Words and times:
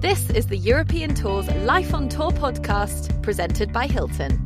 This 0.00 0.28
is 0.28 0.46
the 0.48 0.58
European 0.58 1.14
Tour's 1.14 1.50
Life 1.64 1.94
on 1.94 2.10
Tour 2.10 2.30
podcast, 2.30 3.22
presented 3.22 3.72
by 3.72 3.86
Hilton. 3.86 4.36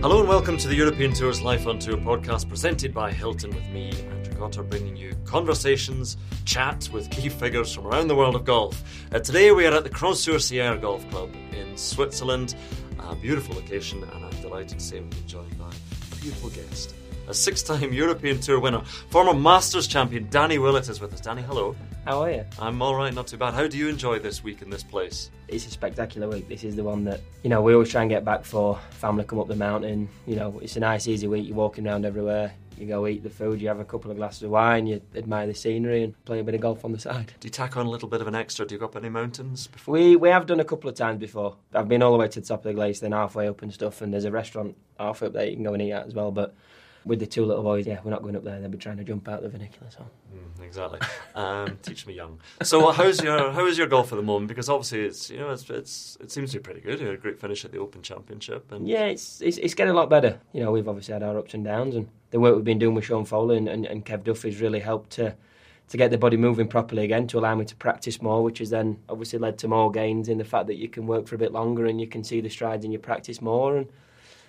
Hello 0.00 0.20
and 0.20 0.28
welcome 0.28 0.56
to 0.56 0.68
the 0.68 0.76
European 0.76 1.12
Tour's 1.12 1.42
Life 1.42 1.66
on 1.66 1.80
Tour 1.80 1.96
podcast, 1.96 2.48
presented 2.48 2.94
by 2.94 3.10
Hilton 3.10 3.50
with 3.50 3.68
me, 3.70 3.90
Andrew 4.10 4.32
Cotter, 4.38 4.62
bringing 4.62 4.96
you 4.96 5.12
conversations, 5.24 6.16
chat 6.44 6.88
with 6.92 7.10
key 7.10 7.28
figures 7.28 7.74
from 7.74 7.84
around 7.84 8.06
the 8.06 8.14
world 8.14 8.36
of 8.36 8.44
golf. 8.44 8.80
Uh, 9.10 9.18
today 9.18 9.50
we 9.50 9.66
are 9.66 9.74
at 9.74 9.82
the 9.82 9.90
Crans-sur-Sierre 9.90 10.76
Golf 10.76 11.06
Club 11.10 11.34
in 11.50 11.76
Switzerland, 11.76 12.54
a 13.00 13.16
beautiful 13.16 13.56
location, 13.56 14.04
and 14.04 14.24
I'm 14.24 14.40
delighted 14.40 14.78
to 14.78 14.84
say 14.84 15.00
we've 15.00 15.10
been 15.10 15.26
joined 15.26 15.58
by 15.58 15.72
a 16.12 16.16
beautiful 16.20 16.50
guest. 16.50 16.94
A 17.28 17.34
six 17.34 17.62
time 17.62 17.92
European 17.92 18.40
Tour 18.40 18.58
winner, 18.58 18.80
former 19.10 19.34
Masters 19.34 19.86
champion 19.86 20.26
Danny 20.30 20.58
Willett 20.58 20.88
is 20.88 20.98
with 20.98 21.12
us. 21.12 21.20
Danny, 21.20 21.42
hello. 21.42 21.76
How 22.06 22.22
are 22.22 22.30
you? 22.30 22.44
I'm 22.58 22.80
all 22.80 22.94
right, 22.94 23.12
not 23.12 23.26
too 23.26 23.36
bad. 23.36 23.52
How 23.52 23.66
do 23.66 23.76
you 23.76 23.86
enjoy 23.86 24.18
this 24.18 24.42
week 24.42 24.62
in 24.62 24.70
this 24.70 24.82
place? 24.82 25.30
It's 25.46 25.66
a 25.66 25.70
spectacular 25.70 26.26
week. 26.26 26.48
This 26.48 26.64
is 26.64 26.74
the 26.74 26.84
one 26.84 27.04
that, 27.04 27.20
you 27.42 27.50
know, 27.50 27.60
we 27.60 27.74
always 27.74 27.90
try 27.90 28.00
and 28.00 28.08
get 28.08 28.24
back 28.24 28.46
for. 28.46 28.78
Family 28.92 29.24
come 29.24 29.38
up 29.40 29.46
the 29.46 29.56
mountain. 29.56 30.08
You 30.26 30.36
know, 30.36 30.58
it's 30.62 30.76
a 30.76 30.80
nice, 30.80 31.06
easy 31.06 31.28
week. 31.28 31.46
You're 31.46 31.54
walking 31.54 31.86
around 31.86 32.06
everywhere. 32.06 32.54
You 32.78 32.86
go 32.86 33.06
eat 33.06 33.22
the 33.22 33.28
food, 33.28 33.60
you 33.60 33.68
have 33.68 33.80
a 33.80 33.84
couple 33.84 34.10
of 34.10 34.16
glasses 34.16 34.44
of 34.44 34.50
wine, 34.50 34.86
you 34.86 35.02
admire 35.14 35.48
the 35.48 35.54
scenery 35.54 36.04
and 36.04 36.24
play 36.24 36.38
a 36.38 36.44
bit 36.44 36.54
of 36.54 36.60
golf 36.60 36.84
on 36.84 36.92
the 36.92 36.98
side. 36.98 37.32
Do 37.40 37.48
you 37.48 37.50
tack 37.50 37.76
on 37.76 37.84
a 37.84 37.90
little 37.90 38.08
bit 38.08 38.20
of 38.20 38.28
an 38.28 38.36
extra? 38.36 38.64
Do 38.64 38.74
you 38.74 38.78
go 38.78 38.86
up 38.86 38.96
any 38.96 39.08
mountains 39.08 39.66
before? 39.66 39.92
We 39.92 40.16
we 40.16 40.28
have 40.30 40.46
done 40.46 40.60
a 40.60 40.64
couple 40.64 40.88
of 40.88 40.94
times 40.96 41.18
before. 41.18 41.56
I've 41.74 41.88
been 41.88 42.02
all 42.02 42.12
the 42.12 42.18
way 42.18 42.28
to 42.28 42.40
the 42.40 42.46
top 42.46 42.60
of 42.60 42.64
the 42.64 42.74
glacier, 42.74 43.02
then 43.02 43.12
halfway 43.12 43.48
up 43.48 43.60
and 43.62 43.74
stuff, 43.74 44.00
and 44.00 44.14
there's 44.14 44.24
a 44.24 44.30
restaurant 44.30 44.76
halfway 44.98 45.26
up 45.26 45.34
there 45.34 45.46
you 45.46 45.56
can 45.56 45.64
go 45.64 45.74
and 45.74 45.82
eat 45.82 45.90
at 45.90 46.06
as 46.06 46.14
well. 46.14 46.30
But 46.30 46.54
with 47.08 47.18
the 47.20 47.26
two 47.26 47.44
little 47.44 47.62
boys, 47.62 47.86
yeah, 47.86 47.98
we're 48.04 48.10
not 48.10 48.22
going 48.22 48.36
up 48.36 48.44
there. 48.44 48.60
They'll 48.60 48.70
be 48.70 48.78
trying 48.78 48.98
to 48.98 49.04
jump 49.04 49.28
out 49.28 49.42
the 49.42 49.50
funicular. 49.50 49.90
So 49.90 50.04
Mm, 50.34 50.64
exactly. 50.64 51.00
Um, 51.34 51.78
teach 51.82 52.06
me 52.06 52.14
young. 52.14 52.38
So 52.62 52.90
how's 52.92 53.22
your 53.22 53.50
how 53.50 53.66
is 53.66 53.78
your 53.78 53.86
golf 53.86 54.12
at 54.12 54.16
the 54.16 54.22
moment? 54.22 54.48
Because 54.48 54.68
obviously 54.68 55.00
it's 55.02 55.30
you 55.30 55.38
know 55.38 55.50
it's, 55.50 55.68
it's 55.70 56.18
it 56.20 56.30
seems 56.30 56.52
to 56.52 56.58
be 56.58 56.62
pretty 56.62 56.80
good. 56.80 57.00
You 57.00 57.06
had 57.06 57.14
a 57.14 57.18
great 57.18 57.40
finish 57.40 57.64
at 57.64 57.72
the 57.72 57.78
Open 57.78 58.02
Championship. 58.02 58.70
And 58.70 58.86
yeah, 58.86 59.06
it's, 59.06 59.40
it's 59.40 59.56
it's 59.58 59.74
getting 59.74 59.92
a 59.92 59.96
lot 59.96 60.10
better. 60.10 60.38
You 60.52 60.62
know, 60.62 60.70
we've 60.70 60.88
obviously 60.88 61.14
had 61.14 61.22
our 61.22 61.38
ups 61.38 61.54
and 61.54 61.64
downs, 61.64 61.96
and 61.96 62.08
the 62.30 62.38
work 62.40 62.54
we've 62.54 62.64
been 62.64 62.78
doing 62.78 62.94
with 62.94 63.06
Sean 63.06 63.24
Foley 63.24 63.56
and, 63.56 63.68
and, 63.68 63.86
and 63.86 64.04
Kev 64.04 64.24
Duffy's 64.24 64.60
really 64.60 64.80
helped 64.80 65.10
to 65.12 65.34
to 65.88 65.96
get 65.96 66.10
the 66.10 66.18
body 66.18 66.36
moving 66.36 66.68
properly 66.68 67.04
again, 67.04 67.26
to 67.28 67.38
allow 67.38 67.54
me 67.54 67.64
to 67.64 67.74
practice 67.76 68.20
more, 68.20 68.42
which 68.44 68.58
has 68.58 68.68
then 68.68 68.98
obviously 69.08 69.38
led 69.38 69.56
to 69.58 69.68
more 69.68 69.90
gains 69.90 70.28
in 70.28 70.36
the 70.36 70.44
fact 70.44 70.66
that 70.66 70.76
you 70.76 70.88
can 70.88 71.06
work 71.06 71.26
for 71.26 71.34
a 71.34 71.38
bit 71.38 71.50
longer 71.50 71.86
and 71.86 71.98
you 71.98 72.06
can 72.06 72.22
see 72.22 72.42
the 72.42 72.50
strides 72.50 72.84
in 72.84 72.92
your 72.92 73.00
practice 73.00 73.40
more. 73.40 73.78
And 73.78 73.88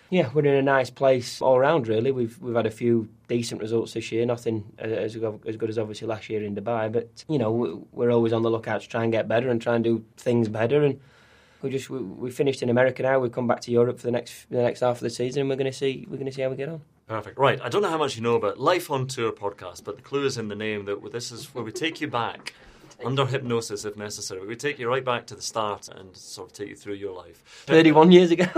yeah, 0.09 0.29
we're 0.33 0.45
in 0.45 0.55
a 0.55 0.61
nice 0.61 0.89
place 0.89 1.41
all 1.41 1.59
round. 1.59 1.87
Really, 1.87 2.11
we've 2.11 2.39
we've 2.39 2.55
had 2.55 2.65
a 2.65 2.71
few 2.71 3.07
decent 3.27 3.61
results 3.61 3.93
this 3.93 4.11
year. 4.11 4.25
Nothing 4.25 4.71
uh, 4.79 4.87
as 4.87 5.15
as 5.15 5.57
good 5.57 5.69
as 5.69 5.77
obviously 5.77 6.07
last 6.07 6.29
year 6.29 6.43
in 6.43 6.55
Dubai, 6.55 6.91
but 6.91 7.23
you 7.27 7.37
know 7.37 7.85
we're 7.91 8.11
always 8.11 8.33
on 8.33 8.41
the 8.41 8.49
lookout 8.49 8.81
to 8.81 8.89
try 8.89 9.03
and 9.03 9.11
get 9.11 9.27
better 9.27 9.49
and 9.49 9.61
try 9.61 9.75
and 9.75 9.83
do 9.83 10.03
things 10.17 10.49
better. 10.49 10.83
And 10.83 10.99
we 11.61 11.69
just 11.69 11.89
we, 11.89 11.99
we 11.99 12.31
finished 12.31 12.63
in 12.63 12.69
America 12.69 13.03
now. 13.03 13.19
We've 13.19 13.31
come 13.31 13.47
back 13.47 13.61
to 13.61 13.71
Europe 13.71 13.99
for 13.99 14.07
the 14.07 14.11
next 14.11 14.49
the 14.49 14.61
next 14.61 14.79
half 14.79 14.97
of 14.97 15.01
the 15.01 15.09
season, 15.11 15.41
and 15.41 15.49
we're 15.49 15.57
going 15.57 15.71
to 15.71 15.77
see 15.77 16.07
we're 16.09 16.17
going 16.17 16.25
to 16.25 16.31
see 16.31 16.41
how 16.41 16.49
we 16.49 16.55
get 16.55 16.69
on. 16.69 16.81
Perfect. 17.07 17.37
Right. 17.37 17.59
I 17.61 17.69
don't 17.69 17.81
know 17.81 17.89
how 17.89 17.97
much 17.97 18.15
you 18.15 18.21
know 18.21 18.35
about 18.35 18.59
Life 18.59 18.91
on 18.91 19.07
Tour 19.07 19.31
podcast, 19.31 19.83
but 19.83 19.95
the 19.95 20.01
clue 20.03 20.25
is 20.25 20.37
in 20.37 20.47
the 20.47 20.55
name 20.55 20.85
that 20.85 21.11
this 21.11 21.31
is 21.31 21.53
where 21.55 21.63
we 21.63 21.71
take 21.71 22.01
you 22.01 22.07
back 22.07 22.53
under 23.05 23.25
hypnosis 23.25 23.85
if 23.85 23.95
necessary. 23.95 24.45
We 24.45 24.55
take 24.55 24.79
you 24.79 24.87
right 24.89 25.03
back 25.03 25.25
to 25.27 25.35
the 25.35 25.41
start 25.41 25.87
and 25.89 26.15
sort 26.15 26.49
of 26.49 26.53
take 26.53 26.69
you 26.69 26.75
through 26.75 26.95
your 26.95 27.15
life. 27.15 27.43
31 27.67 28.11
years 28.11 28.31
ago. 28.31 28.45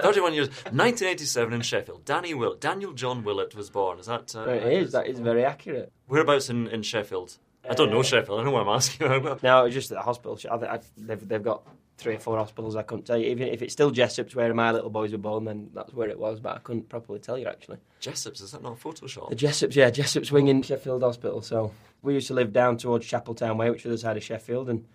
31 0.00 0.34
years. 0.34 0.48
1987 0.48 1.52
in 1.52 1.60
Sheffield. 1.62 2.04
Danny 2.04 2.34
Willett, 2.34 2.60
Daniel 2.60 2.92
John 2.92 3.24
Willett 3.24 3.54
was 3.54 3.70
born. 3.70 3.98
Is 3.98 4.06
that? 4.06 4.34
Uh, 4.34 4.48
it 4.48 4.72
is. 4.72 4.92
That 4.92 5.06
is 5.06 5.18
very 5.18 5.44
accurate. 5.44 5.92
Whereabouts 6.08 6.50
in, 6.50 6.66
in 6.68 6.82
Sheffield? 6.82 7.38
I 7.68 7.74
don't 7.74 7.90
know 7.90 8.00
Uh, 8.00 8.04
Sheffield. 8.04 8.40
I 8.40 8.42
don't 8.42 8.52
know 8.52 8.58
what 8.58 8.66
I'm 8.68 8.74
asking 8.76 9.06
about. 9.12 9.42
No, 9.42 9.64
it's 9.66 9.74
just 9.74 9.90
at 9.90 9.98
the 9.98 10.02
hospital. 10.02 10.38
I, 10.50 10.54
I, 10.76 10.80
they've, 10.96 11.28
they've 11.28 11.42
got 11.42 11.62
three 11.98 12.14
or 12.14 12.18
four 12.18 12.38
hospitals. 12.38 12.74
I 12.76 12.82
couldn't 12.82 13.04
tell 13.04 13.18
you. 13.18 13.26
Even 13.26 13.48
if 13.48 13.60
it's 13.60 13.72
still 13.74 13.90
Jessop's 13.90 14.34
where 14.34 14.52
my 14.54 14.72
little 14.72 14.88
boys 14.88 15.12
were 15.12 15.18
born, 15.18 15.44
then 15.44 15.68
that's 15.74 15.92
where 15.92 16.08
it 16.08 16.18
was. 16.18 16.40
But 16.40 16.56
I 16.56 16.58
couldn't 16.60 16.88
properly 16.88 17.18
tell 17.18 17.36
you 17.36 17.46
actually. 17.46 17.76
Jessop's, 18.00 18.40
is 18.40 18.52
that 18.52 18.62
not 18.62 18.80
Photoshop? 18.80 19.28
The 19.28 19.34
Jessop's, 19.34 19.76
yeah, 19.76 19.90
Jessop's 19.90 20.32
wing 20.32 20.48
in 20.48 20.62
Sheffield 20.62 21.02
Hospital. 21.02 21.42
So 21.42 21.72
we 22.02 22.14
used 22.14 22.28
to 22.28 22.34
live 22.34 22.52
down 22.52 22.76
towards 22.76 23.06
Chapeltown 23.06 23.56
Way, 23.56 23.70
which 23.70 23.84
was 23.84 23.92
the 23.92 23.98
side 23.98 24.16
of 24.16 24.22
Sheffield, 24.22 24.68
and 24.68 24.86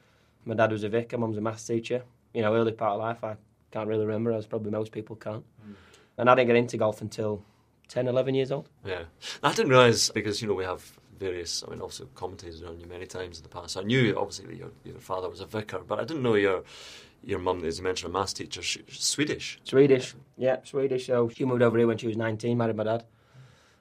my 0.45 0.55
dad 0.55 0.71
was 0.71 0.83
a 0.83 0.89
vicar, 0.89 1.17
mum's 1.17 1.37
a 1.37 1.41
maths 1.41 1.65
teacher. 1.65 2.03
You 2.33 2.41
know, 2.41 2.53
early 2.53 2.71
part 2.71 2.93
of 2.93 2.99
life, 2.99 3.23
I 3.23 3.35
can't 3.71 3.87
really 3.87 4.05
remember, 4.05 4.31
as 4.31 4.45
probably 4.45 4.71
most 4.71 4.91
people 4.91 5.15
can't. 5.15 5.43
Mm. 5.67 5.75
And 6.17 6.29
I 6.29 6.35
didn't 6.35 6.47
get 6.47 6.55
into 6.55 6.77
golf 6.77 7.01
until 7.01 7.43
10, 7.87 8.07
11 8.07 8.35
years 8.35 8.51
old. 8.51 8.69
Yeah. 8.85 9.03
I 9.43 9.53
didn't 9.53 9.69
realise, 9.69 10.09
because, 10.09 10.41
you 10.41 10.47
know, 10.47 10.53
we 10.53 10.63
have 10.63 10.99
various, 11.19 11.63
I 11.65 11.71
mean, 11.71 11.81
also 11.81 12.05
commentated 12.15 12.67
on 12.67 12.79
you 12.79 12.87
many 12.87 13.05
times 13.05 13.37
in 13.37 13.43
the 13.43 13.49
past. 13.49 13.77
I 13.77 13.81
knew, 13.81 14.15
obviously, 14.17 14.47
that 14.47 14.55
your, 14.55 14.71
your 14.83 14.99
father 14.99 15.29
was 15.29 15.41
a 15.41 15.45
vicar, 15.45 15.79
but 15.79 15.99
I 15.99 16.03
didn't 16.03 16.23
know 16.23 16.35
your 16.35 16.63
your 17.23 17.39
mum, 17.39 17.65
as 17.65 17.79
you 17.79 17.83
mentioned, 17.83 18.13
a 18.13 18.13
maths 18.13 18.33
teacher, 18.33 18.61
she, 18.61 18.83
Swedish. 18.87 19.59
Swedish, 19.63 20.13
yeah, 20.37 20.57
Swedish. 20.63 21.07
So 21.07 21.27
she 21.29 21.43
moved 21.43 21.63
over 21.63 21.75
here 21.75 21.87
when 21.87 21.97
she 21.97 22.05
was 22.05 22.15
19, 22.15 22.55
married 22.55 22.75
my 22.75 22.83
dad. 22.83 23.03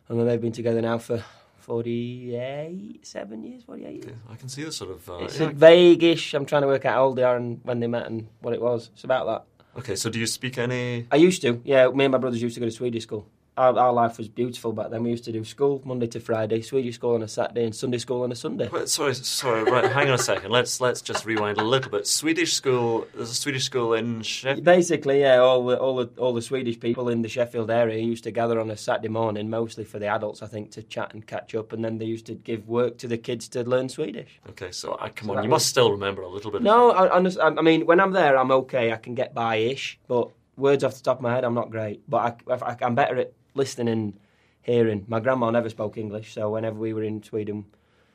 And 0.09 0.19
then 0.19 0.27
they've 0.27 0.41
been 0.41 0.53
together 0.53 0.81
now 0.81 0.97
for 0.97 1.23
48, 1.65 3.07
seven 3.07 3.43
years, 3.45 3.63
48 3.65 3.93
years. 3.93 4.05
Okay, 4.05 4.15
I 4.31 4.37
can 4.37 4.49
see 4.49 4.65
the 4.65 4.73
sort 4.73 4.91
of. 4.91 5.09
Uh, 5.09 5.25
It's 5.25 5.39
yeah. 5.41 5.51
vague-ish. 5.55 6.35
I'm 6.35 6.47
trying 6.47 6.63
to 6.63 6.69
work 6.69 6.85
out 6.85 6.95
how 6.95 7.05
old 7.07 7.17
they 7.17 7.23
are 7.25 7.37
and 7.37 7.61
when 7.65 7.81
they 7.81 7.87
met 7.87 8.07
and 8.07 8.29
what 8.41 8.55
it 8.55 8.61
was. 8.61 8.91
It's 8.95 9.05
about 9.05 9.27
that. 9.27 9.45
Okay, 9.81 9.97
so 9.97 10.09
do 10.11 10.19
you 10.19 10.27
speak 10.27 10.59
any. 10.59 11.07
I 11.11 11.17
used 11.17 11.43
to, 11.43 11.61
yeah. 11.65 11.89
Me 11.89 12.05
and 12.05 12.13
my 12.13 12.19
brothers 12.19 12.41
used 12.43 12.55
to 12.55 12.61
go 12.61 12.67
to 12.67 12.73
Swedish 12.73 13.03
school. 13.05 13.27
Our, 13.56 13.78
our 13.78 13.92
life 13.92 14.19
was 14.19 14.26
beautiful 14.28 14.72
back 14.72 14.91
then. 14.91 15.04
We 15.04 15.10
used 15.10 15.25
to 15.26 15.32
do 15.32 15.44
school 15.44 15.81
Monday 15.84 16.09
to 16.09 16.19
Friday, 16.19 16.60
Swedish 16.60 16.97
school 16.97 17.15
on 17.15 17.22
a 17.22 17.28
Saturday, 17.28 17.65
and 17.65 17.72
Sunday 17.75 17.98
school 17.98 18.22
on 18.25 18.32
a 18.32 18.34
Sunday. 18.34 18.69
Wait, 18.69 18.88
sorry, 18.88 19.15
sorry. 19.15 19.62
Right, 19.62 19.84
hang 19.92 20.09
on 20.09 20.15
a 20.15 20.19
second. 20.19 20.50
Let's 20.50 20.81
let's 20.81 21.00
just 21.00 21.25
rewind 21.25 21.59
a 21.59 21.62
little 21.62 21.88
bit. 21.88 22.04
Swedish 22.09 22.53
school. 22.53 23.06
There's 23.15 23.31
a 23.31 23.34
Swedish 23.34 23.62
school 23.65 23.94
in 23.94 24.22
Sheffield. 24.22 24.65
Basically, 24.65 25.20
yeah, 25.20 25.37
all 25.37 25.65
the, 25.66 25.78
all 25.78 25.94
the 25.97 26.06
all 26.20 26.34
the 26.34 26.42
Swedish 26.42 26.81
people 26.81 27.09
in 27.09 27.22
the 27.22 27.28
Sheffield 27.28 27.70
area 27.70 28.03
used 28.03 28.25
to 28.25 28.32
gather 28.32 28.59
on 28.59 28.70
a 28.72 28.76
Saturday 28.76 29.06
morning, 29.09 29.48
mostly 29.48 29.84
for 29.84 30.00
the 30.00 30.09
adults, 30.09 30.42
I 30.42 30.47
think, 30.47 30.72
to 30.72 30.82
chat 30.82 31.15
and 31.15 31.25
catch 31.25 31.54
up, 31.54 31.72
and 31.72 31.84
then 31.84 31.98
they 31.98 32.06
used 32.06 32.26
to 32.26 32.34
give 32.34 32.66
work 32.69 32.98
to 32.98 33.06
the 33.06 33.19
kids 33.19 33.47
to 33.50 33.62
learn 33.62 33.88
Swedish. 33.88 34.41
Okay, 34.50 34.72
so 34.72 34.98
I 35.00 35.10
come 35.10 35.28
So 35.28 35.36
on. 35.36 35.44
You 35.44 35.50
was- 35.50 35.60
must 35.62 35.69
still 35.69 35.92
remember 35.92 36.22
a 36.22 36.28
little 36.28 36.50
bit. 36.50 36.60
No, 36.62 36.91
I, 36.91 37.06
I, 37.21 37.47
I 37.47 37.62
mean, 37.62 37.86
when 37.86 38.00
I'm 38.00 38.10
there, 38.10 38.36
I'm 38.36 38.50
okay. 38.50 38.92
I 38.92 38.97
can 38.97 39.15
get 39.15 39.32
by-ish, 39.32 40.00
but 40.09 40.31
words 40.56 40.82
off 40.82 40.94
the 40.97 41.03
top 41.04 41.19
of 41.19 41.22
my 41.22 41.34
head, 41.36 41.44
I'm 41.44 41.54
not 41.54 41.71
great. 41.71 42.03
But 42.10 42.42
I, 42.48 42.54
I, 42.54 42.76
I'm 42.82 42.97
better 42.97 43.16
at 43.19 43.32
listening 43.54 43.88
and 43.88 44.19
hearing. 44.62 45.04
My 45.09 45.20
grandma 45.20 45.50
never 45.50 45.69
spoke 45.69 45.97
English, 45.98 46.32
so 46.34 46.50
whenever 46.50 46.78
we 46.78 46.92
were 46.92 47.03
in 47.04 47.22
Sweden, 47.22 47.65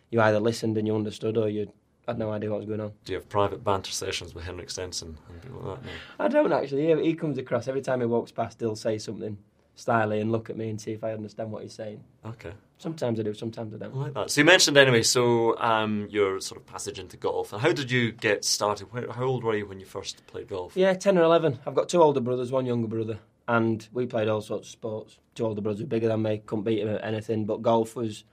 you 0.09 0.22
either 0.22 0.39
listened 0.39 0.77
and 0.77 0.88
you 0.88 0.95
understood, 0.95 1.38
or 1.38 1.50
you 1.50 1.72
had 2.07 2.17
no 2.17 2.31
idea 2.31 2.50
what 2.50 2.57
was 2.59 2.66
going 2.67 2.81
on. 2.81 2.91
Do 3.05 3.13
you 3.13 3.19
have 3.19 3.29
private 3.29 3.63
banter 3.63 3.91
sessions 3.91 4.33
with 4.33 4.44
Henrik 4.45 4.69
Stenson 4.69 5.17
and 5.29 5.41
people 5.41 5.61
like 5.61 5.81
that? 5.81 5.85
No. 5.85 6.25
I 6.25 6.27
don't 6.27 6.51
actually. 6.51 6.88
He, 7.01 7.09
he 7.09 7.13
comes 7.13 7.38
across 7.38 7.67
every 7.67 7.81
time 7.81 8.00
he 8.00 8.05
walks 8.07 8.31
past. 8.31 8.59
He'll 8.59 8.75
say 8.75 8.97
something 8.97 9.38
styly 9.77 10.19
and 10.19 10.29
look 10.31 10.50
at 10.50 10.57
me 10.57 10.69
and 10.69 10.81
see 10.81 10.91
if 10.91 11.03
I 11.05 11.13
understand 11.13 11.51
what 11.51 11.63
he's 11.63 11.73
saying. 11.73 12.03
Okay, 12.25 12.51
Sometimes 12.79 13.17
I 13.19 13.23
do, 13.23 13.33
sometimes 13.33 13.71
I 13.73 13.77
I 13.77 13.79
don't. 13.79 13.95
like 13.95 14.13
that. 14.13 14.29
So 14.31 14.41
you 14.41 14.45
mentioned 14.45 14.75
anyway. 14.75 15.03
So 15.03 15.57
um, 15.59 16.07
your 16.09 16.41
sort 16.41 16.59
of 16.59 16.66
passage 16.67 17.00
into 17.00 17.16
golf. 17.16 17.53
And 17.53 17.61
how 17.61 17.71
did 17.71 17.89
you 17.91 18.11
get 18.11 18.44
started? 18.44 18.88
How 19.11 19.23
old 19.23 19.44
were 19.45 19.56
you 19.56 19.66
when 19.67 19.79
you 19.79 19.85
first 19.85 20.25
played 20.27 20.50
golf? 20.50 20.75
Yeah, 20.75 20.94
10 20.95 21.17
or 21.17 21.21
11. 21.23 21.59
I've 21.66 21.75
got 21.75 21.88
two 21.88 22.01
older 22.01 22.19
brothers, 22.19 22.51
one 22.51 22.66
younger 22.66 22.88
brother, 22.89 23.19
and 23.50 23.90
we 23.92 24.06
played 24.06 24.28
all 24.28 24.42
sorts 24.42 24.68
of 24.68 24.72
sports. 24.72 25.20
Two 25.34 25.46
older 25.46 25.60
brothers 25.60 25.82
were 25.82 25.88
bigger 25.88 26.08
than 26.08 26.22
me, 26.22 26.42
couldn't 26.46 26.64
beat 26.64 26.84
them 26.84 26.96
at 26.96 27.04
anything, 27.04 27.46
but 27.46 27.62
golf 27.62 27.96
was. 27.96 28.24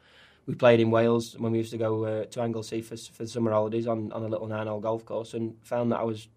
We 0.45 0.55
played 0.55 0.79
in 0.79 0.93
Wales 0.93 1.35
when 1.37 1.51
we 1.51 1.59
used 1.59 1.73
to 1.73 1.79
go 1.79 2.05
uh, 2.05 2.25
to 2.27 2.41
Anglesey 2.41 2.81
for, 2.81 2.97
for 2.97 3.25
the 3.25 3.29
summer 3.29 3.51
holidays 3.51 3.89
on, 3.89 4.13
on 4.13 4.23
a 4.23 4.29
little 4.29 4.47
nine 4.47 4.69
hole 4.69 4.79
golf 4.79 5.05
course 5.05 5.35
and 5.35 5.57
found 5.65 5.91
that 5.91 5.99
I 5.99 6.05
was 6.05 6.29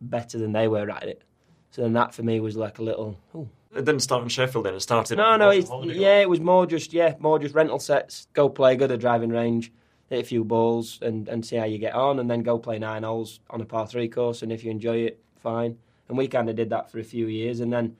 better 0.00 0.38
than 0.38 0.52
they 0.52 0.68
were 0.68 0.88
at 0.88 1.02
it. 1.02 1.24
So 1.72 1.82
then 1.82 1.92
that 1.94 2.14
for 2.14 2.22
me 2.22 2.38
was 2.38 2.56
like 2.56 2.78
a 2.78 2.82
little. 2.84 3.18
Ooh. 3.34 3.48
It 3.74 3.84
didn't 3.84 4.02
start 4.02 4.22
in 4.22 4.28
Sheffield. 4.28 4.66
Then 4.66 4.74
it 4.74 4.80
started. 4.80 5.16
No, 5.16 5.36
no, 5.36 5.50
it's, 5.50 5.68
yeah, 5.82 6.20
it 6.20 6.28
was 6.28 6.38
more 6.38 6.64
just 6.64 6.92
yeah, 6.92 7.14
more 7.18 7.40
just 7.40 7.56
rental 7.56 7.80
sets. 7.80 8.28
Go 8.34 8.48
play, 8.48 8.76
go 8.76 8.86
to 8.86 8.96
driving 8.96 9.30
range, 9.30 9.72
hit 10.08 10.20
a 10.20 10.24
few 10.24 10.44
balls, 10.44 11.00
and, 11.02 11.26
and 11.26 11.44
see 11.44 11.56
how 11.56 11.64
you 11.64 11.78
get 11.78 11.94
on, 11.94 12.20
and 12.20 12.30
then 12.30 12.44
go 12.44 12.58
play 12.58 12.78
nine 12.78 13.02
holes 13.02 13.40
on 13.50 13.60
a 13.60 13.64
par 13.64 13.88
three 13.88 14.08
course. 14.08 14.42
And 14.42 14.52
if 14.52 14.62
you 14.62 14.70
enjoy 14.70 14.98
it, 14.98 15.20
fine. 15.38 15.76
And 16.08 16.16
we 16.16 16.28
kind 16.28 16.48
of 16.48 16.54
did 16.54 16.70
that 16.70 16.92
for 16.92 17.00
a 17.00 17.04
few 17.04 17.26
years, 17.26 17.58
and 17.58 17.72
then 17.72 17.96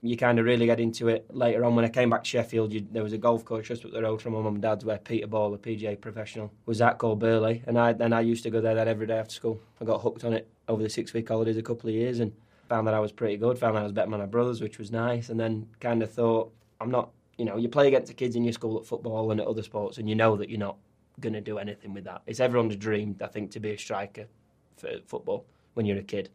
you 0.00 0.16
kind 0.16 0.38
of 0.38 0.44
really 0.44 0.66
get 0.66 0.78
into 0.78 1.08
it 1.08 1.26
later 1.34 1.64
on. 1.64 1.74
When 1.74 1.84
I 1.84 1.88
came 1.88 2.10
back 2.10 2.22
to 2.22 2.28
Sheffield, 2.28 2.72
you, 2.72 2.86
there 2.92 3.02
was 3.02 3.12
a 3.12 3.18
golf 3.18 3.44
course 3.44 3.66
just 3.68 3.84
up 3.84 3.90
the 3.90 4.02
road 4.02 4.22
from 4.22 4.34
my 4.34 4.40
mum 4.40 4.54
and 4.54 4.62
dad's 4.62 4.84
where 4.84 4.98
Peter 4.98 5.26
Ball, 5.26 5.50
the 5.50 5.58
PGA 5.58 6.00
professional, 6.00 6.52
was 6.66 6.80
at 6.80 6.98
called 6.98 7.20
Birley, 7.20 7.62
and 7.66 7.78
I 7.78 7.92
then 7.92 8.12
I 8.12 8.20
used 8.20 8.44
to 8.44 8.50
go 8.50 8.60
there 8.60 8.74
then 8.74 8.88
every 8.88 9.06
day 9.06 9.18
after 9.18 9.34
school. 9.34 9.60
I 9.80 9.84
got 9.84 10.00
hooked 10.00 10.24
on 10.24 10.32
it 10.32 10.48
over 10.68 10.82
the 10.82 10.88
six 10.88 11.12
week 11.12 11.28
holidays 11.28 11.56
a 11.56 11.62
couple 11.62 11.88
of 11.88 11.94
years, 11.96 12.20
and 12.20 12.32
found 12.68 12.86
that 12.86 12.94
I 12.94 13.00
was 13.00 13.12
pretty 13.12 13.36
good. 13.36 13.58
Found 13.58 13.76
that 13.76 13.80
I 13.80 13.84
was 13.84 13.92
better 13.92 14.10
than 14.10 14.20
my 14.20 14.26
brothers, 14.26 14.60
which 14.60 14.78
was 14.78 14.92
nice, 14.92 15.30
and 15.30 15.40
then 15.40 15.68
kind 15.80 16.02
of 16.02 16.12
thought 16.12 16.52
I'm 16.80 16.90
not. 16.90 17.10
You 17.36 17.44
know, 17.44 17.56
you 17.56 17.68
play 17.68 17.86
against 17.86 18.08
the 18.08 18.14
kids 18.14 18.34
in 18.34 18.44
your 18.44 18.52
school 18.52 18.78
at 18.78 18.86
football 18.86 19.30
and 19.30 19.40
at 19.40 19.46
other 19.46 19.62
sports, 19.62 19.98
and 19.98 20.08
you 20.08 20.14
know 20.14 20.36
that 20.36 20.48
you're 20.48 20.58
not 20.58 20.76
going 21.20 21.32
to 21.32 21.40
do 21.40 21.58
anything 21.58 21.94
with 21.94 22.04
that. 22.04 22.22
It's 22.26 22.40
everyone's 22.40 22.76
dream, 22.76 23.16
I 23.22 23.26
think, 23.26 23.50
to 23.52 23.60
be 23.60 23.70
a 23.70 23.78
striker 23.78 24.26
for 24.76 24.90
football 25.06 25.44
when 25.74 25.86
you're 25.86 25.98
a 25.98 26.02
kid. 26.02 26.30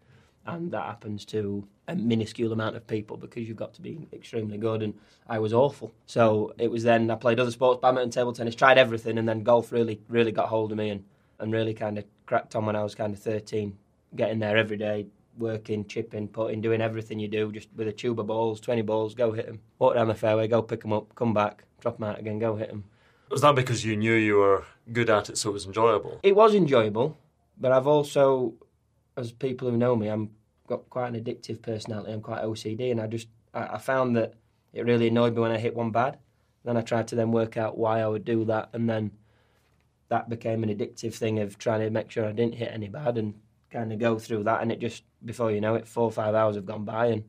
And 0.45 0.71
that 0.71 0.85
happens 0.85 1.25
to 1.25 1.67
a 1.87 1.95
minuscule 1.95 2.51
amount 2.51 2.75
of 2.75 2.85
people 2.85 3.17
because 3.17 3.47
you've 3.47 3.57
got 3.57 3.73
to 3.75 3.81
be 3.81 4.07
extremely 4.11 4.57
good. 4.57 4.83
And 4.83 4.93
I 5.27 5.39
was 5.39 5.53
awful. 5.53 5.93
So 6.05 6.53
it 6.57 6.69
was 6.69 6.83
then 6.83 7.09
I 7.09 7.15
played 7.15 7.39
other 7.39 7.51
sports, 7.51 7.79
badminton, 7.81 8.11
table 8.11 8.33
tennis, 8.33 8.55
tried 8.55 8.77
everything, 8.77 9.17
and 9.17 9.27
then 9.27 9.43
golf 9.43 9.71
really, 9.71 10.01
really 10.09 10.31
got 10.31 10.49
hold 10.49 10.71
of 10.71 10.77
me 10.77 10.89
and, 10.89 11.05
and 11.39 11.53
really 11.53 11.73
kind 11.73 11.97
of 11.97 12.05
cracked 12.25 12.55
on 12.55 12.65
when 12.65 12.75
I 12.75 12.83
was 12.83 12.95
kind 12.95 13.13
of 13.13 13.19
13, 13.19 13.77
getting 14.15 14.39
there 14.39 14.57
every 14.57 14.77
day, 14.77 15.07
working, 15.37 15.85
chipping, 15.85 16.27
putting, 16.27 16.61
doing 16.61 16.81
everything 16.81 17.19
you 17.19 17.27
do, 17.27 17.51
just 17.51 17.69
with 17.75 17.87
a 17.87 17.93
tube 17.93 18.19
of 18.19 18.27
balls, 18.27 18.59
20 18.59 18.81
balls, 18.81 19.15
go 19.15 19.31
hit 19.31 19.47
them. 19.47 19.59
Walk 19.79 19.95
down 19.95 20.07
the 20.07 20.15
fairway, 20.15 20.47
go 20.47 20.61
pick 20.61 20.81
them 20.81 20.93
up, 20.93 21.13
come 21.15 21.33
back, 21.33 21.63
drop 21.79 21.97
them 21.97 22.09
out 22.09 22.19
again, 22.19 22.39
go 22.39 22.55
hit 22.55 22.69
them. 22.69 22.83
Was 23.29 23.41
that 23.41 23.55
because 23.55 23.83
you 23.83 23.95
knew 23.95 24.13
you 24.13 24.37
were 24.37 24.65
good 24.91 25.09
at 25.09 25.29
it, 25.29 25.37
so 25.37 25.49
it 25.49 25.53
was 25.53 25.65
enjoyable? 25.65 26.19
It 26.23 26.35
was 26.35 26.53
enjoyable, 26.53 27.17
but 27.59 27.71
I've 27.71 27.87
also, 27.87 28.53
as 29.17 29.31
people 29.31 29.69
who 29.69 29.77
know 29.77 29.95
me, 29.95 30.07
I'm 30.07 30.31
got 30.67 30.89
quite 30.89 31.13
an 31.13 31.21
addictive 31.21 31.61
personality. 31.61 32.11
I'm 32.11 32.21
quite 32.21 32.43
OCD, 32.43 32.91
and 32.91 33.01
I 33.01 33.07
just 33.07 33.27
I, 33.53 33.75
I 33.75 33.77
found 33.77 34.15
that 34.15 34.33
it 34.73 34.85
really 34.85 35.07
annoyed 35.07 35.35
me 35.35 35.41
when 35.41 35.51
I 35.51 35.57
hit 35.57 35.75
one 35.75 35.91
bad. 35.91 36.17
Then 36.63 36.77
I 36.77 36.81
tried 36.81 37.07
to 37.09 37.15
then 37.15 37.31
work 37.31 37.57
out 37.57 37.77
why 37.77 37.99
I 37.99 38.07
would 38.07 38.25
do 38.25 38.45
that, 38.45 38.69
and 38.73 38.89
then 38.89 39.11
that 40.09 40.29
became 40.29 40.63
an 40.63 40.69
addictive 40.69 41.13
thing 41.13 41.39
of 41.39 41.57
trying 41.57 41.81
to 41.81 41.89
make 41.89 42.11
sure 42.11 42.25
I 42.25 42.31
didn't 42.31 42.55
hit 42.55 42.71
any 42.71 42.87
bad 42.87 43.17
and 43.17 43.33
kind 43.71 43.91
of 43.91 43.99
go 43.99 44.19
through 44.19 44.43
that. 44.43 44.61
And 44.61 44.71
it 44.71 44.79
just 44.79 45.03
before 45.25 45.51
you 45.51 45.61
know 45.61 45.75
it, 45.75 45.87
four 45.87 46.05
or 46.05 46.11
five 46.11 46.35
hours 46.35 46.55
have 46.55 46.65
gone 46.65 46.85
by, 46.85 47.07
and 47.07 47.23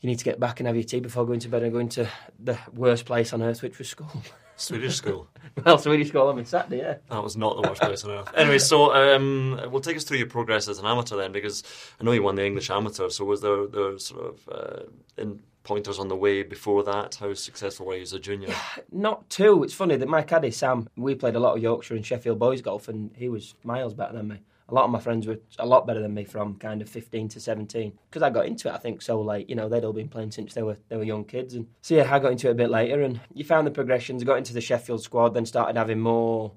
you 0.00 0.08
need 0.08 0.18
to 0.18 0.24
get 0.24 0.40
back 0.40 0.60
and 0.60 0.66
have 0.66 0.76
your 0.76 0.84
tea 0.84 1.00
before 1.00 1.26
going 1.26 1.40
to 1.40 1.48
bed 1.48 1.62
and 1.62 1.72
going 1.72 1.88
to 1.90 2.08
the 2.38 2.58
worst 2.74 3.04
place 3.04 3.32
on 3.32 3.42
earth, 3.42 3.62
which 3.62 3.78
was 3.78 3.88
school. 3.88 4.10
Swedish 4.56 4.96
school. 4.96 5.26
well, 5.64 5.78
Swedish 5.78 6.08
school 6.08 6.28
on 6.28 6.44
Saturday, 6.44 6.78
yeah. 6.78 6.96
That 7.08 7.22
was 7.22 7.36
not 7.36 7.60
the 7.60 7.68
worst 7.68 7.80
place 7.80 8.04
on 8.04 8.10
earth. 8.10 8.30
Anyway, 8.34 8.58
so 8.58 8.92
um, 8.94 9.60
we'll 9.70 9.80
take 9.80 9.96
us 9.96 10.04
through 10.04 10.18
your 10.18 10.26
progress 10.26 10.68
as 10.68 10.78
an 10.78 10.86
amateur 10.86 11.16
then, 11.16 11.32
because 11.32 11.64
I 12.00 12.04
know 12.04 12.12
you 12.12 12.22
won 12.22 12.34
the 12.34 12.44
English 12.44 12.70
amateur. 12.70 13.08
So 13.08 13.24
was 13.24 13.40
there 13.40 13.66
there 13.66 13.98
sort 13.98 14.26
of 14.26 14.48
uh, 14.48 14.82
in 15.16 15.40
pointers 15.62 15.98
on 15.98 16.08
the 16.08 16.16
way 16.16 16.42
before 16.42 16.82
that? 16.84 17.14
How 17.16 17.32
successful 17.34 17.86
were 17.86 17.96
you 17.96 18.02
as 18.02 18.12
a 18.12 18.20
junior? 18.20 18.54
Not 18.92 19.28
too. 19.30 19.64
It's 19.64 19.74
funny 19.74 19.96
that 19.96 20.08
my 20.08 20.22
caddy 20.22 20.50
Sam, 20.50 20.88
we 20.96 21.14
played 21.14 21.36
a 21.36 21.40
lot 21.40 21.56
of 21.56 21.62
Yorkshire 21.62 21.94
and 21.94 22.04
Sheffield 22.04 22.38
boys 22.38 22.60
golf, 22.60 22.88
and 22.88 23.10
he 23.16 23.28
was 23.28 23.54
miles 23.64 23.94
better 23.94 24.12
than 24.12 24.28
me. 24.28 24.40
A 24.70 24.74
lot 24.74 24.84
of 24.84 24.90
my 24.90 25.00
friends 25.00 25.26
were 25.26 25.38
a 25.58 25.66
lot 25.66 25.86
better 25.86 26.00
than 26.00 26.14
me 26.14 26.24
from 26.24 26.56
kind 26.56 26.80
of 26.80 26.88
15 26.88 27.28
to 27.30 27.40
17 27.40 27.92
because 28.08 28.22
I 28.22 28.30
got 28.30 28.46
into 28.46 28.68
it. 28.68 28.74
I 28.74 28.78
think 28.78 29.02
so 29.02 29.20
late. 29.20 29.48
You 29.50 29.56
know, 29.56 29.68
they'd 29.68 29.84
all 29.84 29.92
been 29.92 30.08
playing 30.08 30.30
since 30.30 30.54
they 30.54 30.62
were 30.62 30.76
they 30.88 30.96
were 30.96 31.04
young 31.04 31.24
kids, 31.24 31.54
and 31.54 31.66
so 31.82 31.94
yeah, 31.94 32.12
I 32.12 32.18
got 32.18 32.32
into 32.32 32.48
it 32.48 32.52
a 32.52 32.54
bit 32.54 32.70
later. 32.70 33.02
And 33.02 33.20
you 33.34 33.44
found 33.44 33.66
the 33.66 33.72
progressions. 33.72 34.24
Got 34.24 34.38
into 34.38 34.54
the 34.54 34.60
Sheffield 34.60 35.02
squad, 35.02 35.34
then 35.34 35.46
started 35.46 35.76
having 35.76 36.00
more 36.00 36.52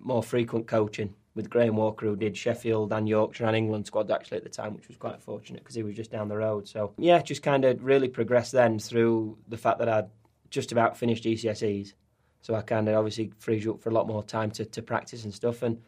more 0.00 0.22
frequent 0.22 0.66
coaching 0.66 1.14
with 1.34 1.50
Graham 1.50 1.76
Walker, 1.76 2.06
who 2.06 2.16
did 2.16 2.36
Sheffield 2.36 2.92
and 2.92 3.08
Yorkshire 3.08 3.46
and 3.46 3.56
England 3.56 3.86
squads 3.86 4.10
actually 4.10 4.36
at 4.36 4.44
the 4.44 4.50
time, 4.50 4.74
which 4.74 4.88
was 4.88 4.96
quite 4.96 5.20
fortunate 5.20 5.62
because 5.62 5.74
he 5.74 5.82
was 5.82 5.96
just 5.96 6.10
down 6.10 6.28
the 6.28 6.36
road. 6.36 6.68
So 6.68 6.92
yeah, 6.98 7.20
just 7.22 7.42
kind 7.42 7.64
of 7.64 7.82
really 7.82 8.08
progressed 8.08 8.52
then 8.52 8.78
through 8.78 9.38
the 9.48 9.56
fact 9.56 9.78
that 9.80 9.88
I'd 9.88 10.10
just 10.50 10.72
about 10.72 10.96
finished 10.96 11.24
GCSEs. 11.24 11.94
So 12.42 12.54
I 12.54 12.60
kind 12.60 12.88
of 12.88 12.94
obviously 12.94 13.32
frees 13.38 13.64
you 13.64 13.72
up 13.74 13.80
for 13.80 13.88
a 13.88 13.94
lot 13.94 14.06
more 14.06 14.22
time 14.22 14.50
to, 14.52 14.64
to 14.66 14.82
practice 14.82 15.24
and 15.24 15.34
stuff. 15.34 15.62
And 15.62 15.80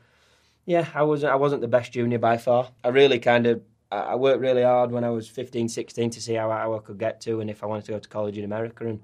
yeah, 0.67 0.89
I 0.95 1.05
wasn't 1.05 1.33
I 1.33 1.37
wasn't 1.37 1.63
the 1.63 1.69
best 1.69 1.93
junior 1.93 2.19
by 2.19 2.37
far. 2.37 2.69
I 2.85 2.89
really 2.89 3.19
kind 3.21 3.47
of 3.47 3.63
I 3.91 4.17
worked 4.17 4.41
really 4.41 4.65
hard 4.65 4.91
when 4.91 5.05
I 5.05 5.11
was 5.11 5.29
15, 5.29 5.69
16 5.69 6.11
to 6.11 6.21
see 6.21 6.35
how, 6.35 6.51
how 6.51 6.75
I 6.75 6.81
could 6.81 6.99
get 6.99 7.21
to 7.23 7.41
and 7.41 7.49
if 7.49 7.63
I 7.63 7.67
wanted 7.67 7.85
to 7.85 7.93
go 7.93 7.99
to 8.01 8.09
college 8.09 8.37
in 8.37 8.45
America. 8.45 8.85
And 8.85 8.99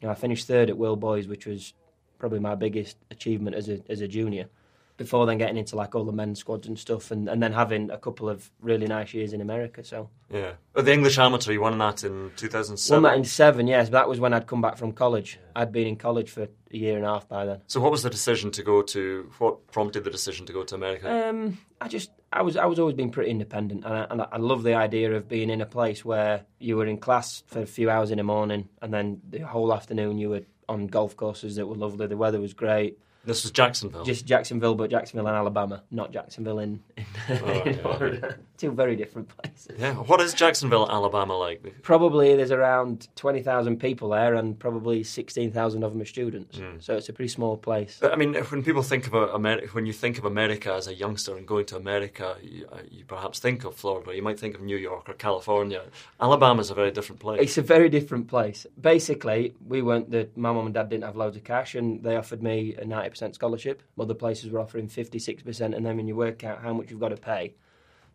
you 0.00 0.08
know, 0.08 0.10
I 0.10 0.14
finished 0.14 0.48
third 0.48 0.68
at 0.68 0.76
World 0.76 0.98
Boys, 0.98 1.28
which 1.28 1.46
was 1.46 1.72
probably 2.18 2.40
my 2.40 2.56
biggest 2.56 2.96
achievement 3.12 3.54
as 3.54 3.68
a 3.68 3.80
as 3.88 4.00
a 4.00 4.08
junior 4.08 4.48
before 4.96 5.26
then 5.26 5.38
getting 5.38 5.56
into 5.56 5.74
like 5.74 5.94
all 5.94 6.04
the 6.04 6.12
men's 6.12 6.38
squads 6.38 6.68
and 6.68 6.78
stuff, 6.78 7.10
and, 7.10 7.28
and 7.28 7.42
then 7.42 7.52
having 7.52 7.90
a 7.90 7.98
couple 7.98 8.28
of 8.28 8.50
really 8.60 8.86
nice 8.86 9.12
years 9.12 9.32
in 9.32 9.40
America. 9.40 9.82
So 9.82 10.08
yeah, 10.30 10.52
oh, 10.74 10.82
the 10.82 10.92
English 10.92 11.18
amateur 11.18 11.52
you 11.52 11.60
won 11.60 11.78
that 11.78 12.04
in 12.04 12.30
two 12.36 12.48
thousand 12.48 12.76
seven. 12.76 13.02
Won 13.02 13.12
that 13.12 13.18
in 13.18 13.24
seven, 13.24 13.66
yes. 13.66 13.88
That 13.88 14.08
was 14.08 14.20
when 14.20 14.32
I'd 14.32 14.46
come 14.46 14.62
back 14.62 14.76
from 14.76 14.92
college. 14.92 15.38
I'd 15.56 15.72
been 15.72 15.86
in 15.86 15.96
college 15.96 16.30
for 16.30 16.44
a 16.44 16.48
year 16.70 16.96
and 16.96 17.04
a 17.04 17.08
half 17.08 17.28
by 17.28 17.44
then. 17.44 17.60
So 17.66 17.80
what 17.80 17.90
was 17.90 18.02
the 18.02 18.10
decision 18.10 18.50
to 18.52 18.62
go 18.62 18.82
to? 18.82 19.30
What 19.38 19.66
prompted 19.68 20.04
the 20.04 20.10
decision 20.10 20.46
to 20.46 20.52
go 20.52 20.62
to 20.64 20.74
America? 20.74 21.28
Um, 21.28 21.58
I 21.80 21.88
just 21.88 22.10
I 22.32 22.42
was 22.42 22.56
I 22.56 22.66
was 22.66 22.78
always 22.78 22.94
been 22.94 23.10
pretty 23.10 23.30
independent, 23.30 23.84
and 23.84 23.94
I, 23.94 24.06
and 24.10 24.22
I 24.22 24.38
love 24.38 24.62
the 24.62 24.74
idea 24.74 25.12
of 25.12 25.28
being 25.28 25.50
in 25.50 25.60
a 25.60 25.66
place 25.66 26.04
where 26.04 26.44
you 26.60 26.76
were 26.76 26.86
in 26.86 26.98
class 26.98 27.42
for 27.46 27.60
a 27.60 27.66
few 27.66 27.90
hours 27.90 28.10
in 28.10 28.18
the 28.18 28.24
morning, 28.24 28.68
and 28.80 28.94
then 28.94 29.20
the 29.28 29.40
whole 29.40 29.72
afternoon 29.74 30.18
you 30.18 30.30
were 30.30 30.42
on 30.68 30.86
golf 30.86 31.16
courses 31.16 31.56
that 31.56 31.66
were 31.66 31.74
lovely. 31.74 32.06
The 32.06 32.16
weather 32.16 32.40
was 32.40 32.54
great 32.54 32.98
this 33.24 33.42
was 33.42 33.52
Jacksonville. 33.52 34.04
Just 34.04 34.26
Jacksonville, 34.26 34.74
but 34.74 34.90
Jacksonville 34.90 35.28
in 35.28 35.34
Alabama, 35.34 35.82
not 35.90 36.12
Jacksonville 36.12 36.58
in, 36.58 36.82
in, 36.96 37.06
oh, 37.28 37.62
in 37.62 37.78
Florida. 37.78 38.36
Two 38.58 38.70
very 38.70 38.96
different 38.96 39.28
places. 39.28 39.76
Yeah. 39.78 39.94
What 39.94 40.20
is 40.20 40.34
Jacksonville, 40.34 40.88
Alabama 40.90 41.36
like? 41.36 41.82
Probably 41.82 42.36
there's 42.36 42.50
around 42.50 43.08
20,000 43.16 43.78
people 43.78 44.10
there 44.10 44.34
and 44.34 44.58
probably 44.58 45.02
16,000 45.02 45.82
of 45.82 45.92
them 45.92 46.02
are 46.02 46.04
students. 46.04 46.58
Mm. 46.58 46.82
So 46.82 46.96
it's 46.96 47.08
a 47.08 47.12
pretty 47.12 47.28
small 47.28 47.56
place. 47.56 47.98
But, 48.00 48.12
I 48.12 48.16
mean, 48.16 48.34
when 48.34 48.62
people 48.62 48.82
think 48.82 49.06
of 49.06 49.14
America, 49.14 49.68
when 49.72 49.86
you 49.86 49.92
think 49.92 50.18
of 50.18 50.24
America 50.24 50.72
as 50.72 50.86
a 50.86 50.94
youngster 50.94 51.36
and 51.36 51.46
going 51.46 51.66
to 51.66 51.76
America, 51.76 52.36
you, 52.42 52.66
uh, 52.70 52.78
you 52.90 53.04
perhaps 53.04 53.38
think 53.38 53.64
of 53.64 53.74
Florida. 53.74 54.14
You 54.14 54.22
might 54.22 54.38
think 54.38 54.54
of 54.54 54.60
New 54.60 54.76
York 54.76 55.08
or 55.08 55.14
California. 55.14 55.82
Alabama's 56.20 56.70
a 56.70 56.74
very 56.74 56.90
different 56.90 57.20
place. 57.20 57.40
It's 57.40 57.58
a 57.58 57.62
very 57.62 57.88
different 57.88 58.28
place. 58.28 58.66
Basically, 58.80 59.54
we 59.66 59.82
weren't 59.82 60.10
the 60.10 60.28
my 60.36 60.52
mum 60.52 60.66
and 60.66 60.74
dad 60.74 60.88
didn't 60.90 61.04
have 61.04 61.16
loads 61.16 61.36
of 61.36 61.44
cash 61.44 61.74
and 61.74 62.02
they 62.02 62.16
offered 62.16 62.42
me 62.42 62.74
a 62.76 62.84
90 62.84 63.13
percent 63.14 63.34
scholarship. 63.34 63.82
Other 63.98 64.14
places 64.14 64.50
were 64.50 64.60
offering 64.60 64.88
56%, 64.88 65.60
and 65.74 65.86
then 65.86 65.96
when 65.96 66.08
you 66.08 66.16
work 66.16 66.44
out 66.44 66.60
how 66.62 66.72
much 66.72 66.90
you've 66.90 67.00
got 67.00 67.10
to 67.10 67.16
pay, 67.16 67.54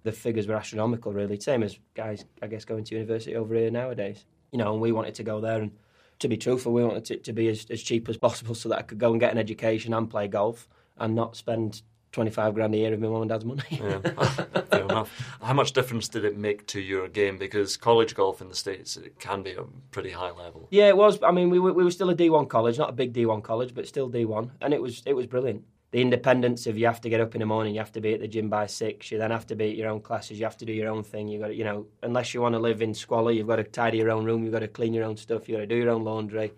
the 0.03 0.11
figures 0.11 0.47
were 0.47 0.55
astronomical, 0.55 1.13
really. 1.13 1.39
Same 1.39 1.63
as 1.63 1.79
guys, 1.95 2.25
I 2.41 2.47
guess, 2.47 2.65
going 2.65 2.83
to 2.83 2.95
university 2.95 3.35
over 3.35 3.55
here 3.55 3.71
nowadays. 3.71 4.25
You 4.51 4.57
know, 4.57 4.73
and 4.73 4.81
we 4.81 4.91
wanted 4.91 5.15
to 5.15 5.23
go 5.23 5.39
there, 5.39 5.61
and 5.61 5.71
to 6.19 6.27
be 6.27 6.37
truthful, 6.37 6.73
we 6.73 6.83
wanted 6.83 7.09
it 7.11 7.23
to 7.23 7.33
be 7.33 7.47
as, 7.47 7.65
as 7.69 7.81
cheap 7.81 8.09
as 8.09 8.17
possible 8.17 8.53
so 8.55 8.69
that 8.69 8.79
I 8.79 8.81
could 8.81 8.99
go 8.99 9.11
and 9.11 9.19
get 9.19 9.31
an 9.31 9.37
education 9.37 9.93
and 9.93 10.09
play 10.09 10.27
golf 10.27 10.67
and 10.97 11.15
not 11.15 11.37
spend 11.37 11.81
25 12.11 12.53
grand 12.55 12.73
a 12.73 12.77
year 12.77 12.93
of 12.93 12.99
my 12.99 13.07
mum 13.07 13.21
and 13.21 13.29
dad's 13.29 13.45
money. 13.45 13.61
yeah, 13.69 13.99
ah, 14.17 14.45
fair 14.69 14.83
enough. 14.83 15.37
How 15.41 15.53
much 15.53 15.73
difference 15.73 16.07
did 16.07 16.25
it 16.25 16.37
make 16.37 16.65
to 16.67 16.79
your 16.79 17.07
game? 17.07 17.37
Because 17.37 17.77
college 17.77 18.15
golf 18.15 18.41
in 18.41 18.49
the 18.49 18.55
States, 18.55 18.97
it 18.97 19.19
can 19.19 19.43
be 19.43 19.51
a 19.51 19.63
pretty 19.91 20.11
high 20.11 20.31
level. 20.31 20.67
Yeah, 20.71 20.87
it 20.87 20.97
was. 20.97 21.21
I 21.21 21.31
mean, 21.31 21.49
we 21.49 21.59
were, 21.59 21.73
we 21.73 21.83
were 21.83 21.91
still 21.91 22.09
a 22.09 22.15
D1 22.15 22.49
college, 22.49 22.77
not 22.77 22.89
a 22.89 22.93
big 22.93 23.13
D1 23.13 23.43
college, 23.43 23.73
but 23.73 23.87
still 23.87 24.09
D1. 24.09 24.49
And 24.61 24.73
it 24.73 24.81
was, 24.81 25.03
it 25.05 25.13
was 25.13 25.27
brilliant. 25.27 25.63
The 25.91 26.01
independence 26.01 26.67
of 26.67 26.77
you 26.77 26.85
have 26.85 27.01
to 27.01 27.09
get 27.09 27.19
up 27.19 27.33
in 27.33 27.39
the 27.39 27.47
morning, 27.47 27.73
you 27.73 27.79
have 27.79 27.91
to 27.93 28.01
be 28.01 28.13
at 28.13 28.19
the 28.19 28.27
gym 28.27 28.47
by 28.47 28.67
six, 28.67 29.11
you 29.11 29.17
then 29.17 29.31
have 29.31 29.47
to 29.47 29.55
be 29.55 29.71
at 29.71 29.75
your 29.75 29.89
own 29.89 30.01
classes, 30.01 30.37
you 30.37 30.45
have 30.45 30.57
to 30.57 30.65
do 30.65 30.71
your 30.71 30.87
own 30.87 31.03
thing. 31.03 31.27
You 31.27 31.39
got 31.39 31.47
to, 31.47 31.55
you 31.55 31.63
know, 31.63 31.87
unless 32.03 32.31
you 32.33 32.41
want 32.41 32.53
to 32.53 32.59
live 32.59 32.83
in 32.83 32.93
squalor, 32.93 33.31
you've 33.31 33.47
got 33.47 33.55
to 33.55 33.63
tidy 33.63 33.97
your 33.97 34.11
own 34.11 34.23
room, 34.23 34.43
you've 34.43 34.53
got 34.53 34.59
to 34.59 34.67
clean 34.67 34.93
your 34.93 35.03
own 35.03 35.17
stuff, 35.17 35.49
you've 35.49 35.57
got 35.57 35.61
to 35.61 35.67
do 35.67 35.77
your 35.77 35.89
own 35.89 36.03
laundry 36.03 36.51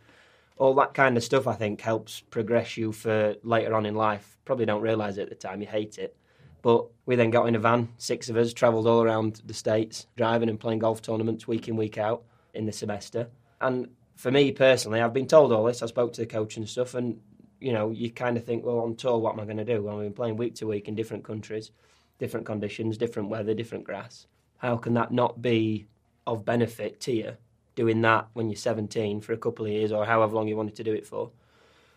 all 0.61 0.75
that 0.75 0.93
kind 0.93 1.17
of 1.17 1.23
stuff, 1.23 1.47
I 1.47 1.55
think, 1.55 1.81
helps 1.81 2.19
progress 2.19 2.77
you 2.77 2.91
for 2.91 3.35
later 3.41 3.73
on 3.73 3.87
in 3.87 3.95
life. 3.95 4.37
Probably 4.45 4.67
don't 4.67 4.83
realise 4.83 5.17
it 5.17 5.23
at 5.23 5.29
the 5.29 5.35
time, 5.35 5.59
you 5.59 5.65
hate 5.65 5.97
it. 5.97 6.15
But 6.61 6.85
we 7.07 7.15
then 7.15 7.31
got 7.31 7.47
in 7.47 7.55
a 7.55 7.59
van, 7.59 7.89
six 7.97 8.29
of 8.29 8.37
us, 8.37 8.53
travelled 8.53 8.85
all 8.85 9.01
around 9.01 9.41
the 9.43 9.55
States, 9.55 10.05
driving 10.15 10.49
and 10.49 10.59
playing 10.59 10.77
golf 10.77 11.01
tournaments 11.01 11.47
week 11.47 11.67
in, 11.67 11.77
week 11.77 11.97
out 11.97 12.25
in 12.53 12.67
the 12.67 12.71
semester. 12.71 13.29
And 13.59 13.87
for 14.15 14.29
me 14.29 14.51
personally, 14.51 15.01
I've 15.01 15.15
been 15.15 15.25
told 15.25 15.51
all 15.51 15.63
this, 15.63 15.81
I 15.81 15.87
spoke 15.87 16.13
to 16.13 16.21
the 16.21 16.27
coach 16.27 16.57
and 16.57 16.69
stuff, 16.69 16.93
and 16.93 17.19
you 17.59 17.73
know, 17.73 17.89
you 17.89 18.11
kind 18.11 18.37
of 18.37 18.45
think, 18.45 18.63
well, 18.63 18.81
on 18.81 18.95
tour, 18.95 19.17
what 19.17 19.33
am 19.33 19.39
I 19.39 19.45
going 19.45 19.57
to 19.57 19.65
do? 19.65 19.81
Well, 19.81 19.97
I've 19.97 20.03
been 20.03 20.13
playing 20.13 20.37
week 20.37 20.53
to 20.55 20.67
week 20.67 20.87
in 20.87 20.93
different 20.93 21.23
countries, 21.23 21.71
different 22.19 22.45
conditions, 22.45 22.99
different 22.99 23.29
weather, 23.29 23.55
different 23.55 23.85
grass. 23.85 24.27
How 24.57 24.77
can 24.77 24.93
that 24.93 25.11
not 25.11 25.41
be 25.41 25.87
of 26.27 26.45
benefit 26.45 26.99
to 27.01 27.13
you 27.13 27.37
doing 27.81 28.01
that 28.01 28.27
when 28.33 28.49
you're 28.49 28.55
17 28.55 29.21
for 29.21 29.33
a 29.33 29.37
couple 29.37 29.65
of 29.65 29.71
years 29.71 29.91
or 29.91 30.05
however 30.05 30.35
long 30.35 30.47
you 30.47 30.55
wanted 30.55 30.75
to 30.75 30.83
do 30.83 30.93
it 30.93 31.07
for? 31.07 31.31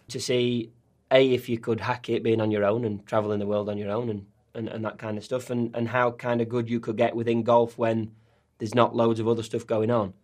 To 0.09 0.19
see, 0.21 0.71
A, 1.11 1.33
if 1.33 1.49
you 1.49 1.59
could 1.59 1.81
hack 1.81 2.09
it 2.09 2.23
being 2.23 2.41
on 2.41 2.51
your 2.51 2.65
own 2.65 2.85
and 2.85 3.05
traveling 3.07 3.39
the 3.39 3.47
world 3.47 3.69
on 3.69 3.79
your 3.79 3.91
own 3.91 4.09
and 4.09 4.27
and, 4.55 4.69
and 4.69 4.85
that 4.85 4.99
kind 4.99 5.19
of 5.19 5.25
stuff, 5.25 5.51
and, 5.51 5.75
and 5.75 5.89
how 5.89 6.13
kind 6.13 6.41
of 6.41 6.49
good 6.49 6.71
you 6.71 6.81
could 6.81 6.97
get 6.97 7.17
within 7.17 7.43
golf 7.43 7.77
when 7.77 8.13
there's 8.59 8.75
not 8.75 8.95
loads 8.95 9.21
of 9.21 9.29
other 9.29 9.43
stuff 9.43 9.67
going 9.67 9.91
on. 9.91 10.15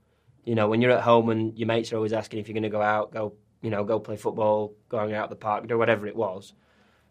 You 0.45 0.55
know, 0.55 0.69
when 0.69 0.81
you're 0.81 0.93
at 0.93 1.03
home 1.03 1.29
and 1.31 1.59
your 1.59 1.67
mates 1.67 1.93
are 1.93 1.97
always 1.97 2.13
asking 2.13 2.39
if 2.39 2.49
you're 2.49 2.55
going 2.55 2.63
to 2.63 2.69
go 2.69 2.81
out, 2.81 3.13
go, 3.13 3.35
you 3.61 3.71
know, 3.71 3.85
go 3.85 3.99
play 3.99 4.17
football, 4.17 4.73
going 4.89 5.13
out 5.15 5.31
the 5.31 5.37
park, 5.37 5.67
do 5.67 5.77
whatever 5.77 6.07
it 6.07 6.17
was. 6.17 6.55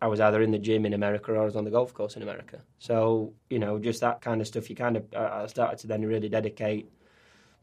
I 0.01 0.07
was 0.07 0.21
either 0.21 0.41
in 0.41 0.51
the 0.51 0.57
gym 0.57 0.85
in 0.85 0.93
America 0.93 1.33
or 1.33 1.41
I 1.41 1.45
was 1.45 1.57
on 1.57 1.65
the 1.65 1.71
golf 1.71 1.93
course 1.93 2.15
in 2.15 2.23
America. 2.23 2.61
So, 2.79 3.33
you 3.49 3.59
know, 3.59 3.77
just 3.79 3.99
that 3.99 4.21
kind 4.21 4.39
of 4.39 4.47
stuff, 4.47 4.69
you 4.69 4.75
kind 4.75 4.95
of, 4.95 5.03
I 5.13 5.45
started 5.47 5.77
to 5.79 5.87
then 5.87 6.05
really 6.05 6.29
dedicate 6.29 6.89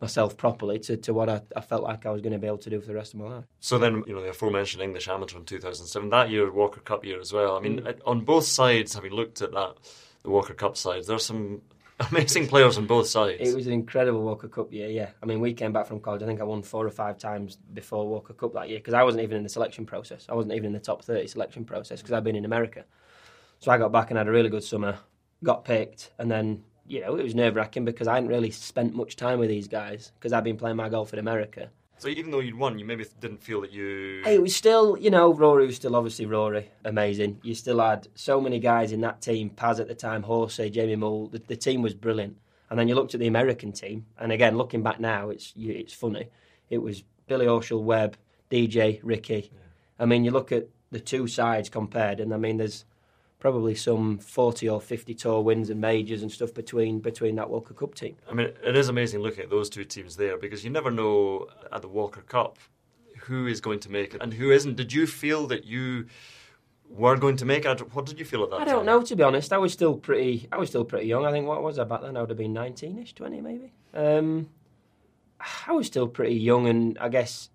myself 0.01 0.37
properly 0.37 0.79
to, 0.79 0.97
to 0.97 1.15
what 1.15 1.29
I, 1.29 1.41
I, 1.57 1.61
felt 1.61 1.83
like 1.83 2.05
I 2.05 2.11
was 2.11 2.21
going 2.21 2.33
to 2.33 2.39
be 2.39 2.47
able 2.47 2.59
to 2.59 2.71
do 2.71 2.81
for 2.81 2.87
the 2.87 2.95
rest 2.95 3.15
of 3.15 3.21
my 3.21 3.29
life. 3.29 3.45
So 3.61 3.79
then, 3.79 4.05
you 4.07 4.15
know, 4.15 4.23
the 4.23 4.29
aforementioned 4.29 4.83
English 4.83 5.09
amateur 5.09 5.39
in 5.39 5.45
2007, 5.45 6.11
that 6.11 6.31
year 6.31 6.51
Walker 6.53 6.81
Cup 6.81 7.05
year 7.05 7.19
as 7.19 7.33
well. 7.33 7.57
I 7.57 7.61
mean, 7.61 7.81
mm. 7.81 7.99
on 8.05 8.21
both 8.21 8.45
sides, 8.45 8.95
having 8.95 9.13
looked 9.13 9.41
at 9.41 9.53
that, 9.53 9.75
the 10.23 10.31
Walker 10.31 10.53
Cup 10.53 10.77
sides, 10.77 11.07
there 11.07 11.17
are 11.17 11.21
some 11.21 11.63
amazing 12.11 12.47
players 12.47 12.77
on 12.77 12.87
both 12.87 13.07
sides. 13.07 13.49
It 13.49 13.55
was 13.55 13.67
an 13.67 13.73
incredible 13.73 14.23
Walker 14.23 14.49
Cup 14.49 14.71
year, 14.71 14.89
yeah. 14.91 15.11
I 15.23 15.27
mean, 15.27 15.41
we 15.41 15.55
came 15.55 15.73
back 15.73 15.87
from 15.87 16.01
college. 16.01 16.23
I 16.23 16.27
think 16.27 16.41
I 16.41 16.45
won 16.45 16.63
four 16.63 16.87
or 16.87 16.91
five 16.91 17.17
times 17.17 17.57
before 17.73 18.07
Walker 18.07 18.35
Cup 18.35 18.53
that 18.53 18.69
year 18.69 18.79
because 18.79 18.95
I 18.95 19.03
wasn't 19.03 19.23
even 19.23 19.39
in 19.39 19.43
the 19.43 19.49
selection 19.49 19.87
process. 19.87 20.27
I 20.29 20.35
wasn't 20.35 20.55
even 20.55 20.67
in 20.67 20.73
the 20.73 20.81
top 20.81 21.05
30 21.05 21.27
selection 21.27 21.65
process 21.65 22.03
because 22.03 22.13
I'd 22.13 22.25
been 22.25 22.37
in 22.37 22.45
America. 22.45 22.85
So 23.61 23.71
I 23.71 23.79
got 23.79 23.93
back 23.93 24.11
and 24.11 24.19
had 24.19 24.29
a 24.29 24.31
really 24.31 24.51
good 24.51 24.65
summer, 24.65 24.99
got 25.43 25.65
picked, 25.65 26.13
and 26.19 26.31
then 26.31 26.63
you 26.89 27.01
know, 27.01 27.17
it 27.17 27.23
was 27.23 27.35
nerve 27.35 27.57
wracking 27.57 27.85
because 27.85 28.09
I 28.09 28.15
hadn't 28.15 28.29
really 28.29 28.51
spent 28.51 28.95
much 28.95 29.17
time 29.17 29.39
with 29.39 29.49
these 29.49 29.69
guys 29.69 30.13
because 30.19 30.33
I'd 30.33 30.45
been 30.45 30.57
playing 30.57 30.77
my 30.77 30.89
golf 30.89 31.13
in 31.13 31.19
America. 31.19 31.71
So 31.99 32.09
even 32.09 32.31
though 32.31 32.41
you'd 32.41 32.59
won, 32.59 32.79
you 32.79 32.85
maybe 32.85 33.07
didn't 33.21 33.43
feel 33.43 33.63
that 33.63 33.73
you. 33.73 34.21
Hey, 34.23 34.35
it 34.35 34.43
was 34.43 34.55
still, 34.55 34.99
you 34.99 35.09
know, 35.09 35.33
Rory 35.33 35.67
was 35.67 35.77
still 35.77 35.97
obviously 35.97 36.27
Rory, 36.27 36.71
amazing. 36.85 37.41
You 37.43 37.55
still 37.55 37.81
had 37.81 38.09
so 38.15 38.39
many 38.41 38.59
guys 38.59 38.93
in 38.93 39.01
that 39.01 39.23
team. 39.23 39.49
Paz 39.49 39.81
at 39.81 39.89
the 39.89 39.95
time, 39.95 40.23
Horsey, 40.23 40.69
Jamie 40.69 40.97
Moul. 40.97 41.29
The, 41.29 41.39
the 41.39 41.57
team 41.57 41.81
was 41.81 41.95
brilliant. 41.95 42.37
And 42.69 42.79
then 42.79 42.89
you 42.89 42.95
looked 42.95 43.15
at 43.15 43.21
the 43.21 43.29
American 43.29 43.73
team, 43.73 44.07
and 44.19 44.33
again, 44.33 44.59
looking 44.59 44.83
back 44.83 44.99
now, 44.99 45.31
it's 45.31 45.55
it's 45.57 45.93
funny. 45.93 46.29
It 46.69 46.79
was 46.79 47.05
Billy 47.29 47.47
Horschel, 47.47 47.83
Webb, 47.83 48.17
DJ, 48.51 49.01
Rickie. 49.05 49.53
I 49.99 50.05
mean, 50.05 50.25
you 50.25 50.33
look 50.33 50.51
at 50.51 50.69
the 50.91 51.01
two 51.01 51.29
sides 51.29 51.69
compared, 51.69 52.19
and 52.19 52.35
I 52.35 52.37
mean, 52.37 52.57
there's 52.57 52.85
probably 53.39 53.75
some 53.75 54.19
40 54.19 54.69
or 54.69 54.81
50 54.81 55.15
tour 55.15 55.41
wins 55.41 55.71
and 55.71 55.81
majors 55.81 56.23
and 56.23 56.33
stuff 56.33 56.55
between 56.55 57.01
between 57.01 57.37
that 57.37 57.51
Walker 57.51 57.75
Cup 57.75 57.95
team. 57.95 58.17
I 58.31 58.35
mean, 58.35 58.49
it 58.65 58.77
is 58.77 58.89
amazing 58.89 59.21
looking 59.21 59.45
at 59.45 59.51
those 59.51 59.69
two 59.69 59.85
teams 59.85 60.17
there 60.17 60.39
because 60.39 60.65
you 60.65 60.71
never 60.71 60.91
know 60.91 61.47
at 61.73 61.83
the 61.83 61.89
Walker 61.89 62.23
Cup 62.23 62.59
who 63.23 63.47
is 63.47 63.61
going 63.61 63.81
to 63.81 63.91
make 63.91 64.15
it 64.15 64.23
and 64.23 64.33
who 64.35 64.51
isn't. 64.51 64.77
Did 64.77 64.93
you 64.93 65.07
feel 65.07 65.47
that 65.49 65.65
you 65.65 66.07
were 66.89 67.17
going 67.17 67.37
to 67.37 67.45
make 67.45 67.65
it? 67.65 67.95
What 67.95 68.07
did 68.07 68.19
you 68.19 68.25
feel 68.25 68.43
at 68.45 68.51
that 68.51 68.61
I 68.61 68.65
don't 68.65 68.87
know, 68.87 69.03
to 69.03 69.17
be 69.17 69.23
honest. 69.23 69.53
I 69.53 69.59
was 69.59 69.73
still 69.73 69.97
pretty. 69.97 70.49
I 70.53 70.57
was 70.59 70.69
still 70.69 70.85
pretty 70.85 71.07
young. 71.07 71.25
I 71.27 71.33
think 71.33 71.47
what 71.47 71.63
was 71.63 71.79
I 71.79 71.85
back 71.85 72.03
then? 72.03 72.17
I 72.17 72.21
would 72.21 72.31
have 72.31 72.39
been 72.39 72.53
nineteen-ish, 72.53 73.15
twenty 73.15 73.41
maybe. 73.41 73.73
Um, 73.93 74.49
I 75.67 75.73
was 75.73 75.87
still 75.87 76.09
pretty 76.09 76.37
young, 76.37 76.69
and 76.69 76.97
I 76.99 77.09
guess 77.09 77.51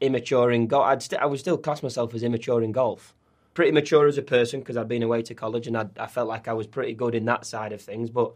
immature 0.00 0.50
in 0.50 0.66
golf. 0.66 1.02
St- 1.02 1.20
I 1.20 1.26
would 1.26 1.38
still 1.38 1.56
class 1.56 1.82
myself 1.82 2.14
as 2.14 2.22
immature 2.22 2.62
in 2.62 2.72
golf. 2.72 3.14
Pretty 3.54 3.72
mature 3.72 4.06
as 4.06 4.18
a 4.18 4.22
person 4.22 4.60
because 4.60 4.76
I'd 4.76 4.88
been 4.88 5.02
away 5.02 5.22
to 5.22 5.34
college, 5.34 5.66
and 5.66 5.76
I'd, 5.76 5.98
I 5.98 6.06
felt 6.06 6.28
like 6.28 6.48
I 6.48 6.52
was 6.52 6.66
pretty 6.66 6.94
good 6.94 7.14
in 7.14 7.24
that 7.26 7.46
side 7.46 7.72
of 7.72 7.80
things. 7.80 8.10
But 8.10 8.32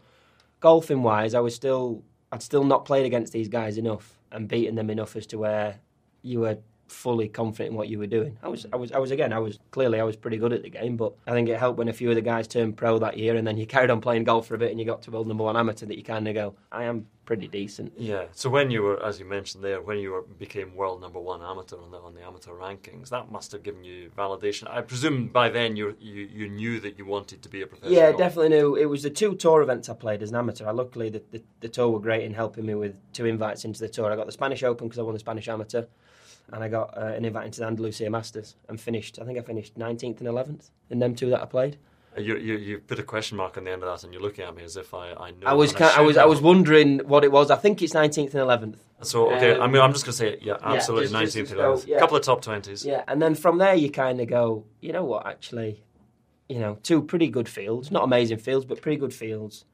golfing 0.59 1.03
wise, 1.03 1.33
I 1.33 1.39
was 1.39 1.55
still. 1.55 2.03
I'd 2.31 2.43
still 2.43 2.63
not 2.63 2.85
played 2.85 3.07
against 3.07 3.33
these 3.33 3.47
guys 3.47 3.77
enough 3.77 4.19
and 4.31 4.47
beaten 4.47 4.75
them 4.75 4.91
enough 4.91 5.15
as 5.15 5.25
to 5.27 5.39
where 5.39 5.79
you 6.21 6.41
were 6.41 6.59
fully 6.91 7.27
confident 7.27 7.71
in 7.71 7.77
what 7.77 7.87
you 7.87 7.99
were 7.99 8.07
doing. 8.07 8.37
I 8.43 8.47
was, 8.49 8.65
I 8.73 8.75
was, 8.75 8.91
I 8.91 8.97
was 8.97 9.11
again. 9.11 9.31
I 9.33 9.39
was 9.39 9.59
clearly 9.71 9.99
I 9.99 10.03
was 10.03 10.15
pretty 10.15 10.37
good 10.37 10.53
at 10.53 10.63
the 10.63 10.69
game, 10.69 10.97
but 10.97 11.13
I 11.27 11.31
think 11.31 11.49
it 11.49 11.57
helped 11.57 11.77
when 11.77 11.87
a 11.87 11.93
few 11.93 12.09
of 12.09 12.15
the 12.15 12.21
guys 12.21 12.47
turned 12.47 12.77
pro 12.77 12.99
that 12.99 13.17
year, 13.17 13.35
and 13.35 13.47
then 13.47 13.57
you 13.57 13.65
carried 13.67 13.89
on 13.89 14.01
playing 14.01 14.25
golf 14.25 14.47
for 14.47 14.55
a 14.55 14.57
bit, 14.57 14.71
and 14.71 14.79
you 14.79 14.85
got 14.85 15.01
to 15.03 15.11
world 15.11 15.27
number 15.27 15.43
one 15.43 15.57
amateur. 15.57 15.85
That 15.85 15.97
you 15.97 16.03
kind 16.03 16.27
of 16.27 16.33
go, 16.33 16.55
I 16.71 16.83
am 16.85 17.07
pretty 17.29 17.47
decent. 17.47 17.93
Yeah. 17.95 18.23
So 18.31 18.49
when 18.49 18.71
you 18.71 18.81
were, 18.81 19.05
as 19.05 19.19
you 19.19 19.25
mentioned 19.25 19.63
there, 19.63 19.81
when 19.83 19.99
you 19.99 20.13
were 20.13 20.23
became 20.23 20.75
world 20.75 20.99
number 20.99 21.19
one 21.19 21.43
amateur 21.43 21.77
on 21.77 21.91
the 21.91 21.99
on 21.99 22.15
the 22.15 22.23
amateur 22.23 22.53
rankings, 22.53 23.09
that 23.09 23.31
must 23.31 23.51
have 23.51 23.61
given 23.61 23.83
you 23.83 24.09
validation. 24.17 24.67
I 24.67 24.81
presume 24.81 25.27
by 25.27 25.49
then 25.49 25.75
you 25.75 25.95
you 25.99 26.27
you 26.39 26.49
knew 26.49 26.79
that 26.79 26.97
you 26.97 27.05
wanted 27.05 27.43
to 27.43 27.49
be 27.49 27.61
a 27.61 27.67
professional. 27.67 27.93
Yeah, 27.93 28.11
definitely 28.13 28.49
knew. 28.49 28.75
It 28.75 28.85
was 28.85 29.03
the 29.03 29.11
two 29.11 29.35
tour 29.35 29.61
events 29.61 29.89
I 29.89 29.93
played 29.93 30.23
as 30.23 30.31
an 30.31 30.37
amateur. 30.37 30.65
I, 30.67 30.71
luckily, 30.71 31.09
the, 31.11 31.21
the, 31.29 31.43
the 31.59 31.69
tour 31.69 31.89
were 31.89 31.99
great 31.99 32.23
in 32.23 32.33
helping 32.33 32.65
me 32.65 32.73
with 32.73 32.97
two 33.13 33.27
invites 33.27 33.63
into 33.63 33.79
the 33.79 33.89
tour. 33.89 34.11
I 34.11 34.15
got 34.15 34.25
the 34.25 34.31
Spanish 34.31 34.63
Open 34.63 34.87
because 34.87 34.97
I 34.97 35.03
won 35.03 35.13
the 35.13 35.19
Spanish 35.19 35.47
Amateur, 35.47 35.83
and 36.51 36.63
I 36.63 36.67
got 36.67 36.97
uh, 36.97 37.13
an 37.17 37.25
invite 37.25 37.45
into 37.45 37.59
the 37.59 37.67
Andalusia 37.67 38.09
Masters 38.09 38.55
and 38.67 38.81
finished. 38.81 39.19
I 39.21 39.25
think 39.25 39.37
I 39.37 39.43
finished 39.43 39.77
19th 39.77 40.19
and 40.21 40.27
11th 40.27 40.71
in 40.89 40.97
them 40.97 41.13
two 41.13 41.29
that 41.29 41.43
I 41.43 41.45
played. 41.45 41.77
You, 42.17 42.37
you 42.37 42.55
you 42.57 42.79
put 42.79 42.99
a 42.99 43.03
question 43.03 43.37
mark 43.37 43.57
on 43.57 43.63
the 43.65 43.71
end 43.71 43.83
of 43.83 43.89
that, 43.89 44.03
and 44.03 44.11
you're 44.13 44.21
looking 44.21 44.43
at 44.43 44.55
me 44.55 44.63
as 44.63 44.75
if 44.77 44.93
I 44.93 45.11
I 45.13 45.31
know. 45.31 45.45
I 45.47 45.53
was 45.53 45.73
and 45.73 45.83
I 45.83 45.95
should 45.95 46.05
was 46.05 46.17
I 46.17 46.25
was 46.25 46.41
wondering 46.41 46.99
what 46.99 47.23
it 47.23 47.31
was. 47.31 47.49
I 47.51 47.55
think 47.55 47.81
it's 47.81 47.93
19th 47.93 48.33
and 48.33 48.73
11th. 48.73 48.77
So 49.03 49.31
okay, 49.33 49.55
I 49.55 49.65
Um, 49.65 49.71
mean, 49.71 49.81
I'm 49.81 49.93
just 49.93 50.05
going 50.05 50.11
to 50.13 50.17
say 50.17 50.29
it. 50.33 50.41
Yeah, 50.41 50.57
absolutely, 50.61 51.05
just- 51.05 51.13
just- 51.13 51.35
nineteenth, 51.35 51.47
just 51.49 51.55
go, 51.55 51.63
eleventh, 51.65 51.87
yeah. 51.87 51.99
couple 51.99 52.17
of 52.17 52.23
top 52.23 52.41
twenties. 52.41 52.83
Yeah, 52.85 53.03
and 53.07 53.21
then 53.21 53.35
from 53.35 53.57
there 53.59 53.75
you 53.75 53.89
kind 53.91 54.19
of 54.19 54.27
go, 54.27 54.65
you 54.81 54.91
know 54.91 55.05
what? 55.05 55.25
Actually, 55.27 55.83
you 56.49 56.59
know, 56.59 56.77
two 56.83 57.01
pretty 57.03 57.27
good 57.29 57.47
fields, 57.47 57.91
not 57.91 58.03
amazing 58.03 58.39
fields, 58.39 58.65
but 58.65 58.81
pretty 58.81 58.97
good 58.97 59.13
fields. 59.13 59.65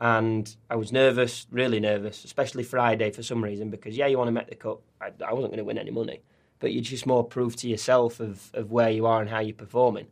And 0.00 0.54
I 0.70 0.76
was 0.76 0.92
nervous, 0.92 1.46
really 1.50 1.78
nervous, 1.78 2.24
especially 2.24 2.62
Friday 2.64 3.10
for 3.10 3.22
some 3.22 3.44
reason, 3.44 3.68
because 3.70 3.96
yeah, 3.96 4.06
you 4.06 4.16
want 4.18 4.28
to 4.28 4.32
make 4.32 4.48
the 4.48 4.54
cut. 4.56 4.78
I, 5.00 5.10
I 5.24 5.32
wasn't 5.34 5.52
going 5.52 5.58
to 5.58 5.64
win 5.64 5.78
any 5.78 5.90
money, 5.90 6.22
but 6.58 6.72
you 6.72 6.80
just 6.80 7.06
more 7.06 7.22
prove 7.24 7.54
to 7.56 7.68
yourself 7.68 8.18
of, 8.18 8.50
of 8.54 8.70
where 8.70 8.90
you 8.90 9.06
are 9.06 9.20
and 9.20 9.28
how 9.30 9.40
you're 9.40 9.54
performing. 9.54 10.06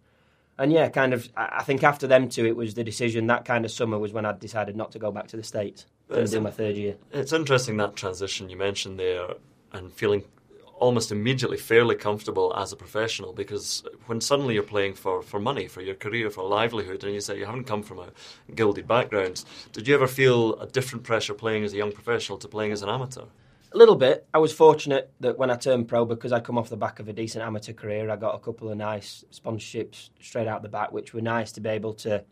And 0.59 0.73
yeah, 0.73 0.89
kind 0.89 1.15
of. 1.15 1.29
I 1.37 1.63
think 1.63 1.85
after 1.85 2.07
them 2.07 2.29
two, 2.29 2.45
it 2.45 2.57
was 2.57 2.75
the 2.75 2.85
decision. 2.85 3.29
That 3.29 3.45
kind 3.45 3.65
of 3.65 3.71
summer 3.71 3.99
was 3.99 4.13
when 4.13 4.27
I 4.27 4.33
decided 4.33 4.77
not 4.77 4.91
to 4.93 4.99
go 4.99 5.13
back 5.13 5.29
to 5.29 5.37
the 5.37 5.45
states 5.45 5.87
and 6.11 6.29
do 6.29 6.41
my 6.41 6.51
third 6.51 6.77
year. 6.77 6.97
It's 7.13 7.33
interesting 7.33 7.77
that 7.77 7.95
transition 7.95 8.51
you 8.51 8.57
mentioned 8.57 8.99
there, 8.99 9.29
and 9.73 9.93
feeling 9.93 10.25
almost 10.79 11.11
immediately 11.13 11.57
fairly 11.57 11.95
comfortable 11.95 12.55
as 12.57 12.73
a 12.73 12.77
professional 12.77 13.33
because 13.33 13.83
when 14.07 14.21
suddenly 14.21 14.55
you're 14.55 14.63
playing 14.63 14.95
for, 14.95 15.23
for 15.23 15.41
money, 15.41 15.67
for 15.67 15.83
your 15.83 15.95
career, 15.95 16.31
for 16.31 16.43
a 16.43 16.47
livelihood, 16.47 17.03
and 17.05 17.13
you 17.13 17.21
say 17.21 17.37
you 17.39 17.47
haven't 17.47 17.65
come 17.65 17.83
from 17.83 17.99
a 17.99 18.11
gilded 18.55 18.87
background, 18.87 19.45
did 19.73 19.89
you 19.89 19.95
ever 19.95 20.07
feel 20.07 20.55
a 20.61 20.67
different 20.67 21.05
pressure 21.05 21.35
playing 21.35 21.65
as 21.65 21.73
a 21.73 21.77
young 21.77 21.93
professional 21.93 22.39
to 22.39 22.49
playing 22.49 22.73
as 22.73 22.83
an 22.83 22.89
amateur? 22.89 23.25
A 23.71 23.77
little 23.77 23.97
bit. 23.97 24.27
I 24.33 24.39
was 24.39 24.51
fortunate 24.51 25.13
that 25.21 25.37
when 25.37 25.51
I 25.51 25.57
turned 25.57 25.89
pro, 25.89 26.07
because 26.07 26.33
I'd 26.33 26.45
come 26.45 26.57
off 26.57 26.71
the 26.71 26.77
back 26.77 27.01
of 27.01 27.09
a 27.09 27.13
decent 27.13 27.45
amateur 27.45 27.75
career, 27.75 28.09
I 28.09 28.17
got 28.17 28.35
a 28.35 28.39
couple 28.39 28.71
of 28.71 28.79
nice 28.79 29.25
sponsorships 29.31 30.09
straight 30.21 30.49
out 30.49 30.63
the 30.63 30.71
back, 30.71 30.91
which 30.91 31.13
were 31.13 31.21
nice 31.21 31.53
to 31.53 31.61
be 31.61 31.69
able 31.69 31.93
to 31.95 32.25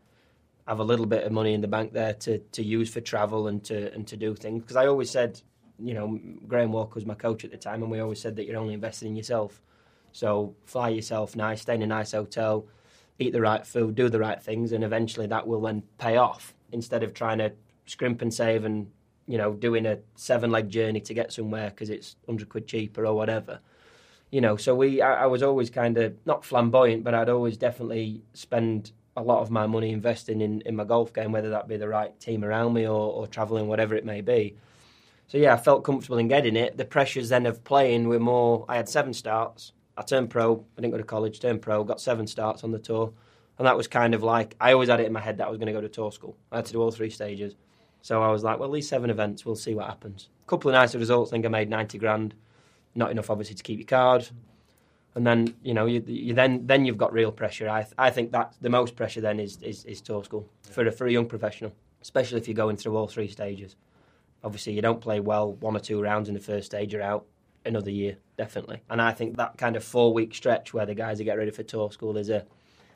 have 0.66 0.78
a 0.78 0.84
little 0.84 1.04
bit 1.04 1.24
of 1.24 1.32
money 1.32 1.52
in 1.52 1.60
the 1.60 1.68
bank 1.68 1.92
there 1.92 2.14
to, 2.14 2.38
to 2.38 2.62
use 2.62 2.90
for 2.90 3.02
travel 3.02 3.48
and 3.48 3.62
to 3.64 3.92
and 3.92 4.06
to 4.06 4.16
do 4.16 4.34
things. 4.34 4.62
Because 4.62 4.76
I 4.76 4.86
always 4.86 5.10
said, 5.10 5.42
you 5.78 5.92
know, 5.92 6.18
Graham 6.48 6.72
Walker 6.72 6.94
was 6.94 7.04
my 7.04 7.14
coach 7.14 7.44
at 7.44 7.50
the 7.50 7.58
time, 7.58 7.82
and 7.82 7.90
we 7.90 8.00
always 8.00 8.20
said 8.20 8.36
that 8.36 8.46
you're 8.46 8.56
only 8.56 8.72
investing 8.74 9.08
in 9.08 9.16
yourself. 9.16 9.60
So 10.12 10.56
fly 10.64 10.88
yourself 10.88 11.36
nice, 11.36 11.60
stay 11.60 11.74
in 11.74 11.82
a 11.82 11.86
nice 11.86 12.12
hotel, 12.12 12.66
eat 13.18 13.34
the 13.34 13.42
right 13.42 13.66
food, 13.66 13.94
do 13.94 14.08
the 14.08 14.18
right 14.18 14.42
things, 14.42 14.72
and 14.72 14.82
eventually 14.82 15.26
that 15.26 15.46
will 15.46 15.60
then 15.60 15.82
pay 15.98 16.16
off 16.16 16.54
instead 16.72 17.02
of 17.02 17.12
trying 17.12 17.38
to 17.38 17.52
scrimp 17.84 18.22
and 18.22 18.32
save 18.32 18.64
and 18.64 18.90
you 19.26 19.38
know 19.38 19.52
doing 19.52 19.86
a 19.86 19.98
seven 20.14 20.50
leg 20.50 20.68
journey 20.68 21.00
to 21.00 21.14
get 21.14 21.32
somewhere 21.32 21.70
because 21.70 21.90
it's 21.90 22.16
hundred 22.26 22.48
quid 22.48 22.66
cheaper 22.66 23.06
or 23.06 23.14
whatever. 23.14 23.60
You 24.30 24.40
know, 24.40 24.56
so 24.56 24.74
we 24.74 25.00
I, 25.00 25.24
I 25.24 25.26
was 25.26 25.42
always 25.42 25.70
kind 25.70 25.96
of 25.98 26.14
not 26.26 26.44
flamboyant, 26.44 27.04
but 27.04 27.14
I'd 27.14 27.28
always 27.28 27.56
definitely 27.56 28.22
spend 28.32 28.92
a 29.16 29.22
lot 29.22 29.40
of 29.40 29.50
my 29.50 29.66
money 29.66 29.92
investing 29.92 30.40
in, 30.40 30.60
in 30.62 30.76
my 30.76 30.84
golf 30.84 31.12
game, 31.12 31.32
whether 31.32 31.50
that 31.50 31.68
be 31.68 31.76
the 31.76 31.88
right 31.88 32.18
team 32.20 32.44
around 32.44 32.74
me 32.74 32.86
or, 32.86 33.12
or 33.12 33.26
travelling, 33.26 33.66
whatever 33.66 33.94
it 33.94 34.04
may 34.04 34.20
be. 34.20 34.56
So 35.28 35.38
yeah, 35.38 35.54
I 35.54 35.56
felt 35.56 35.84
comfortable 35.84 36.18
in 36.18 36.28
getting 36.28 36.54
it. 36.54 36.76
The 36.76 36.84
pressures 36.84 37.30
then 37.30 37.46
of 37.46 37.64
playing 37.64 38.08
were 38.08 38.20
more. 38.20 38.64
I 38.68 38.76
had 38.76 38.88
seven 38.88 39.12
starts. 39.12 39.72
I 39.96 40.02
turned 40.02 40.30
pro. 40.30 40.64
I 40.76 40.80
didn't 40.80 40.92
go 40.92 40.98
to 40.98 41.04
college. 41.04 41.40
Turned 41.40 41.62
pro. 41.62 41.82
Got 41.82 42.00
seven 42.00 42.26
starts 42.26 42.62
on 42.62 42.70
the 42.70 42.78
tour, 42.78 43.12
and 43.58 43.66
that 43.66 43.76
was 43.76 43.88
kind 43.88 44.14
of 44.14 44.22
like 44.22 44.54
I 44.60 44.72
always 44.72 44.88
had 44.88 45.00
it 45.00 45.06
in 45.06 45.12
my 45.12 45.20
head 45.20 45.38
that 45.38 45.46
I 45.46 45.50
was 45.50 45.58
going 45.58 45.66
to 45.68 45.72
go 45.72 45.80
to 45.80 45.88
tour 45.88 46.12
school. 46.12 46.36
I 46.52 46.56
had 46.56 46.66
to 46.66 46.72
do 46.72 46.82
all 46.82 46.90
three 46.90 47.10
stages. 47.10 47.56
So 48.02 48.22
I 48.22 48.30
was 48.30 48.44
like, 48.44 48.58
well, 48.58 48.70
these 48.70 48.88
seven 48.88 49.10
events, 49.10 49.44
we'll 49.44 49.56
see 49.56 49.74
what 49.74 49.86
happens. 49.86 50.28
A 50.44 50.48
couple 50.48 50.70
of 50.70 50.74
nice 50.74 50.94
results. 50.94 51.30
I 51.30 51.32
think 51.32 51.46
I 51.46 51.48
made 51.48 51.68
ninety 51.68 51.98
grand. 51.98 52.34
Not 52.94 53.10
enough, 53.10 53.30
obviously, 53.30 53.56
to 53.56 53.62
keep 53.62 53.78
your 53.78 53.86
card. 53.86 54.28
And 55.14 55.26
then 55.26 55.54
you 55.62 55.74
know, 55.74 55.86
you, 55.86 56.02
you 56.06 56.34
then 56.34 56.66
then 56.66 56.84
you've 56.84 56.98
got 56.98 57.12
real 57.12 57.32
pressure. 57.32 57.68
I 57.68 57.86
I 57.98 58.10
think 58.10 58.32
that 58.32 58.54
the 58.60 58.70
most 58.70 58.96
pressure 58.96 59.20
then 59.20 59.40
is 59.40 59.60
is, 59.62 59.84
is 59.84 60.00
tour 60.00 60.22
school 60.24 60.48
for 60.62 60.86
a, 60.86 60.92
for 60.92 61.06
a 61.06 61.12
young 61.12 61.26
professional, 61.26 61.72
especially 62.02 62.38
if 62.38 62.46
you're 62.48 62.54
going 62.54 62.76
through 62.76 62.96
all 62.96 63.08
three 63.08 63.28
stages. 63.28 63.76
Obviously, 64.44 64.74
you 64.74 64.82
don't 64.82 65.00
play 65.00 65.20
well 65.20 65.54
one 65.54 65.76
or 65.76 65.80
two 65.80 66.00
rounds 66.00 66.28
in 66.28 66.34
the 66.34 66.40
first 66.40 66.66
stage, 66.66 66.92
you're 66.92 67.02
out 67.02 67.24
another 67.64 67.90
year 67.90 68.16
definitely. 68.36 68.82
And 68.90 69.00
I 69.00 69.12
think 69.12 69.36
that 69.36 69.58
kind 69.58 69.76
of 69.76 69.84
four 69.84 70.12
week 70.12 70.34
stretch 70.34 70.72
where 70.72 70.86
the 70.86 70.94
guys 70.94 71.20
are 71.20 71.24
getting 71.24 71.38
ready 71.38 71.50
for 71.50 71.62
tour 71.62 71.90
school 71.90 72.16
is 72.16 72.28
a 72.28 72.44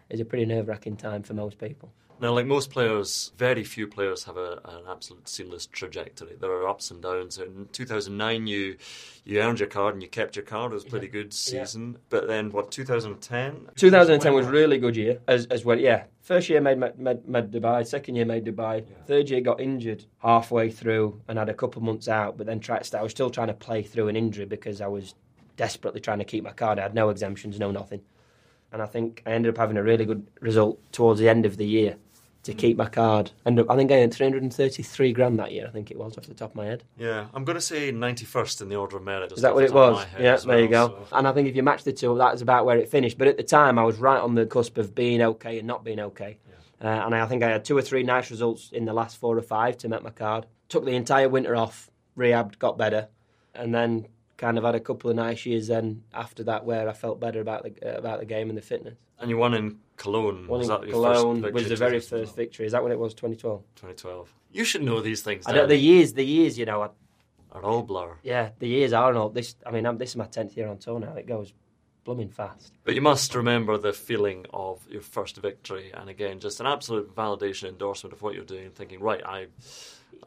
is 0.09 0.21
a 0.21 0.25
pretty 0.25 0.45
nerve 0.45 0.69
wracking 0.69 0.97
time 0.97 1.23
for 1.23 1.35
most 1.35 1.59
people. 1.59 1.93
Now, 2.21 2.35
like 2.35 2.45
most 2.45 2.71
players, 2.71 3.33
very 3.39 3.65
few 3.65 3.87
players 3.87 4.25
have 4.25 4.37
a, 4.37 4.61
an 4.67 4.83
absolute 4.87 5.27
seamless 5.27 5.65
trajectory. 5.65 6.37
There 6.39 6.51
are 6.51 6.69
ups 6.69 6.91
and 6.91 7.03
downs. 7.03 7.39
In 7.39 7.69
2009, 7.73 8.47
you 8.47 8.77
you 9.25 9.41
earned 9.41 9.59
your 9.59 9.69
card 9.69 9.95
and 9.95 10.03
you 10.03 10.09
kept 10.09 10.37
your 10.37 10.45
card. 10.45 10.73
It 10.73 10.75
was 10.75 10.85
a 10.85 10.89
pretty 10.89 11.09
good 11.09 11.33
season. 11.33 11.97
But 12.11 12.29
then, 12.29 12.51
what, 12.51 12.71
2010? 12.71 13.71
2010 13.75 14.35
was 14.35 14.47
really 14.47 14.77
good 14.77 14.97
year 14.97 15.21
as 15.27 15.47
as 15.47 15.65
well. 15.65 15.79
Yeah, 15.79 16.05
first 16.21 16.51
year 16.51 16.61
made 16.61 16.79
made, 16.79 17.27
made, 17.27 17.51
Dubai. 17.51 17.87
Second 17.87 18.17
year 18.17 18.27
made 18.27 18.45
Dubai. 18.45 18.85
Third 19.07 19.31
year 19.31 19.41
got 19.41 19.59
injured 19.59 20.05
halfway 20.19 20.71
through 20.71 21.23
and 21.27 21.39
had 21.39 21.49
a 21.49 21.55
couple 21.55 21.81
months 21.81 22.07
out. 22.07 22.37
But 22.37 22.47
then 22.47 22.61
tried. 22.61 22.87
I 22.95 23.03
was 23.03 23.13
still 23.13 23.31
trying 23.31 23.49
to 23.49 23.55
play 23.55 23.83
through 23.83 24.09
an 24.09 24.17
injury 24.17 24.45
because 24.45 24.83
I 24.83 24.89
was 24.89 25.15
desperately 25.57 26.01
trying 26.01 26.19
to 26.19 26.27
keep 26.27 26.45
my 26.45 26.53
card. 26.53 26.79
I 26.79 26.83
had 26.83 26.95
no 26.95 27.09
exemptions, 27.09 27.59
no 27.59 27.71
nothing. 27.71 28.03
And 28.73 28.83
I 28.83 28.87
think 28.87 29.23
I 29.27 29.33
ended 29.33 29.55
up 29.55 29.59
having 29.59 29.79
a 29.79 29.83
really 29.83 30.05
good 30.05 30.27
result 30.41 30.79
towards 30.93 31.19
the 31.19 31.29
end 31.29 31.45
of 31.45 31.57
the 31.57 31.67
year 31.67 31.97
to 32.43 32.55
keep 32.55 32.77
my 32.77 32.87
card. 32.87 33.33
Up, 33.45 33.71
I 33.71 33.77
think 33.77 33.93
I 33.93 33.97
earned 33.97 34.15
333 34.15 35.13
grand 35.13 35.39
that 35.39 35.53
year. 35.53 35.67
I 35.67 35.71
think 35.71 35.91
it 35.91 35.99
was 35.99 36.17
off 36.17 36.27
the 36.27 36.35
top 36.35 36.51
of 36.51 36.57
my 36.57 36.67
head. 36.67 36.85
Yeah, 36.97 37.27
I'm 37.35 37.45
going 37.45 37.57
to 37.57 37.61
say 37.61 37.93
91st 37.93 38.63
in 38.63 38.69
the 38.69 38.77
order 38.77 38.97
of 38.97 39.03
merit. 39.03 39.33
Is 39.33 39.43
that 39.43 39.55
what 39.55 39.65
it 39.65 39.73
was? 39.73 40.07
Yeah, 40.19 40.37
there 40.37 40.61
you 40.61 40.69
go. 40.69 41.07
And 41.13 41.29
I 41.29 41.33
think 41.33 41.49
if 41.49 41.57
you 41.57 41.63
match 41.63 41.85
the 41.85 41.93
two, 41.93 42.17
that 42.19 42.35
is 42.35 42.43
about 42.43 42.65
where 42.65 42.79
it 42.79 42.89
finished. 42.89 43.19
But 43.19 43.29
at 43.29 43.37
the 43.37 43.43
time, 43.43 43.79
I 43.79 43.85
was 43.85 43.99
right 43.99 44.21
on 44.21 44.35
the 44.35 44.47
cusp 44.47 44.79
of 44.79 44.95
being 44.95 45.21
okay 45.21 45.59
and 45.59 45.67
not 45.67 45.85
being 45.85 46.01
okay. 46.01 46.39
Uh, 46.83 46.89
and 46.89 47.15
I 47.15 47.27
think 47.27 47.43
I 47.43 47.51
had 47.51 47.65
two 47.65 47.77
or 47.77 47.83
three 47.83 48.03
nice 48.03 48.31
results 48.31 48.71
in 48.73 48.87
the 48.87 48.95
last 48.95 49.19
four 49.19 49.37
or 49.37 49.43
five 49.43 49.77
to 49.79 49.89
make 49.89 50.03
my 50.03 50.11
card. 50.11 50.47
Took 50.71 50.85
the 50.87 50.93
entire 50.93 51.29
winter 51.29 51.55
off, 51.55 51.91
rehabbed, 52.17 52.59
got 52.59 52.79
better, 52.79 53.09
and 53.55 53.75
then 53.75 54.07
kind 54.39 54.57
of 54.57 54.65
had 54.65 54.75
a 54.75 54.81
couple 54.81 55.11
of 55.11 55.17
nice 55.17 55.45
years 55.45 55.67
then 55.67 56.03
after 56.15 56.43
that 56.45 56.65
where 56.65 56.89
I 56.89 56.95
felt 56.95 57.21
better 57.21 57.43
about 57.43 57.65
the 57.65 57.73
uh, 57.87 57.99
about 57.99 58.21
the 58.21 58.25
game 58.25 58.49
and 58.49 58.57
the 58.57 58.63
fitness. 58.63 58.97
And 59.19 59.29
you 59.29 59.37
won 59.37 59.53
in 59.53 59.79
Cologne. 60.01 60.47
One 60.49 60.61
was 60.61 60.69
that 60.69 60.83
your 60.85 60.93
Cologne 60.93 61.43
was 61.53 61.69
the 61.69 61.77
very 61.77 62.01
first 62.01 62.35
victory. 62.35 62.65
Is 62.65 62.73
that 62.73 62.83
when 62.83 62.91
it 62.91 62.99
was 62.99 63.13
2012? 63.13 63.61
2012. 63.77 64.35
You 64.51 64.65
should 64.65 64.83
know 64.83 65.01
these 65.03 65.21
things. 65.21 65.47
I 65.47 65.53
don't, 65.53 65.69
the 65.69 65.77
years, 65.77 66.15
the 66.15 66.25
years, 66.25 66.59
you 66.59 66.65
know, 66.65 66.83
I, 66.83 66.89
are 67.53 67.63
all 67.63 67.83
blur. 67.83 68.17
Yeah, 68.23 68.51
the 68.59 68.67
years 68.67 68.95
are 68.95 69.15
all 69.15 69.29
this. 69.29 69.57
I 69.67 69.71
mean, 69.71 69.85
I'm, 69.85 69.99
this 69.99 70.11
is 70.11 70.17
my 70.17 70.25
tenth 70.25 70.57
year 70.57 70.69
on 70.69 70.79
tour 70.79 70.99
now. 70.99 71.15
It 71.17 71.27
goes 71.27 71.53
blooming 72.05 72.31
fast. 72.31 72.73
But 72.85 72.95
you 72.95 73.03
must 73.03 73.35
remember 73.35 73.77
the 73.77 73.93
feeling 73.93 74.47
of 74.55 74.81
your 74.89 75.03
first 75.03 75.37
victory, 75.37 75.93
and 75.93 76.09
again, 76.09 76.41
just 76.41 76.61
an 76.61 76.67
absolute 76.67 77.15
validation, 77.15 77.69
endorsement 77.69 78.15
of 78.15 78.23
what 78.23 78.35
you're 78.35 78.45
doing, 78.45 78.71
thinking, 78.71 79.01
right, 79.01 79.23
I, 79.23 79.49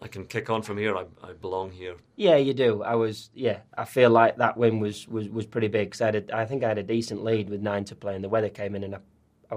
I 0.03 0.07
can 0.07 0.25
kick 0.25 0.51
on 0.51 0.61
from 0.61 0.77
here. 0.77 0.95
I, 0.95 1.05
I 1.23 1.33
belong 1.33 1.71
here. 1.71 1.95
Yeah, 2.15 2.35
you 2.35 2.53
do. 2.53 2.83
I 2.83 2.93
was. 2.93 3.31
Yeah, 3.33 3.61
I 3.75 3.85
feel 3.85 4.11
like 4.11 4.37
that 4.37 4.55
win 4.55 4.79
was 4.79 5.07
was, 5.07 5.27
was 5.29 5.47
pretty 5.47 5.67
big 5.67 5.87
because 5.87 6.01
I 6.01 6.05
had. 6.05 6.15
A, 6.15 6.37
I 6.37 6.45
think 6.45 6.63
I 6.63 6.67
had 6.67 6.77
a 6.77 6.83
decent 6.83 7.23
lead 7.23 7.49
with 7.49 7.61
nine 7.61 7.85
to 7.85 7.95
play, 7.95 8.13
and 8.13 8.23
the 8.23 8.29
weather 8.29 8.49
came 8.49 8.75
in, 8.75 8.83
and 8.83 8.95
I, 8.95 8.99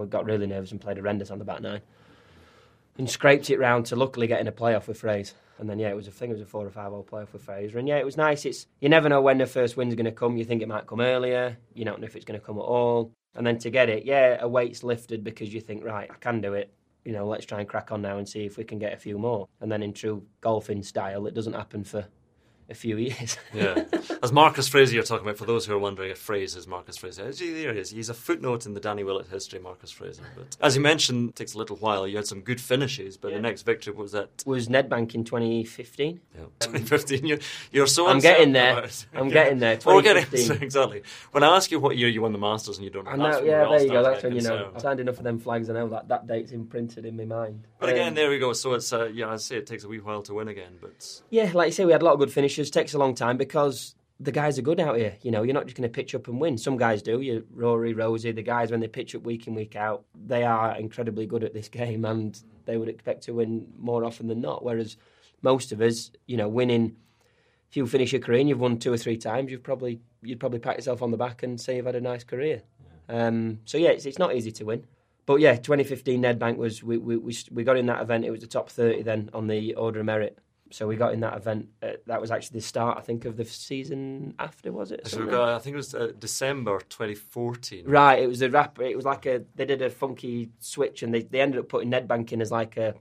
I 0.02 0.04
got 0.06 0.24
really 0.24 0.46
nervous 0.46 0.72
and 0.72 0.80
played 0.80 0.96
horrendous 0.96 1.30
on 1.30 1.38
the 1.38 1.44
back 1.44 1.60
nine, 1.60 1.80
and 2.98 3.10
scraped 3.10 3.50
it 3.50 3.58
round 3.58 3.86
to 3.86 3.96
luckily 3.96 4.26
getting 4.26 4.46
in 4.46 4.52
a 4.52 4.56
playoff 4.56 4.86
with 4.88 4.98
Fraser. 4.98 5.34
And 5.58 5.70
then 5.70 5.78
yeah, 5.78 5.88
it 5.88 5.96
was 5.96 6.06
a 6.06 6.10
thing. 6.10 6.30
It 6.30 6.34
was 6.34 6.42
a 6.42 6.46
four 6.46 6.66
or 6.66 6.70
five 6.70 6.90
hole 6.90 7.06
playoff 7.10 7.32
with 7.32 7.42
Fraser, 7.42 7.78
and 7.78 7.88
yeah, 7.88 7.96
it 7.96 8.04
was 8.04 8.16
nice. 8.16 8.44
It's 8.44 8.66
you 8.80 8.88
never 8.88 9.08
know 9.08 9.22
when 9.22 9.38
the 9.38 9.46
first 9.46 9.76
win's 9.76 9.94
going 9.94 10.04
to 10.04 10.12
come. 10.12 10.36
You 10.36 10.44
think 10.44 10.62
it 10.62 10.68
might 10.68 10.86
come 10.86 11.00
earlier. 11.00 11.56
You 11.74 11.84
don't 11.84 12.00
know 12.00 12.06
if 12.06 12.16
it's 12.16 12.24
going 12.24 12.38
to 12.38 12.44
come 12.44 12.58
at 12.58 12.62
all. 12.62 13.12
And 13.34 13.46
then 13.46 13.58
to 13.58 13.70
get 13.70 13.90
it, 13.90 14.04
yeah, 14.04 14.38
a 14.40 14.48
weight's 14.48 14.82
lifted 14.82 15.22
because 15.22 15.52
you 15.52 15.60
think, 15.60 15.84
right, 15.84 16.10
I 16.10 16.14
can 16.14 16.40
do 16.40 16.54
it. 16.54 16.72
You 17.04 17.12
know, 17.12 17.26
let's 17.26 17.44
try 17.44 17.60
and 17.60 17.68
crack 17.68 17.92
on 17.92 18.02
now 18.02 18.18
and 18.18 18.28
see 18.28 18.46
if 18.46 18.56
we 18.56 18.64
can 18.64 18.78
get 18.78 18.94
a 18.94 18.96
few 18.96 19.18
more. 19.18 19.46
And 19.60 19.70
then 19.70 19.82
in 19.82 19.92
true 19.92 20.26
golfing 20.40 20.82
style, 20.82 21.26
it 21.26 21.34
doesn't 21.34 21.52
happen 21.52 21.84
for 21.84 22.06
a 22.68 22.75
few 22.75 22.96
years. 22.96 23.37
yeah. 23.54 23.85
As 24.23 24.32
Marcus 24.32 24.68
Fraser 24.68 24.94
you're 24.94 25.04
talking 25.04 25.26
about, 25.26 25.38
for 25.38 25.44
those 25.44 25.66
who 25.66 25.75
are 25.75 25.78
wondering 25.78 26.11
if 26.11 26.18
Fraser 26.18 26.58
is 26.58 26.66
Marcus 26.66 26.96
Fraser, 26.96 27.30
there 27.30 27.73
he 27.73 27.80
is. 27.80 27.90
He's 27.90 28.08
a 28.08 28.14
footnote 28.14 28.66
in 28.66 28.75
the 28.75 28.80
Danny 28.80 29.04
Willett 29.04 29.28
history, 29.28 29.58
Marcus 29.61 29.90
Fraser. 29.90 30.23
But 30.37 30.56
as 30.61 30.75
you 30.75 30.82
mentioned, 30.82 31.30
it 31.30 31.37
takes 31.37 31.54
a 31.54 31.58
little 31.58 31.76
while. 31.76 32.06
You 32.06 32.16
had 32.16 32.26
some 32.26 32.40
good 32.40 32.61
finishes, 32.61 33.16
but 33.16 33.30
yeah. 33.30 33.37
the 33.37 33.42
next 33.42 33.62
victory 33.62 33.94
was 33.94 34.12
that 34.12 34.42
was 34.46 34.68
Nedbank 34.68 35.14
in 35.14 35.25
2015. 35.25 36.20
Yeah, 36.35 36.40
2015. 36.61 37.25
You're, 37.25 37.38
you're 37.70 37.87
so. 37.87 38.08
I'm 38.08 38.18
getting 38.18 38.52
there. 38.52 38.88
I'm 39.14 39.28
getting 39.30 39.58
there. 39.58 39.78
We're 39.85 40.02
getting 40.02 40.25
exactly. 40.62 41.02
When 41.32 41.42
I 41.42 41.54
ask 41.54 41.70
you 41.70 41.78
what 41.78 41.96
year 41.96 42.08
you 42.08 42.23
won 42.23 42.32
the 42.32 42.38
Masters 42.38 42.78
and 42.78 42.85
you 42.85 42.90
don't 42.90 43.04
know, 43.04 43.12
I 43.12 43.16
know 43.16 43.42
yeah, 43.42 43.64
there 43.68 43.82
you 43.82 43.90
go. 43.90 44.02
That's 44.02 44.23
when 44.23 44.35
you 44.35 44.42
know. 44.42 44.73
I've 44.75 44.82
signed 44.82 45.00
enough 45.00 45.18
of 45.18 45.25
them 45.25 45.38
flags. 45.38 45.70
I 45.70 45.75
know 45.75 45.88
that 45.88 46.08
that 46.08 46.26
date's 46.26 46.52
imprinted 46.52 47.04
in 47.04 47.16
my 47.16 47.25
mind. 47.25 47.66
But 47.78 47.90
um, 47.90 47.95
again, 47.95 48.14
there 48.14 48.30
we 48.30 48.38
go. 48.38 48.52
So 48.52 48.75
it's 48.75 48.92
uh, 48.92 49.06
yeah, 49.06 49.28
I 49.28 49.37
say 49.37 49.56
it 49.56 49.66
takes 49.66 49.85
a 49.85 49.88
wee 49.88 50.00
while 50.00 50.23
to 50.23 50.35
win 50.35 50.49
again, 50.49 50.78
but 50.80 51.23
yeah, 51.30 51.50
like 51.52 51.68
you 51.68 51.73
say, 51.73 51.85
we 51.85 51.92
had 51.92 52.02
a 52.02 52.04
lot 52.04 52.14
of 52.14 52.18
good 52.18 52.33
finishes. 52.33 52.71
Takes 52.71 52.95
a 52.95 52.99
long 52.99 53.14
time 53.14 53.37
because 53.37 53.95
the 54.18 54.33
guys 54.33 54.59
are 54.59 54.62
good 54.62 54.80
out 54.80 54.97
here. 54.97 55.16
You 55.23 55.30
know, 55.30 55.42
you're 55.42 55.54
not 55.54 55.66
just 55.66 55.76
going 55.76 55.88
to 55.88 55.92
pitch 55.92 56.14
up 56.14 56.28
and 56.28 56.40
win. 56.40 56.56
Some 56.56 56.76
guys 56.76 57.02
do. 57.02 57.21
You 57.21 57.47
Rory, 57.52 57.92
Rosie, 57.92 58.33
the 58.33 58.42
guys 58.42 58.71
when 58.71 58.80
they 58.80 58.88
pitch 58.88 59.14
up 59.14 59.23
week 59.23 59.47
in 59.47 59.54
week 59.54 59.76
out, 59.76 60.04
they 60.14 60.42
are 60.45 60.76
incredibly 60.76 61.26
good 61.26 61.45
at 61.45 61.52
this 61.52 61.68
game, 61.80 62.04
and 62.04 62.38
they 62.64 62.76
would 62.76 62.88
expect 62.88 63.25
to 63.25 63.35
win 63.35 63.68
more 63.78 64.04
often 64.04 64.28
than 64.28 64.40
not. 64.40 64.64
Whereas 64.64 64.97
most 65.42 65.73
of 65.73 65.80
us, 65.80 66.11
you 66.26 66.37
know, 66.37 66.49
winning. 66.49 66.97
If 67.68 67.76
you 67.76 67.85
finish 67.88 68.12
your 68.12 68.21
career 68.21 68.38
and 68.38 68.49
you've 68.49 68.61
won 68.61 68.78
two 68.78 68.92
or 68.92 68.97
three 68.97 69.16
times, 69.16 69.50
you've 69.50 69.64
probably 69.64 70.00
you'd 70.23 70.40
probably 70.40 70.61
pat 70.61 70.76
yourself 70.76 71.02
on 71.02 71.11
the 71.11 71.16
back 71.16 71.42
and 71.42 71.61
say 71.61 71.76
you've 71.76 71.87
had 71.87 71.97
a 71.97 72.00
nice 72.00 72.23
career. 72.23 72.62
Um, 73.09 73.59
so 73.64 73.76
yeah, 73.76 73.90
it's, 73.90 74.06
it's 74.06 74.18
not 74.18 74.35
easy 74.35 74.52
to 74.52 74.64
win. 74.64 74.87
But 75.26 75.40
yeah, 75.40 75.56
2015 75.56 76.23
Nedbank 76.23 76.56
was 76.56 76.83
we, 76.83 76.99
we 76.99 77.37
we 77.50 77.64
got 77.64 77.76
in 77.76 77.87
that 77.87 78.00
event. 78.00 78.25
It 78.25 78.30
was 78.30 78.40
the 78.40 78.47
top 78.47 78.71
30 78.71 79.02
then 79.02 79.30
on 79.35 79.49
the 79.49 79.75
Order 79.75 80.00
of 80.00 80.06
Merit 80.06 80.38
so 80.71 80.87
we 80.87 80.97
got 80.97 81.12
in 81.12 81.21
that 81.21 81.37
event. 81.37 81.68
Uh, 81.83 81.92
that 82.06 82.21
was 82.21 82.30
actually 82.30 82.59
the 82.59 82.66
start, 82.66 82.99
I 82.99 83.00
think, 83.00 83.25
of 83.25 83.37
the 83.37 83.45
season 83.45 84.35
after, 84.38 84.73
was 84.73 84.92
it? 84.92 85.06
So 85.06 85.25
we 85.25 85.30
got, 85.30 85.49
I 85.49 85.59
think 85.59 85.75
it 85.75 85.76
was 85.76 85.95
uh, 85.95 86.12
December 86.18 86.80
2014. 86.88 87.85
Right. 87.87 88.23
It 88.23 88.26
was 88.26 88.42
a 88.42 88.50
rap. 88.50 88.78
It 88.80 88.97
was 88.97 89.04
like 89.04 89.26
a. 89.26 89.42
They 89.54 89.64
did 89.64 89.83
a 89.83 89.90
funky 89.90 90.50
switch, 90.59 91.02
and 91.02 91.14
they, 91.14 91.23
they 91.23 91.40
ended 91.40 91.61
up 91.61 91.68
putting 91.68 91.90
Nedbank 91.90 92.33
in 92.33 92.40
as 92.40 92.50
like 92.50 92.76
a, 92.76 92.95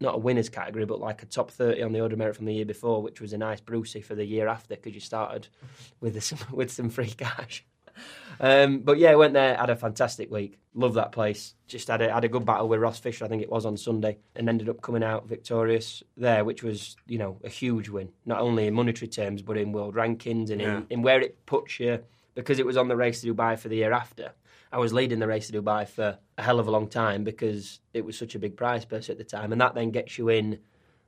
not 0.00 0.16
a 0.16 0.18
winners 0.18 0.48
category, 0.48 0.84
but 0.84 1.00
like 1.00 1.22
a 1.22 1.26
top 1.26 1.50
30 1.50 1.82
on 1.82 1.92
the 1.92 2.00
order 2.00 2.14
of 2.14 2.18
merit 2.18 2.36
from 2.36 2.46
the 2.46 2.54
year 2.54 2.66
before, 2.66 3.02
which 3.02 3.20
was 3.20 3.32
a 3.32 3.38
nice 3.38 3.60
Brucey 3.60 4.00
for 4.00 4.14
the 4.14 4.24
year 4.24 4.48
after 4.48 4.76
because 4.76 4.94
you 4.94 5.00
started 5.00 5.48
with 6.00 6.22
some 6.22 6.38
with 6.52 6.70
some 6.70 6.90
free 6.90 7.10
cash. 7.10 7.64
Um, 8.40 8.80
but 8.80 8.98
yeah, 8.98 9.14
went 9.14 9.34
there, 9.34 9.56
had 9.56 9.70
a 9.70 9.76
fantastic 9.76 10.30
week. 10.30 10.58
Love 10.74 10.94
that 10.94 11.12
place. 11.12 11.54
Just 11.66 11.88
had 11.88 12.00
a, 12.02 12.12
had 12.12 12.24
a 12.24 12.28
good 12.28 12.44
battle 12.44 12.68
with 12.68 12.80
Ross 12.80 12.98
Fisher, 12.98 13.24
I 13.24 13.28
think 13.28 13.42
it 13.42 13.50
was 13.50 13.66
on 13.66 13.76
Sunday, 13.76 14.18
and 14.36 14.48
ended 14.48 14.68
up 14.68 14.80
coming 14.80 15.02
out 15.02 15.28
victorious 15.28 16.02
there, 16.16 16.44
which 16.44 16.62
was, 16.62 16.96
you 17.06 17.18
know, 17.18 17.40
a 17.42 17.48
huge 17.48 17.88
win. 17.88 18.10
Not 18.26 18.40
only 18.40 18.66
in 18.66 18.74
monetary 18.74 19.08
terms, 19.08 19.42
but 19.42 19.56
in 19.56 19.72
world 19.72 19.94
rankings 19.94 20.50
and 20.50 20.60
yeah. 20.60 20.76
in, 20.76 20.86
in 20.90 21.02
where 21.02 21.20
it 21.20 21.44
puts 21.46 21.80
you, 21.80 22.00
because 22.34 22.58
it 22.58 22.66
was 22.66 22.76
on 22.76 22.88
the 22.88 22.96
race 22.96 23.20
to 23.22 23.34
Dubai 23.34 23.58
for 23.58 23.68
the 23.68 23.76
year 23.76 23.92
after. 23.92 24.32
I 24.70 24.78
was 24.78 24.92
leading 24.92 25.18
the 25.18 25.26
race 25.26 25.48
to 25.48 25.62
Dubai 25.62 25.88
for 25.88 26.18
a 26.36 26.42
hell 26.42 26.60
of 26.60 26.68
a 26.68 26.70
long 26.70 26.88
time 26.88 27.24
because 27.24 27.80
it 27.94 28.04
was 28.04 28.18
such 28.18 28.34
a 28.34 28.38
big 28.38 28.56
prize 28.56 28.84
purse 28.84 29.10
at 29.10 29.18
the 29.18 29.24
time, 29.24 29.50
and 29.50 29.60
that 29.60 29.74
then 29.74 29.90
gets 29.90 30.18
you 30.18 30.28
in 30.28 30.58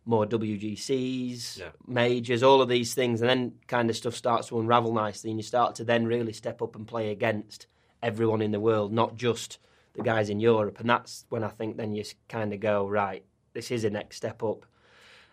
more 0.04 0.26
WGCs, 0.26 1.58
yeah. 1.58 1.68
majors, 1.86 2.42
all 2.42 2.62
of 2.62 2.68
these 2.68 2.94
things, 2.94 3.20
and 3.20 3.30
then 3.30 3.52
kind 3.66 3.90
of 3.90 3.96
stuff 3.96 4.14
starts 4.14 4.48
to 4.48 4.58
unravel 4.58 4.92
nicely, 4.92 5.30
and 5.30 5.38
you 5.38 5.44
start 5.44 5.74
to 5.76 5.84
then 5.84 6.06
really 6.06 6.32
step 6.32 6.62
up 6.62 6.74
and 6.74 6.86
play 6.86 7.10
against 7.10 7.66
everyone 8.02 8.42
in 8.42 8.50
the 8.50 8.60
world, 8.60 8.92
not 8.92 9.16
just 9.16 9.58
the 9.94 10.02
guys 10.02 10.30
in 10.30 10.40
Europe. 10.40 10.80
And 10.80 10.88
that's 10.88 11.26
when 11.28 11.44
I 11.44 11.48
think 11.48 11.76
then 11.76 11.94
you 11.94 12.04
kind 12.28 12.52
of 12.52 12.60
go, 12.60 12.86
right, 12.86 13.24
this 13.52 13.70
is 13.70 13.84
a 13.84 13.90
next 13.90 14.16
step 14.16 14.42
up. 14.42 14.64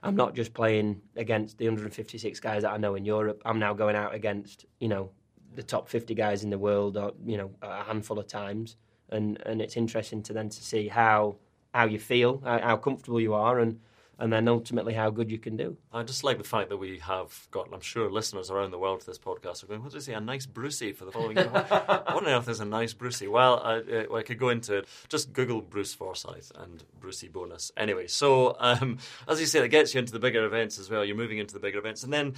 I'm 0.03 0.15
not 0.15 0.35
just 0.35 0.53
playing 0.53 1.01
against 1.15 1.57
the 1.57 1.65
156 1.65 2.39
guys 2.39 2.61
that 2.63 2.71
I 2.71 2.77
know 2.77 2.95
in 2.95 3.05
Europe. 3.05 3.41
I'm 3.45 3.59
now 3.59 3.73
going 3.73 3.95
out 3.95 4.13
against, 4.13 4.65
you 4.79 4.87
know, 4.87 5.11
the 5.55 5.63
top 5.63 5.89
50 5.89 6.13
guys 6.13 6.43
in 6.43 6.49
the 6.49 6.59
world, 6.59 6.97
or, 6.97 7.13
you 7.25 7.37
know, 7.37 7.51
a 7.61 7.83
handful 7.83 8.19
of 8.19 8.27
times. 8.27 8.77
And 9.09 9.41
and 9.45 9.61
it's 9.61 9.77
interesting 9.77 10.21
to 10.23 10.33
then 10.33 10.49
to 10.49 10.63
see 10.63 10.87
how 10.87 11.37
how 11.73 11.85
you 11.85 11.99
feel, 11.99 12.41
how, 12.43 12.59
how 12.59 12.77
comfortable 12.77 13.21
you 13.21 13.33
are, 13.33 13.59
and 13.59 13.79
and 14.19 14.33
then 14.33 14.47
ultimately 14.47 14.93
how 14.93 15.09
good 15.09 15.29
you 15.29 15.37
can 15.37 15.55
do. 15.55 15.77
I 15.93 16.03
just 16.03 16.23
like 16.23 16.37
the 16.37 16.43
fact 16.43 16.69
that 16.69 16.77
we 16.77 16.99
have 16.99 17.47
got, 17.51 17.69
I'm 17.71 17.81
sure, 17.81 18.09
listeners 18.09 18.49
around 18.49 18.71
the 18.71 18.79
world 18.79 19.01
to 19.01 19.05
this 19.05 19.19
podcast 19.19 19.63
are 19.63 19.67
going, 19.67 19.83
what 19.83 19.91
does 19.91 20.05
he 20.05 20.11
say, 20.11 20.15
a 20.15 20.21
nice 20.21 20.45
Brucey 20.45 20.91
for 20.91 21.05
the 21.05 21.11
following 21.11 21.37
year? 21.37 21.47
what 21.49 22.09
on 22.09 22.27
earth 22.27 22.49
is 22.49 22.59
a 22.59 22.65
nice 22.65 22.93
Brucey? 22.93 23.27
Well, 23.27 23.61
I, 23.63 23.75
uh, 23.77 24.15
I, 24.15 24.23
could 24.23 24.39
go 24.39 24.49
into 24.49 24.77
it. 24.77 24.87
Just 25.09 25.33
Google 25.33 25.61
Bruce 25.61 25.93
Forsyth 25.93 26.51
and 26.55 26.83
Brucey 26.99 27.27
bonus. 27.27 27.71
Anyway, 27.77 28.07
so 28.07 28.55
um, 28.59 28.97
as 29.27 29.39
you 29.39 29.45
say, 29.45 29.63
it 29.63 29.69
gets 29.69 29.93
you 29.93 29.99
into 29.99 30.13
the 30.13 30.19
bigger 30.19 30.45
events 30.45 30.79
as 30.79 30.89
well. 30.89 31.05
You're 31.05 31.15
moving 31.15 31.37
into 31.37 31.53
the 31.53 31.59
bigger 31.59 31.79
events. 31.79 32.03
And 32.03 32.11
then 32.11 32.33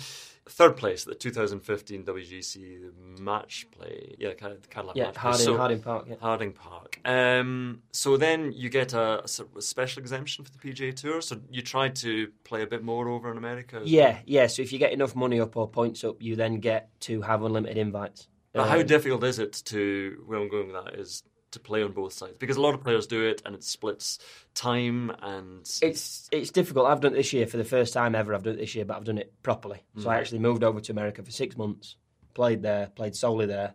third 0.50 0.78
place 0.78 1.04
at 1.04 1.10
the 1.10 1.16
2015 1.16 2.04
WGC 2.04 3.20
match 3.20 3.68
play. 3.72 4.16
Yeah, 4.18 4.34
Cadillac 4.34 4.96
yeah, 4.96 5.06
match 5.06 5.16
Harding, 5.18 5.46
so, 5.46 5.58
Harding 5.58 5.82
Park. 5.82 6.06
Yeah. 6.10 6.16
Harding 6.22 6.52
Park. 6.52 7.00
Um, 7.06 7.82
so 7.92 8.18
then 8.18 8.52
you 8.52 8.70
get 8.70 8.94
a, 8.94 9.24
a, 9.24 9.62
special 9.62 10.02
exemption 10.02 10.46
for 10.46 10.52
the 10.52 10.58
PGA 10.58 10.96
Tour. 10.96 11.22
So 11.22 11.40
you 11.50 11.62
try 11.62 11.90
to 11.90 12.30
play 12.44 12.64
a 12.64 12.68
bit 12.68 12.84
more 12.84 13.08
over 13.10 13.32
in 13.32 13.38
America. 13.38 13.82
Yeah, 13.84 14.10
well. 14.10 14.20
yeah. 14.26 14.48
So 14.48 14.62
if 14.62 14.74
you 14.74 14.80
get 14.80 14.92
enough 14.92 15.16
money 15.16 15.40
up 15.40 15.56
or 15.56 15.68
points 15.68 16.04
up, 16.04 16.22
you 16.22 16.36
then 16.36 16.60
get 16.60 16.90
to 17.02 17.22
have 17.22 17.44
unlimited 17.44 17.78
invites. 17.78 18.28
But 18.54 18.64
um, 18.64 18.70
how 18.70 18.82
difficult 18.84 19.24
is 19.24 19.40
it 19.40 19.62
to 19.66 20.24
where 20.26 20.40
I'm 20.40 20.50
going 20.50 20.74
with 20.74 20.84
that 20.84 20.96
is 20.96 21.24
to 21.52 21.60
play 21.60 21.84
on 21.84 21.92
both 21.92 22.14
sides 22.14 22.38
because 22.38 22.58
a 22.58 22.62
lot 22.62 22.74
of 22.74 22.84
players 22.84 23.08
do 23.08 23.26
it 23.26 23.42
and 23.46 23.56
it 23.56 23.64
splits 23.64 24.20
time 24.54 25.12
and 25.22 25.62
it's 25.82 26.30
it's 26.32 26.52
difficult. 26.52 26.88
I've 26.88 27.02
done 27.02 27.14
it 27.14 27.18
this 27.18 27.34
year 27.34 27.48
for 27.48 27.58
the 27.58 27.66
first 27.66 27.94
time 27.94 28.16
ever. 28.16 28.34
I've 28.34 28.44
done 28.44 28.54
it 28.54 28.60
this 28.60 28.76
year, 28.76 28.86
but 28.86 28.98
I've 28.98 29.06
done 29.06 29.18
it 29.18 29.34
properly. 29.42 29.84
So 29.98 30.10
I 30.10 30.16
mm. 30.16 30.20
actually 30.20 30.40
moved 30.40 30.64
over 30.64 30.80
to 30.80 30.92
America 30.92 31.24
for 31.24 31.32
six 31.32 31.58
months, 31.58 31.96
played 32.34 32.62
there, 32.62 32.88
played 32.96 33.16
solely 33.16 33.46
there, 33.46 33.74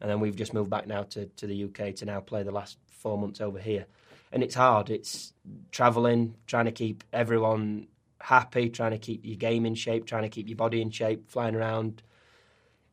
and 0.00 0.10
then 0.10 0.20
we've 0.20 0.36
just 0.36 0.54
moved 0.54 0.70
back 0.70 0.86
now 0.86 1.02
to, 1.04 1.26
to 1.26 1.46
the 1.46 1.64
UK 1.64 1.94
to 1.96 2.04
now 2.04 2.20
play 2.20 2.42
the 2.42 2.52
last 2.52 2.78
four 2.88 3.18
months 3.18 3.40
over 3.40 3.58
here. 3.58 3.86
And 4.32 4.42
it's 4.42 4.54
hard. 4.54 4.90
It's 4.90 5.32
travelling, 5.70 6.36
trying 6.46 6.66
to 6.66 6.72
keep 6.72 7.02
everyone 7.12 7.88
happy, 8.20 8.68
trying 8.68 8.92
to 8.92 8.98
keep 8.98 9.24
your 9.24 9.36
game 9.36 9.66
in 9.66 9.74
shape, 9.74 10.06
trying 10.06 10.22
to 10.22 10.28
keep 10.28 10.48
your 10.48 10.56
body 10.56 10.80
in 10.80 10.90
shape, 10.90 11.30
flying 11.30 11.54
around. 11.54 12.02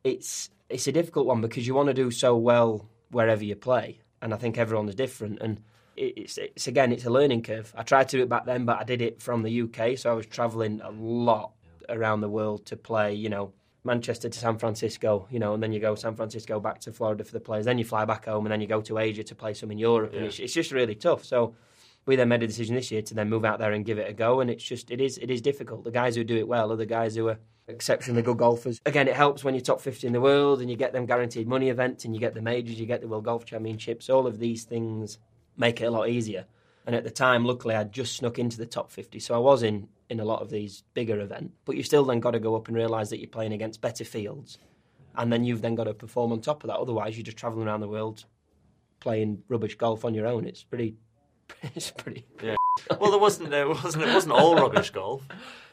It's 0.04 0.50
it's 0.68 0.86
a 0.86 0.92
difficult 0.92 1.26
one 1.26 1.40
because 1.40 1.66
you 1.66 1.74
want 1.74 1.88
to 1.88 1.94
do 1.94 2.10
so 2.10 2.36
well 2.36 2.88
wherever 3.10 3.42
you 3.42 3.56
play 3.56 4.00
and 4.22 4.34
I 4.34 4.36
think 4.36 4.58
everyone's 4.58 4.94
different. 4.94 5.38
And 5.40 5.60
it's, 5.96 6.38
it's 6.38 6.66
again, 6.66 6.92
it's 6.92 7.04
a 7.04 7.10
learning 7.10 7.42
curve. 7.42 7.72
I 7.76 7.82
tried 7.82 8.08
to 8.10 8.18
do 8.18 8.22
it 8.22 8.28
back 8.28 8.46
then, 8.46 8.64
but 8.64 8.78
I 8.78 8.84
did 8.84 9.02
it 9.02 9.20
from 9.20 9.42
the 9.42 9.62
UK, 9.62 9.98
so 9.98 10.10
I 10.10 10.14
was 10.14 10.26
travelling 10.26 10.80
a 10.82 10.90
lot 10.90 11.52
around 11.88 12.20
the 12.20 12.28
world 12.28 12.66
to 12.66 12.76
play. 12.76 13.14
You 13.14 13.28
know, 13.28 13.52
Manchester 13.84 14.28
to 14.28 14.38
San 14.38 14.58
Francisco, 14.58 15.26
you 15.30 15.38
know, 15.38 15.54
and 15.54 15.62
then 15.62 15.72
you 15.72 15.80
go 15.80 15.94
San 15.94 16.14
Francisco 16.14 16.60
back 16.60 16.80
to 16.80 16.92
Florida 16.92 17.24
for 17.24 17.32
the 17.32 17.40
players. 17.40 17.64
Then 17.64 17.78
you 17.78 17.84
fly 17.84 18.04
back 18.04 18.26
home, 18.26 18.46
and 18.46 18.52
then 18.52 18.60
you 18.60 18.66
go 18.66 18.80
to 18.82 18.98
Asia 18.98 19.24
to 19.24 19.34
play 19.34 19.54
some 19.54 19.70
in 19.70 19.78
Europe, 19.78 20.12
yeah. 20.12 20.18
and 20.18 20.26
it's, 20.26 20.38
it's 20.38 20.52
just 20.52 20.72
really 20.72 20.94
tough. 20.94 21.24
So 21.24 21.54
we 22.06 22.16
then 22.16 22.28
made 22.28 22.42
a 22.42 22.46
decision 22.46 22.74
this 22.74 22.90
year 22.90 23.02
to 23.02 23.14
then 23.14 23.28
move 23.28 23.44
out 23.44 23.58
there 23.58 23.72
and 23.72 23.84
give 23.84 23.98
it 23.98 24.08
a 24.08 24.12
go, 24.12 24.40
and 24.40 24.50
it's 24.50 24.64
just 24.64 24.90
it 24.90 25.00
is 25.00 25.18
it 25.18 25.30
is 25.30 25.40
difficult. 25.40 25.84
The 25.84 25.90
guys 25.90 26.16
who 26.16 26.24
do 26.24 26.36
it 26.36 26.48
well 26.48 26.72
are 26.72 26.76
the 26.76 26.86
guys 26.86 27.14
who 27.16 27.28
are 27.28 27.38
exceptionally 27.68 28.22
good 28.22 28.38
golfers. 28.38 28.80
Again, 28.86 29.08
it 29.08 29.14
helps 29.14 29.44
when 29.44 29.54
you're 29.54 29.62
top 29.62 29.80
50 29.80 30.06
in 30.06 30.12
the 30.12 30.20
world 30.20 30.60
and 30.60 30.70
you 30.70 30.76
get 30.76 30.92
them 30.92 31.06
guaranteed 31.06 31.46
money 31.46 31.68
events 31.68 32.04
and 32.04 32.14
you 32.14 32.20
get 32.20 32.34
the 32.34 32.42
majors, 32.42 32.80
you 32.80 32.86
get 32.86 33.00
the 33.00 33.08
World 33.08 33.24
Golf 33.24 33.44
Championships. 33.44 34.08
All 34.10 34.26
of 34.26 34.38
these 34.38 34.64
things 34.64 35.18
make 35.56 35.80
it 35.80 35.84
a 35.84 35.90
lot 35.90 36.08
easier. 36.08 36.46
And 36.86 36.96
at 36.96 37.04
the 37.04 37.10
time, 37.10 37.44
luckily, 37.44 37.74
I'd 37.74 37.92
just 37.92 38.16
snuck 38.16 38.38
into 38.38 38.56
the 38.56 38.66
top 38.66 38.90
50, 38.90 39.20
so 39.20 39.34
I 39.34 39.38
was 39.38 39.62
in 39.62 39.88
in 40.08 40.20
a 40.20 40.24
lot 40.24 40.40
of 40.40 40.48
these 40.48 40.84
bigger 40.94 41.20
events. 41.20 41.52
But 41.66 41.76
you 41.76 41.82
still 41.82 42.04
then 42.04 42.18
got 42.18 42.30
to 42.30 42.40
go 42.40 42.56
up 42.56 42.68
and 42.68 42.76
realise 42.76 43.10
that 43.10 43.18
you're 43.18 43.28
playing 43.28 43.52
against 43.52 43.82
better 43.82 44.06
fields, 44.06 44.56
and 45.14 45.30
then 45.30 45.44
you've 45.44 45.60
then 45.60 45.74
got 45.74 45.84
to 45.84 45.92
perform 45.92 46.32
on 46.32 46.40
top 46.40 46.64
of 46.64 46.68
that. 46.68 46.78
Otherwise, 46.78 47.16
you're 47.16 47.24
just 47.24 47.36
travelling 47.36 47.68
around 47.68 47.80
the 47.80 47.88
world 47.88 48.24
playing 49.00 49.42
rubbish 49.48 49.76
golf 49.76 50.04
on 50.04 50.14
your 50.14 50.26
own. 50.26 50.46
It's 50.46 50.64
pretty, 50.64 50.96
it's 51.74 51.90
pretty. 51.90 52.24
Yeah 52.42 52.57
Well, 53.00 53.10
there 53.10 53.20
wasn't. 53.20 53.52
It 53.52 53.68
wasn't. 53.68 54.04
It 54.04 54.14
wasn't 54.14 54.32
all 54.34 54.54
rubbish 54.56 54.90
golf. 54.90 55.22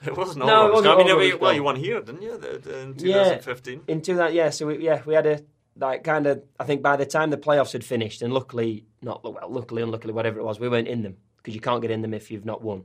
It 0.06 0.16
wasn't 0.16 0.44
all 0.44 0.48
No, 0.48 0.56
rubbish. 0.70 0.74
wasn't 0.74 0.86
golf. 0.86 0.96
I 0.96 0.98
mean, 1.00 1.08
you- 1.08 1.14
rubbish 1.16 1.32
well, 1.34 1.40
golf. 1.52 1.56
you 1.56 1.64
won 1.64 1.76
here, 1.78 2.02
didn't 2.02 2.22
you? 2.22 2.34
In 2.36 2.96
Yeah. 3.00 3.24
2015. 3.40 3.82
In 3.88 4.02
two 4.02 4.16
that, 4.16 4.34
yeah. 4.34 4.50
So 4.50 4.68
we, 4.68 4.78
yeah, 4.80 5.02
we 5.06 5.14
had 5.14 5.26
a 5.26 5.42
like 5.78 6.04
kind 6.04 6.28
of. 6.28 6.44
I 6.60 6.64
think 6.66 6.82
by 6.82 6.96
the 6.96 7.06
time 7.06 7.30
the 7.32 7.38
playoffs 7.38 7.74
had 7.74 7.84
finished, 7.84 8.22
and 8.22 8.34
luckily, 8.34 8.86
not 9.02 9.24
well, 9.24 9.48
luckily, 9.50 9.82
unluckily, 9.82 10.14
whatever 10.14 10.40
it 10.40 10.44
was, 10.44 10.60
we 10.60 10.70
weren't 10.70 10.88
in 10.88 11.02
them 11.04 11.18
because 11.38 11.54
you 11.56 11.62
can't 11.62 11.82
get 11.82 11.92
in 11.92 12.02
them 12.02 12.14
if 12.14 12.32
you've 12.32 12.46
not 12.46 12.62
won. 12.62 12.84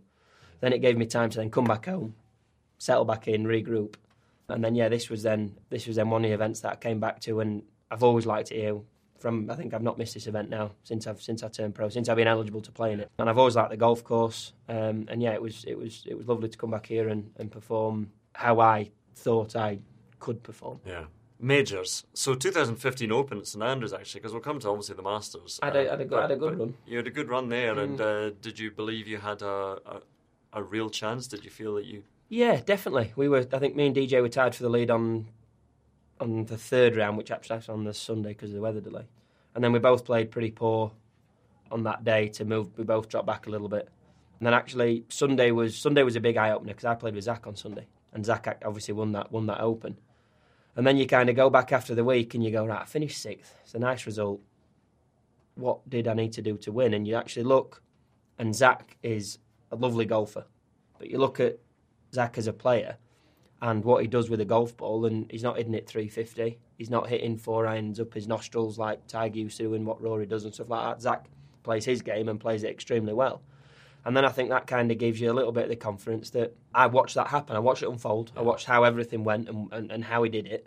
Then 0.61 0.73
it 0.73 0.81
gave 0.81 0.97
me 0.99 1.07
time 1.07 1.31
to 1.31 1.39
then 1.39 1.51
come 1.51 1.65
back 1.65 1.87
home, 1.87 2.15
settle 2.79 3.05
back 3.07 3.27
in, 3.29 3.45
regroup, 3.45 3.95
and 4.49 4.63
then 4.65 4.75
yeah, 4.75 4.89
this 4.89 5.09
was 5.09 5.23
then 5.23 5.57
this 5.71 5.87
was 5.87 5.97
then 5.97 6.11
one 6.11 6.25
of 6.25 6.29
the 6.31 6.35
events 6.35 6.61
that 6.61 6.73
I 6.73 6.77
came 6.77 7.01
back 7.01 7.21
to, 7.21 7.41
and 7.41 7.63
I've 7.91 8.03
always 8.03 8.27
liked 8.27 8.51
it 8.53 8.57
here. 8.57 8.81
From 9.21 9.51
I 9.51 9.55
think 9.55 9.75
I've 9.75 9.83
not 9.83 9.99
missed 9.99 10.15
this 10.15 10.27
event 10.27 10.49
now 10.51 10.73
since 10.83 11.07
I've 11.07 11.21
since 11.23 11.43
I 11.43 11.49
turned 11.49 11.75
pro, 11.75 11.89
since 11.91 12.09
I've 12.09 12.17
been 12.17 12.27
eligible 12.27 12.63
to 12.63 12.73
play 12.73 12.93
in 12.93 13.01
it, 13.01 13.11
and 13.19 13.29
I've 13.29 13.39
always 13.39 13.55
liked 13.55 13.71
the 13.71 13.77
golf 13.77 14.03
course. 14.03 14.55
Um, 14.69 15.05
and 15.09 15.23
yeah, 15.23 15.33
it 15.35 15.43
was 15.43 15.65
it 15.69 15.77
was 15.79 16.05
it 16.09 16.17
was 16.17 16.27
lovely 16.27 16.49
to 16.49 16.57
come 16.59 16.71
back 16.71 16.87
here 16.87 17.09
and, 17.09 17.31
and 17.37 17.51
perform 17.53 18.11
how 18.35 18.61
I 18.61 18.91
thought 19.15 19.55
I 19.57 19.79
could 20.19 20.43
perform. 20.43 20.81
Yeah. 20.87 21.05
Majors. 21.43 22.05
So 22.13 22.35
2015 22.35 23.11
Open 23.13 23.39
at 23.39 23.47
St 23.47 23.63
Andrews 23.63 23.93
actually, 23.93 24.21
because 24.21 24.33
we'll 24.33 24.43
come 24.43 24.59
to 24.61 24.69
obviously 24.69 24.95
the 24.97 25.03
Masters. 25.03 25.59
I 25.63 25.67
had 25.67 25.77
a- 25.77 25.87
Uh, 25.87 25.91
had 25.91 26.01
a 26.01 26.05
good- 26.05 26.21
had 26.23 26.31
a 26.31 26.37
good 26.37 26.59
run. 26.59 26.69
Mm. 26.69 26.75
You 26.87 26.97
had 26.99 27.07
a 27.07 27.11
good 27.11 27.29
run 27.29 27.49
there, 27.49 27.79
and 27.79 28.01
uh, 28.01 28.31
did 28.43 28.59
you 28.59 28.71
believe 28.71 29.07
you 29.09 29.19
had 29.19 29.43
a, 29.43 29.79
a 29.87 30.01
a 30.53 30.63
real 30.63 30.91
chance? 30.91 31.27
Did 31.29 31.45
you 31.45 31.51
feel 31.51 31.75
that 31.77 31.85
you? 31.85 32.03
Yeah, 32.29 32.61
definitely. 32.65 33.13
We 33.17 33.29
were. 33.29 33.47
I 33.53 33.59
think 33.59 33.75
me 33.77 33.87
and 33.87 33.95
DJ 33.97 34.21
were 34.23 34.29
tied 34.29 34.55
for 34.55 34.63
the 34.63 34.69
lead 34.71 34.91
on 34.91 35.29
on 36.21 36.45
the 36.45 36.57
third 36.57 36.97
round, 36.97 37.17
which 37.17 37.31
actually 37.31 37.57
was 37.57 37.69
on 37.69 37.85
the 37.85 37.95
Sunday 37.95 38.31
because 38.31 38.51
of 38.51 38.57
the 38.57 38.61
weather 38.61 38.81
delay. 38.81 39.07
And 39.55 39.65
then 39.65 39.73
we 39.73 39.79
both 39.79 40.05
played 40.05 40.31
pretty 40.31 40.51
poor 40.51 40.93
on 41.71 41.83
that 41.85 42.05
day 42.05 42.29
to 42.29 42.45
move. 42.45 42.77
We 42.77 42.85
both 42.85 43.09
dropped 43.09 43.27
back 43.27 43.47
a 43.47 43.51
little 43.51 43.69
bit. 43.69 43.89
And 44.39 44.47
then 44.47 44.55
actually 44.55 45.05
Sunday 45.09 45.51
was 45.51 45.77
Sunday 45.77 46.03
was 46.03 46.17
a 46.17 46.21
big 46.21 46.37
eye 46.37 46.51
opener 46.51 46.73
because 46.73 46.85
I 46.85 46.95
played 46.95 47.15
with 47.15 47.25
Zach 47.25 47.47
on 47.47 47.57
Sunday, 47.57 47.87
and 48.13 48.25
Zach 48.25 48.63
obviously 48.65 48.95
won 48.95 49.13
that 49.13 49.33
won 49.33 49.47
that 49.47 49.61
Open. 49.61 49.97
And 50.77 50.87
then 50.87 50.97
you 50.97 51.07
kind 51.07 51.29
of 51.29 51.37
go 51.37 51.51
back 51.51 51.73
after 51.73 51.95
the 51.95 52.05
week 52.05 52.35
and 52.35 52.45
you 52.45 52.51
go 52.51 52.65
right. 52.65 52.83
I 52.83 52.85
finished 52.85 53.21
sixth. 53.21 53.55
It's 53.65 53.75
a 53.75 53.79
nice 53.79 54.07
result. 54.07 54.41
What 55.57 55.89
did 55.91 56.07
I 56.09 56.15
need 56.15 56.33
to 56.35 56.43
do 56.43 56.57
to 56.59 56.73
win? 56.73 56.95
And 56.95 57.07
you 57.07 57.17
actually 57.17 57.43
look, 57.43 57.83
and 58.39 58.55
Zach 58.55 58.97
is 59.03 59.39
a 59.71 59.77
lovely 59.77 60.07
golfer, 60.07 60.47
but 60.99 61.11
you 61.11 61.19
look 61.19 61.41
at 61.41 61.59
Zach 62.15 62.39
as 62.39 62.47
a 62.47 62.53
player 62.53 62.97
and 63.63 63.85
what 63.85 64.03
he 64.03 64.09
does 64.09 64.31
with 64.31 64.41
a 64.41 64.45
golf 64.45 64.77
ball, 64.77 65.05
and 65.07 65.31
he's 65.31 65.43
not 65.43 65.57
hitting 65.57 65.75
it 65.75 65.87
350. 65.87 66.59
He's 66.79 66.91
not 66.91 67.09
hitting 67.09 67.37
four 67.37 67.67
irons 67.67 68.01
up 68.01 68.15
his 68.15 68.27
nostrils 68.27 68.79
like 68.79 69.07
Tiger 69.07 69.39
used 69.39 69.59
to 69.59 69.75
and 69.75 69.87
what 69.87 70.01
Rory 70.01 70.27
does 70.27 70.45
and 70.45 70.55
stuff 70.55 70.71
like 70.71 70.83
that. 70.83 71.03
Zach 71.03 71.27
plays 71.63 71.85
his 71.85 72.01
game 72.01 72.29
and 72.29 72.41
plays 72.41 72.63
it 72.63 72.71
extremely 72.71 73.13
well. 73.13 73.43
And 74.05 74.17
then 74.17 74.25
I 74.25 74.31
think 74.31 74.49
that 74.49 74.67
kind 74.67 74.91
of 74.91 74.97
gives 74.97 75.21
you 75.21 75.31
a 75.31 75.35
little 75.35 75.53
bit 75.53 75.65
of 75.65 75.69
the 75.69 75.77
confidence 75.77 76.31
that 76.31 76.57
I 76.75 76.87
watched 76.87 77.17
that 77.17 77.29
happen. 77.29 77.55
I 77.55 77.59
watched 77.59 77.83
it 77.83 77.91
unfold. 77.91 78.33
I 78.35 78.41
watched 78.41 78.67
how 78.67 78.85
everything 78.85 79.25
went 79.25 79.49
and, 79.49 79.71
and, 79.73 79.93
and 79.93 80.05
how 80.05 80.23
he 80.23 80.31
did 80.31 80.47
it. 80.47 80.67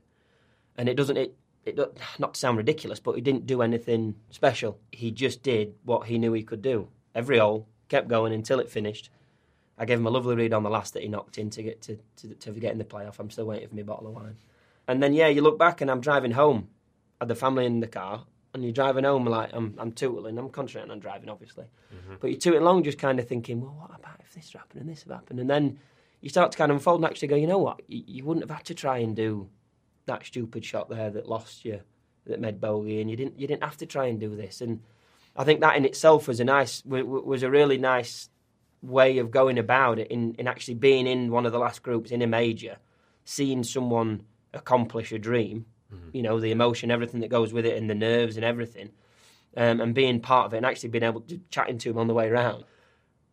And 0.77 0.87
it 0.87 0.95
doesn't, 0.95 1.17
it, 1.17 1.35
it, 1.65 1.79
not 2.19 2.35
to 2.35 2.39
sound 2.39 2.57
ridiculous, 2.57 2.99
but 2.99 3.15
he 3.15 3.21
didn't 3.21 3.47
do 3.47 3.63
anything 3.63 4.15
special. 4.29 4.79
He 4.91 5.09
just 5.09 5.41
did 5.41 5.73
what 5.83 6.07
he 6.07 6.19
knew 6.19 6.33
he 6.33 6.43
could 6.43 6.61
do. 6.61 6.89
Every 7.15 7.39
hole, 7.39 7.67
kept 7.89 8.07
going 8.07 8.33
until 8.33 8.59
it 8.59 8.69
finished. 8.69 9.09
I 9.77 9.85
gave 9.85 9.97
him 9.97 10.05
a 10.05 10.11
lovely 10.11 10.35
read 10.35 10.53
on 10.53 10.63
the 10.63 10.69
last 10.69 10.93
that 10.93 11.03
he 11.03 11.09
knocked 11.09 11.37
in 11.37 11.49
to 11.51 11.63
get 11.63 11.81
to, 11.83 11.97
to, 12.17 12.33
to 12.35 12.51
get 12.51 12.71
in 12.71 12.77
the 12.77 12.83
playoff. 12.85 13.19
I'm 13.19 13.29
still 13.29 13.45
waiting 13.45 13.67
for 13.69 13.75
my 13.75 13.83
bottle 13.83 14.07
of 14.07 14.13
wine. 14.13 14.37
And 14.87 15.01
then 15.01 15.13
yeah, 15.13 15.27
you 15.27 15.41
look 15.41 15.57
back 15.57 15.81
and 15.81 15.89
I'm 15.89 16.01
driving 16.01 16.31
home. 16.31 16.69
I 17.19 17.23
had 17.23 17.29
the 17.29 17.35
family 17.35 17.65
in 17.65 17.79
the 17.79 17.87
car, 17.87 18.25
and 18.53 18.63
you're 18.63 18.73
driving 18.73 19.03
home 19.03 19.25
like 19.25 19.51
I'm 19.53 19.75
I'm 19.77 19.91
tootling. 19.91 20.37
I'm 20.37 20.49
concentrating 20.49 20.91
on 20.91 20.99
driving, 20.99 21.29
obviously, 21.29 21.65
mm-hmm. 21.93 22.15
but 22.19 22.29
you're 22.29 22.39
tooting 22.39 22.61
along, 22.61 22.83
just 22.83 22.99
kind 22.99 23.19
of 23.19 23.27
thinking, 23.27 23.61
well, 23.61 23.75
what 23.79 23.97
about 23.97 24.19
if 24.19 24.33
this 24.33 24.53
happened 24.53 24.81
and 24.81 24.89
this 24.89 25.05
happened? 25.09 25.39
And 25.39 25.49
then 25.49 25.79
you 26.21 26.29
start 26.29 26.51
to 26.51 26.57
kind 26.57 26.71
of 26.71 26.77
unfold 26.77 26.99
and 26.99 27.05
actually 27.05 27.27
go, 27.29 27.35
you 27.35 27.47
know 27.47 27.57
what? 27.57 27.81
You, 27.87 28.03
you 28.05 28.25
wouldn't 28.25 28.47
have 28.47 28.57
had 28.57 28.65
to 28.67 28.75
try 28.75 28.97
and 28.97 29.15
do 29.15 29.49
that 30.05 30.25
stupid 30.25 30.65
shot 30.65 30.89
there 30.89 31.09
that 31.09 31.27
lost 31.27 31.65
you, 31.65 31.79
that 32.25 32.39
made 32.39 32.59
bogey, 32.59 33.01
and 33.01 33.09
you 33.09 33.15
didn't 33.15 33.39
you 33.39 33.47
didn't 33.47 33.63
have 33.63 33.77
to 33.77 33.85
try 33.85 34.07
and 34.07 34.19
do 34.19 34.35
this. 34.35 34.61
And 34.61 34.81
I 35.35 35.43
think 35.43 35.61
that 35.61 35.75
in 35.77 35.85
itself 35.85 36.27
was 36.27 36.39
a 36.39 36.45
nice 36.45 36.83
wa- 36.85 37.01
wa- 37.03 37.21
was 37.21 37.41
a 37.43 37.49
really 37.49 37.77
nice 37.77 38.29
way 38.83 39.17
of 39.17 39.31
going 39.31 39.57
about 39.57 39.97
it 39.97 40.11
in, 40.11 40.35
in 40.35 40.47
actually 40.47 40.75
being 40.75 41.07
in 41.07 41.31
one 41.31 41.45
of 41.45 41.51
the 41.51 41.59
last 41.59 41.81
groups 41.81 42.11
in 42.11 42.21
a 42.21 42.27
major, 42.27 42.77
seeing 43.23 43.63
someone 43.63 44.23
accomplish 44.53 45.11
a 45.11 45.17
dream, 45.17 45.65
you 46.11 46.21
know, 46.21 46.39
the 46.39 46.51
emotion, 46.51 46.91
everything 46.91 47.21
that 47.21 47.29
goes 47.29 47.53
with 47.53 47.65
it, 47.65 47.77
and 47.77 47.89
the 47.89 47.95
nerves 47.95 48.35
and 48.35 48.45
everything, 48.45 48.89
um, 49.57 49.79
and 49.79 49.93
being 49.93 50.19
part 50.19 50.47
of 50.47 50.53
it, 50.53 50.57
and 50.57 50.65
actually 50.65 50.89
being 50.89 51.03
able 51.03 51.21
to 51.21 51.39
chatting 51.49 51.77
to 51.77 51.89
him 51.89 51.97
on 51.97 52.07
the 52.07 52.13
way 52.13 52.27
around, 52.27 52.63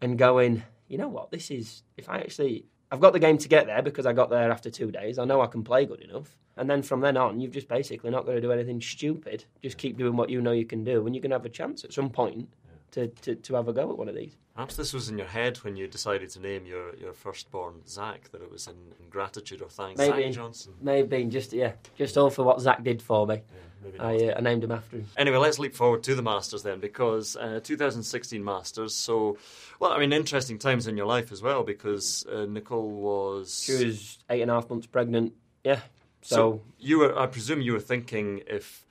and 0.00 0.18
going, 0.18 0.62
you 0.88 0.98
know 0.98 1.08
what, 1.08 1.30
this 1.30 1.50
is 1.50 1.82
if 1.96 2.08
I 2.08 2.18
actually. 2.18 2.66
I've 2.92 3.00
got 3.00 3.12
the 3.12 3.20
game 3.20 3.38
to 3.38 3.48
get 3.48 3.66
there 3.66 3.82
because 3.82 4.04
I 4.04 4.12
got 4.12 4.30
there 4.30 4.50
after 4.50 4.68
two 4.68 4.90
days. 4.90 5.16
I 5.16 5.24
know 5.24 5.40
I 5.40 5.46
can 5.46 5.62
play 5.62 5.86
good 5.86 6.00
enough. 6.00 6.36
And 6.56 6.68
then 6.68 6.82
from 6.82 7.00
then 7.00 7.16
on, 7.16 7.38
you've 7.38 7.52
just 7.52 7.68
basically 7.68 8.10
not 8.10 8.26
got 8.26 8.32
to 8.32 8.40
do 8.40 8.50
anything 8.50 8.80
stupid. 8.80 9.44
Just 9.62 9.78
keep 9.78 9.96
doing 9.96 10.16
what 10.16 10.28
you 10.28 10.40
know 10.40 10.50
you 10.50 10.66
can 10.66 10.82
do, 10.82 11.06
and 11.06 11.14
you're 11.14 11.22
going 11.22 11.30
to 11.30 11.36
have 11.36 11.46
a 11.46 11.50
chance 11.50 11.84
at 11.84 11.92
some 11.92 12.10
point 12.10 12.48
to, 12.92 13.08
to, 13.08 13.34
to 13.34 13.54
have 13.54 13.68
a 13.68 13.72
go 13.72 13.90
at 13.90 13.98
one 13.98 14.08
of 14.08 14.14
these. 14.14 14.36
Perhaps 14.54 14.76
this 14.76 14.92
was 14.92 15.08
in 15.08 15.16
your 15.16 15.26
head 15.26 15.56
when 15.58 15.76
you 15.76 15.86
decided 15.86 16.28
to 16.30 16.40
name 16.40 16.66
your, 16.66 16.94
your 16.96 17.12
firstborn 17.12 17.86
Zach. 17.86 18.30
That 18.32 18.42
it 18.42 18.50
was 18.50 18.66
in, 18.66 18.74
in 19.02 19.08
gratitude 19.08 19.62
or 19.62 19.68
thanks. 19.68 19.98
Maybe. 19.98 20.24
Zach 20.24 20.32
Johnson. 20.32 20.74
May 20.82 20.98
have 20.98 21.08
been 21.08 21.30
just 21.30 21.52
yeah, 21.52 21.72
just 21.96 22.18
all 22.18 22.30
for 22.30 22.42
what 22.44 22.60
Zach 22.60 22.82
did 22.82 23.00
for 23.00 23.26
me. 23.26 23.36
Yeah, 23.36 23.40
maybe 23.82 23.98
I, 23.98 24.32
uh, 24.32 24.38
I 24.38 24.40
named 24.40 24.64
him 24.64 24.72
after 24.72 24.96
him. 24.96 25.08
Anyway, 25.16 25.38
let's 25.38 25.58
leap 25.58 25.74
forward 25.74 26.02
to 26.02 26.14
the 26.14 26.22
Masters 26.22 26.62
then, 26.62 26.80
because 26.80 27.36
uh, 27.36 27.60
2016 27.62 28.44
Masters. 28.44 28.94
So, 28.94 29.38
well, 29.78 29.92
I 29.92 29.98
mean, 29.98 30.12
interesting 30.12 30.58
times 30.58 30.86
in 30.86 30.96
your 30.96 31.06
life 31.06 31.32
as 31.32 31.40
well, 31.40 31.62
because 31.62 32.26
uh, 32.30 32.44
Nicole 32.46 32.90
was. 32.90 33.62
She 33.64 33.84
was 33.84 34.18
eight 34.28 34.42
and 34.42 34.50
a 34.50 34.54
half 34.54 34.68
months 34.68 34.86
pregnant. 34.86 35.32
Yeah, 35.64 35.80
So, 36.22 36.36
so, 36.36 36.62
you 36.78 36.98
were. 36.98 37.18
I 37.18 37.26
presume 37.26 37.60
you 37.62 37.72
were 37.72 37.80
thinking 37.80 38.42
if 38.46 38.84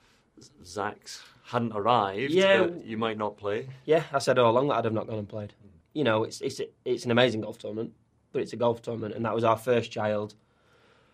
Zach 0.64 1.10
hadn't 1.50 1.72
arrived, 1.74 2.32
Yeah. 2.32 2.68
you 2.84 2.96
might 2.96 3.18
not 3.18 3.36
play. 3.36 3.68
yeah, 3.84 4.04
I 4.12 4.18
said 4.18 4.38
all 4.38 4.50
along 4.50 4.68
that 4.68 4.76
I'd 4.78 4.84
have 4.84 4.94
not 4.94 5.06
gone 5.08 5.18
and 5.18 5.28
played. 5.28 5.52
You 5.92 6.04
know, 6.04 6.24
it's 6.24 6.40
it's 6.40 6.60
it's 6.84 7.04
an 7.04 7.10
amazing 7.10 7.40
golf 7.40 7.58
tournament, 7.58 7.92
but 8.32 8.42
it's 8.42 8.52
a 8.52 8.56
golf 8.56 8.80
tournament, 8.82 9.14
and 9.14 9.24
that 9.24 9.34
was 9.34 9.44
our 9.44 9.56
first 9.56 9.90
child. 9.90 10.34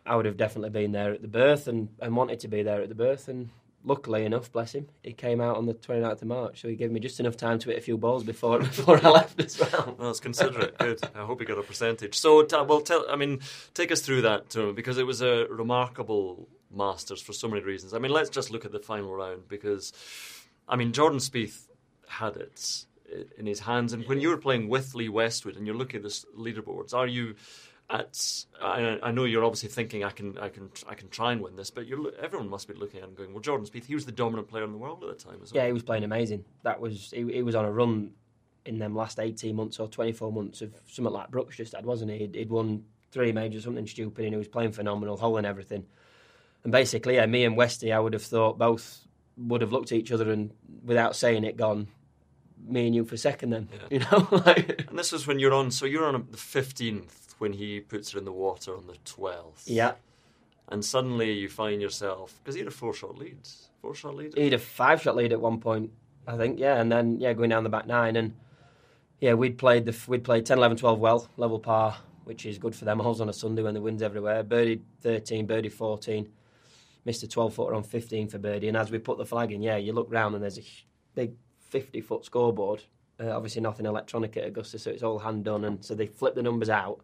I 0.04 0.14
would 0.14 0.26
have 0.26 0.36
definitely 0.36 0.70
been 0.70 0.92
there 0.92 1.12
at 1.14 1.22
the 1.22 1.28
birth 1.28 1.66
and, 1.66 1.88
and 2.00 2.14
wanted 2.16 2.38
to 2.40 2.48
be 2.48 2.62
there 2.62 2.80
at 2.82 2.88
the 2.88 2.94
birth, 2.94 3.28
and 3.28 3.48
luckily 3.86 4.24
enough, 4.24 4.52
bless 4.52 4.74
him, 4.74 4.88
he 5.02 5.12
came 5.12 5.40
out 5.40 5.56
on 5.56 5.64
the 5.64 5.72
29th 5.72 6.20
of 6.20 6.28
March, 6.28 6.60
so 6.60 6.68
he 6.68 6.74
gave 6.74 6.90
me 6.90 7.00
just 7.00 7.20
enough 7.20 7.36
time 7.36 7.58
to 7.60 7.70
hit 7.70 7.78
a 7.78 7.80
few 7.80 7.96
balls 7.96 8.24
before 8.24 8.58
before 8.74 9.00
I 9.02 9.08
left 9.08 9.40
as 9.40 9.58
well. 9.58 9.96
Well, 9.98 10.10
it's 10.10 10.20
considerate. 10.20 10.76
Good. 10.76 11.00
I 11.14 11.20
hope 11.20 11.40
you 11.40 11.46
got 11.46 11.58
a 11.58 11.62
percentage. 11.62 12.18
So, 12.18 12.42
t- 12.42 12.56
well, 12.56 12.80
tell. 12.80 13.06
I 13.08 13.16
mean, 13.16 13.40
take 13.72 13.90
us 13.90 14.02
through 14.02 14.22
that 14.22 14.50
tournament 14.50 14.76
because 14.76 14.98
it 14.98 15.06
was 15.06 15.22
a 15.22 15.46
remarkable 15.48 16.48
Masters 16.70 17.22
for 17.22 17.32
so 17.32 17.48
many 17.48 17.62
reasons. 17.62 17.94
I 17.94 17.98
mean, 17.98 18.12
let's 18.12 18.28
just 18.28 18.50
look 18.50 18.64
at 18.64 18.72
the 18.72 18.80
final 18.80 19.14
round 19.14 19.48
because, 19.48 19.92
I 20.68 20.76
mean, 20.76 20.92
Jordan 20.92 21.20
Spieth 21.20 21.66
had 22.08 22.36
it 22.36 22.84
in 23.38 23.46
his 23.46 23.60
hands, 23.60 23.92
and 23.92 24.04
when 24.06 24.20
you 24.20 24.30
were 24.30 24.36
playing 24.36 24.68
with 24.68 24.94
Lee 24.94 25.08
Westwood 25.08 25.56
and 25.56 25.64
you're 25.64 25.76
looking 25.76 25.98
at 25.98 26.02
the 26.02 26.24
leaderboards, 26.36 26.92
are 26.92 27.06
you? 27.06 27.36
At, 27.88 28.44
I, 28.60 28.98
I 29.00 29.10
know 29.12 29.24
you're 29.24 29.44
obviously 29.44 29.68
thinking 29.68 30.02
I 30.02 30.10
can, 30.10 30.36
I 30.38 30.48
can, 30.48 30.70
I 30.88 30.94
can 30.94 31.08
try 31.08 31.30
and 31.30 31.40
win 31.40 31.54
this, 31.54 31.70
but 31.70 31.86
you're, 31.86 32.12
everyone 32.20 32.48
must 32.48 32.66
be 32.66 32.74
looking 32.74 32.98
at 33.00 33.08
him 33.08 33.14
going, 33.14 33.32
"Well, 33.32 33.40
Jordan 33.40 33.64
Spieth, 33.64 33.84
he 33.84 33.94
was 33.94 34.04
the 34.04 34.12
dominant 34.12 34.48
player 34.48 34.64
in 34.64 34.72
the 34.72 34.78
world 34.78 35.04
at 35.04 35.16
the 35.16 35.24
time, 35.24 35.38
as 35.40 35.52
well." 35.52 35.62
Yeah, 35.62 35.68
he 35.68 35.72
was 35.72 35.84
playing 35.84 36.02
amazing. 36.02 36.44
That 36.64 36.80
was 36.80 37.12
he, 37.14 37.22
he 37.32 37.42
was 37.42 37.54
on 37.54 37.64
a 37.64 37.70
run 37.70 38.10
in 38.64 38.80
them 38.80 38.96
last 38.96 39.20
eighteen 39.20 39.54
months 39.54 39.78
or 39.78 39.86
twenty 39.86 40.10
four 40.10 40.32
months 40.32 40.62
of 40.62 40.74
something 40.88 41.12
like 41.12 41.30
Brooks 41.30 41.56
just 41.56 41.74
had, 41.74 41.86
wasn't 41.86 42.10
he? 42.10 42.18
He'd, 42.18 42.34
he'd 42.34 42.50
won 42.50 42.82
three 43.12 43.30
majors, 43.30 43.62
something 43.62 43.86
stupid, 43.86 44.24
and 44.24 44.34
he 44.34 44.38
was 44.38 44.48
playing 44.48 44.72
phenomenal, 44.72 45.16
holding 45.16 45.44
everything. 45.44 45.86
And 46.64 46.72
basically, 46.72 47.14
yeah, 47.14 47.26
me 47.26 47.44
and 47.44 47.56
Westy, 47.56 47.92
I 47.92 48.00
would 48.00 48.14
have 48.14 48.24
thought 48.24 48.58
both 48.58 49.06
would 49.36 49.60
have 49.60 49.70
looked 49.70 49.92
at 49.92 49.98
each 49.98 50.10
other 50.10 50.32
and, 50.32 50.50
without 50.82 51.14
saying 51.14 51.44
it, 51.44 51.56
gone, 51.56 51.86
"Me 52.66 52.86
and 52.86 52.96
you 52.96 53.04
for 53.04 53.16
second, 53.16 53.50
then." 53.50 53.68
Yeah. 53.72 53.78
You 53.90 53.98
know, 54.00 54.28
like, 54.44 54.86
And 54.88 54.98
this 54.98 55.12
was 55.12 55.24
when 55.24 55.38
you're 55.38 55.54
on. 55.54 55.70
So 55.70 55.86
you're 55.86 56.04
on 56.04 56.26
the 56.32 56.36
fifteenth 56.36 57.25
when 57.38 57.52
he 57.52 57.80
puts 57.80 58.12
her 58.12 58.18
in 58.18 58.24
the 58.24 58.32
water 58.32 58.76
on 58.76 58.86
the 58.86 58.96
twelfth. 59.04 59.68
yeah. 59.68 59.92
And 60.68 60.84
suddenly 60.84 61.32
you 61.32 61.48
find 61.48 61.80
yourself 61.80 62.34
because 62.42 62.56
he 62.56 62.60
had 62.60 62.66
a 62.68 62.72
four 62.72 62.92
shot 62.92 63.16
lead. 63.16 63.38
Four 63.80 63.94
shot 63.94 64.16
lead. 64.16 64.34
He 64.34 64.44
had 64.44 64.52
a 64.52 64.58
five 64.58 65.00
shot 65.00 65.14
lead 65.14 65.32
at 65.32 65.40
one 65.40 65.60
point, 65.60 65.92
I 66.26 66.36
think, 66.36 66.58
yeah, 66.58 66.80
and 66.80 66.90
then 66.90 67.20
yeah, 67.20 67.34
going 67.34 67.50
down 67.50 67.62
the 67.62 67.70
back 67.70 67.86
nine, 67.86 68.16
and 68.16 68.34
yeah, 69.20 69.34
we'd 69.34 69.58
played 69.58 69.84
the 69.84 69.96
we'd 70.08 70.24
played 70.24 70.44
10, 70.44 70.58
11, 70.58 70.78
12 70.78 70.98
well, 70.98 71.28
level 71.36 71.60
par, 71.60 71.96
which 72.24 72.44
is 72.44 72.58
good 72.58 72.74
for 72.74 72.84
them. 72.84 72.98
Holes 72.98 73.20
on 73.20 73.28
a 73.28 73.32
Sunday 73.32 73.62
when 73.62 73.74
the 73.74 73.80
wind's 73.80 74.02
everywhere. 74.02 74.42
Birdie 74.42 74.82
thirteen, 75.00 75.46
birdie 75.46 75.68
fourteen, 75.68 76.28
missed 77.04 77.22
a 77.22 77.28
twelve 77.28 77.54
footer 77.54 77.74
on 77.74 77.84
fifteen 77.84 78.28
for 78.28 78.38
birdie, 78.38 78.66
and 78.66 78.76
as 78.76 78.90
we 78.90 78.98
put 78.98 79.18
the 79.18 79.24
flag 79.24 79.52
in, 79.52 79.62
yeah, 79.62 79.76
you 79.76 79.92
look 79.92 80.08
round 80.10 80.34
and 80.34 80.42
there's 80.42 80.58
a 80.58 80.64
big 81.14 81.34
fifty 81.60 82.00
foot 82.00 82.24
scoreboard. 82.24 82.82
Uh, 83.20 83.30
obviously, 83.30 83.62
nothing 83.62 83.86
electronic 83.86 84.36
at 84.36 84.46
Augusta, 84.48 84.78
so 84.80 84.90
it's 84.90 85.04
all 85.04 85.20
hand 85.20 85.44
done, 85.44 85.64
and 85.64 85.84
so 85.84 85.94
they 85.94 86.06
flip 86.06 86.34
the 86.34 86.42
numbers 86.42 86.68
out, 86.68 87.00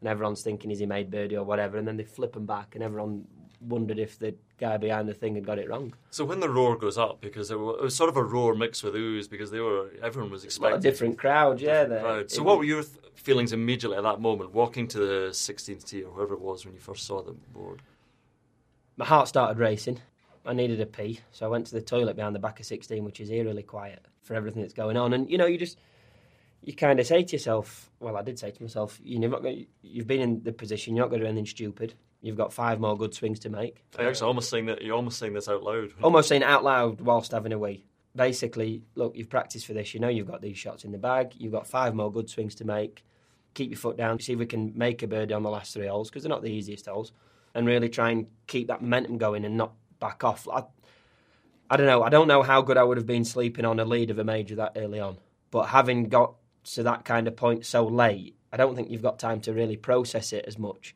and 0.00 0.08
everyone's 0.08 0.42
thinking 0.42 0.70
is 0.70 0.78
he 0.78 0.86
made 0.86 1.10
birdie 1.10 1.36
or 1.36 1.44
whatever, 1.44 1.78
and 1.78 1.86
then 1.86 1.96
they 1.96 2.04
flip 2.04 2.36
him 2.36 2.46
back, 2.46 2.74
and 2.74 2.84
everyone 2.84 3.26
wondered 3.60 3.98
if 3.98 4.18
the 4.18 4.34
guy 4.56 4.76
behind 4.76 5.08
the 5.08 5.14
thing 5.14 5.34
had 5.34 5.44
got 5.44 5.58
it 5.58 5.68
wrong. 5.68 5.92
So 6.10 6.24
when 6.24 6.40
the 6.40 6.48
roar 6.48 6.76
goes 6.76 6.96
up, 6.96 7.20
because 7.20 7.50
it 7.50 7.58
was, 7.58 7.94
sort 7.94 8.08
of 8.08 8.16
a 8.16 8.22
roar 8.22 8.54
mixed 8.54 8.84
with 8.84 8.94
ooze, 8.94 9.26
because 9.26 9.50
they 9.50 9.60
were 9.60 9.90
everyone 10.02 10.30
was 10.30 10.44
A 10.44 10.46
expecting 10.46 10.76
of 10.76 10.82
different 10.82 11.18
crowds, 11.18 11.60
yeah. 11.60 11.82
different 11.82 12.02
crowd. 12.02 12.30
So 12.30 12.42
what 12.42 12.58
were 12.58 12.64
your 12.64 12.82
th- 12.82 12.96
feelings 13.14 13.52
immediately 13.52 13.96
at 13.96 14.04
that 14.04 14.20
moment, 14.20 14.54
walking 14.54 14.86
to 14.88 14.98
the 14.98 15.28
16th 15.30 15.84
tee 15.84 16.02
or 16.02 16.12
whoever 16.12 16.34
it 16.34 16.40
was 16.40 16.64
when 16.64 16.74
you 16.74 16.80
first 16.80 17.04
saw 17.04 17.22
the 17.22 17.32
board? 17.32 17.82
my 18.98 19.04
heart 19.04 19.28
started 19.28 19.58
racing. 19.58 20.00
I 20.44 20.52
needed 20.52 20.80
a 20.80 20.86
pee, 20.86 21.20
so 21.30 21.46
I 21.46 21.48
went 21.48 21.66
to 21.66 21.74
the 21.74 21.80
toilet 21.80 22.16
behind 22.16 22.34
the 22.34 22.40
back 22.40 22.58
of 22.58 22.66
16, 22.66 23.04
which 23.04 23.20
is 23.20 23.30
eerily 23.30 23.62
quiet 23.62 24.04
for 24.22 24.34
everything 24.34 24.62
that's 24.62 24.74
going 24.74 24.96
on. 24.96 25.12
And 25.12 25.30
you 25.30 25.38
know, 25.38 25.46
you 25.46 25.58
just 25.58 25.78
you 26.62 26.74
kind 26.74 27.00
of 27.00 27.06
say 27.06 27.22
to 27.22 27.32
yourself, 27.32 27.90
well, 28.00 28.16
I 28.16 28.22
did 28.22 28.38
say 28.38 28.50
to 28.50 28.62
myself, 28.62 28.98
you're 29.02 29.28
not 29.28 29.42
going, 29.42 29.66
you've 29.82 30.06
been 30.06 30.20
in 30.20 30.42
the 30.42 30.52
position, 30.52 30.94
you're 30.94 31.04
not 31.04 31.10
going 31.10 31.20
to 31.20 31.26
do 31.26 31.30
anything 31.30 31.46
stupid. 31.46 31.94
You've 32.20 32.36
got 32.36 32.52
five 32.52 32.80
more 32.80 32.98
good 32.98 33.14
swings 33.14 33.38
to 33.40 33.48
make. 33.48 33.84
I 33.96 34.04
actually 34.04 34.26
almost 34.26 34.50
saying 34.50 34.66
that 34.66 34.82
you're 34.82 34.96
almost 34.96 35.18
saying 35.18 35.34
this 35.34 35.48
out 35.48 35.62
loud. 35.62 35.92
Almost 36.02 36.28
saying 36.28 36.42
it 36.42 36.48
out 36.48 36.64
loud 36.64 37.00
whilst 37.00 37.30
having 37.30 37.52
a 37.52 37.58
wee. 37.58 37.84
Basically, 38.16 38.82
look, 38.96 39.16
you've 39.16 39.28
practiced 39.28 39.66
for 39.66 39.72
this. 39.72 39.94
You 39.94 40.00
know 40.00 40.08
you've 40.08 40.26
got 40.26 40.42
these 40.42 40.58
shots 40.58 40.84
in 40.84 40.90
the 40.90 40.98
bag. 40.98 41.34
You've 41.36 41.52
got 41.52 41.68
five 41.68 41.94
more 41.94 42.10
good 42.10 42.28
swings 42.28 42.56
to 42.56 42.64
make. 42.64 43.04
Keep 43.54 43.70
your 43.70 43.78
foot 43.78 43.96
down. 43.96 44.18
See 44.18 44.32
if 44.32 44.38
we 44.38 44.46
can 44.46 44.72
make 44.76 45.02
a 45.02 45.06
birdie 45.06 45.34
on 45.34 45.44
the 45.44 45.50
last 45.50 45.72
three 45.72 45.86
holes 45.86 46.10
because 46.10 46.24
they're 46.24 46.30
not 46.30 46.42
the 46.42 46.50
easiest 46.50 46.86
holes. 46.86 47.12
And 47.54 47.66
really 47.66 47.88
try 47.88 48.10
and 48.10 48.26
keep 48.48 48.66
that 48.66 48.82
momentum 48.82 49.18
going 49.18 49.44
and 49.44 49.56
not 49.56 49.74
back 50.00 50.24
off. 50.24 50.48
I, 50.52 50.64
I 51.70 51.76
don't 51.76 51.86
know. 51.86 52.02
I 52.02 52.08
don't 52.08 52.28
know 52.28 52.42
how 52.42 52.62
good 52.62 52.76
I 52.76 52.82
would 52.82 52.96
have 52.96 53.06
been 53.06 53.24
sleeping 53.24 53.64
on 53.64 53.78
a 53.78 53.84
lead 53.84 54.10
of 54.10 54.18
a 54.18 54.24
major 54.24 54.56
that 54.56 54.72
early 54.76 54.98
on. 54.98 55.18
But 55.50 55.66
having 55.66 56.08
got 56.08 56.34
to 56.64 56.82
that 56.84 57.04
kind 57.04 57.28
of 57.28 57.36
point 57.36 57.64
so 57.64 57.86
late, 57.86 58.36
I 58.52 58.56
don't 58.56 58.74
think 58.74 58.90
you've 58.90 59.02
got 59.02 59.18
time 59.18 59.40
to 59.42 59.52
really 59.52 59.76
process 59.76 60.32
it 60.32 60.44
as 60.46 60.58
much. 60.58 60.94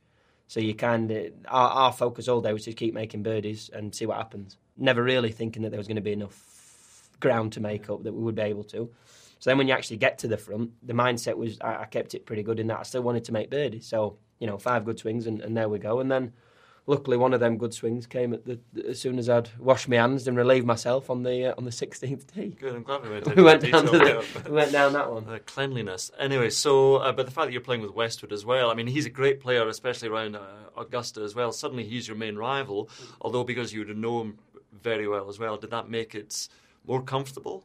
So 0.49 0.61
you 0.61 0.75
kind 0.75 1.11
of 1.11 1.33
our, 1.49 1.71
our 1.71 1.93
focus 1.93 2.29
all 2.29 2.41
day 2.41 2.53
was 2.53 2.65
to 2.65 2.73
keep 2.73 2.95
making 2.95 3.23
birdies 3.23 3.71
and 3.73 3.95
see 3.95 4.07
what 4.07 4.19
happens. 4.19 4.59
Never 4.77 5.03
really 5.03 5.33
thinking 5.33 5.63
that 5.63 5.71
there 5.71 5.79
was 5.79 5.87
going 5.87 5.97
to 5.97 6.03
be 6.03 6.13
enough 6.13 7.09
ground 7.21 7.53
to 7.53 7.61
make 7.61 7.89
up 7.89 8.03
that 8.03 8.13
we 8.13 8.23
would 8.23 8.35
be 8.35 8.43
able 8.43 8.65
to. 8.65 8.91
So 9.39 9.51
then 9.51 9.59
when 9.59 9.67
you 9.67 9.75
actually 9.75 9.97
get 9.97 10.19
to 10.19 10.29
the 10.29 10.37
front, 10.37 10.71
the 10.83 10.93
mindset 10.93 11.37
was 11.37 11.59
I, 11.61 11.83
I 11.83 11.85
kept 11.87 12.15
it 12.15 12.27
pretty 12.27 12.43
good 12.43 12.61
in 12.61 12.67
that 12.69 12.81
I 12.81 12.83
still 12.83 13.03
wanted 13.03 13.25
to 13.25 13.33
make 13.33 13.51
birdies. 13.51 13.87
So 13.87 14.19
you 14.39 14.47
know 14.47 14.59
five 14.59 14.85
good 14.85 14.99
swings 14.99 15.27
and, 15.27 15.41
and 15.41 15.57
there 15.57 15.69
we 15.69 15.79
go. 15.79 16.01
And 16.01 16.11
then 16.11 16.33
luckily 16.87 17.17
one 17.17 17.33
of 17.33 17.41
them 17.41 17.57
good 17.57 17.73
swings 17.73 18.07
came 18.07 18.33
at 18.33 18.45
the 18.45 18.59
as 18.89 19.01
soon 19.01 19.19
as 19.19 19.29
I'd 19.29 19.49
washed 19.59 19.89
my 19.89 19.97
hands 19.97 20.27
and 20.27 20.37
relieved 20.37 20.67
myself 20.67 21.11
on 21.11 21.23
the 21.23 21.51
uh, 21.51 21.55
on 21.57 21.65
the 21.65 21.71
16th 21.71 22.33
tee. 22.33 22.57
Good, 22.59 22.75
I'm 22.75 22.83
glad 22.83 23.03
we 23.03 23.11
went 23.11 23.37
We 23.37 23.43
went 23.43 23.63
down 23.63 23.87
the, 23.87 24.25
we 24.45 24.51
went 24.51 24.73
down 24.73 24.93
that 24.95 25.11
one. 25.11 25.29
Uh, 25.29 25.39
cleanliness. 25.47 26.11
Anyway, 26.19 26.51
so 26.51 26.97
uh, 26.97 27.13
but 27.13 27.27
the 27.27 27.33
fact 27.33 27.47
that 27.47 27.53
you're 27.53 27.61
playing 27.61 27.83
with 27.83 27.95
Westwood 27.95 28.33
as 28.33 28.45
well. 28.45 28.71
I 28.71 28.75
mean, 28.75 28.87
he's 28.87 29.07
a 29.07 29.11
great 29.11 29.41
player, 29.41 29.67
especially 29.69 30.09
around 30.09 30.37
uh, 30.37 30.41
Augusta 30.77 31.21
as 31.23 31.35
well. 31.35 31.53
Suddenly, 31.53 31.85
he's 31.85 32.09
your 32.09 32.17
main 32.17 32.37
rival. 32.37 32.89
Although 33.21 33.45
because 33.45 33.73
you 33.73 33.85
would 33.85 33.97
know 33.97 34.21
him 34.23 34.39
very 34.73 35.07
well 35.07 35.29
as 35.29 35.39
well, 35.39 35.57
did 35.57 35.71
that 35.71 35.89
make 35.89 36.15
it 36.15 36.49
more 36.87 37.03
comfortable? 37.03 37.65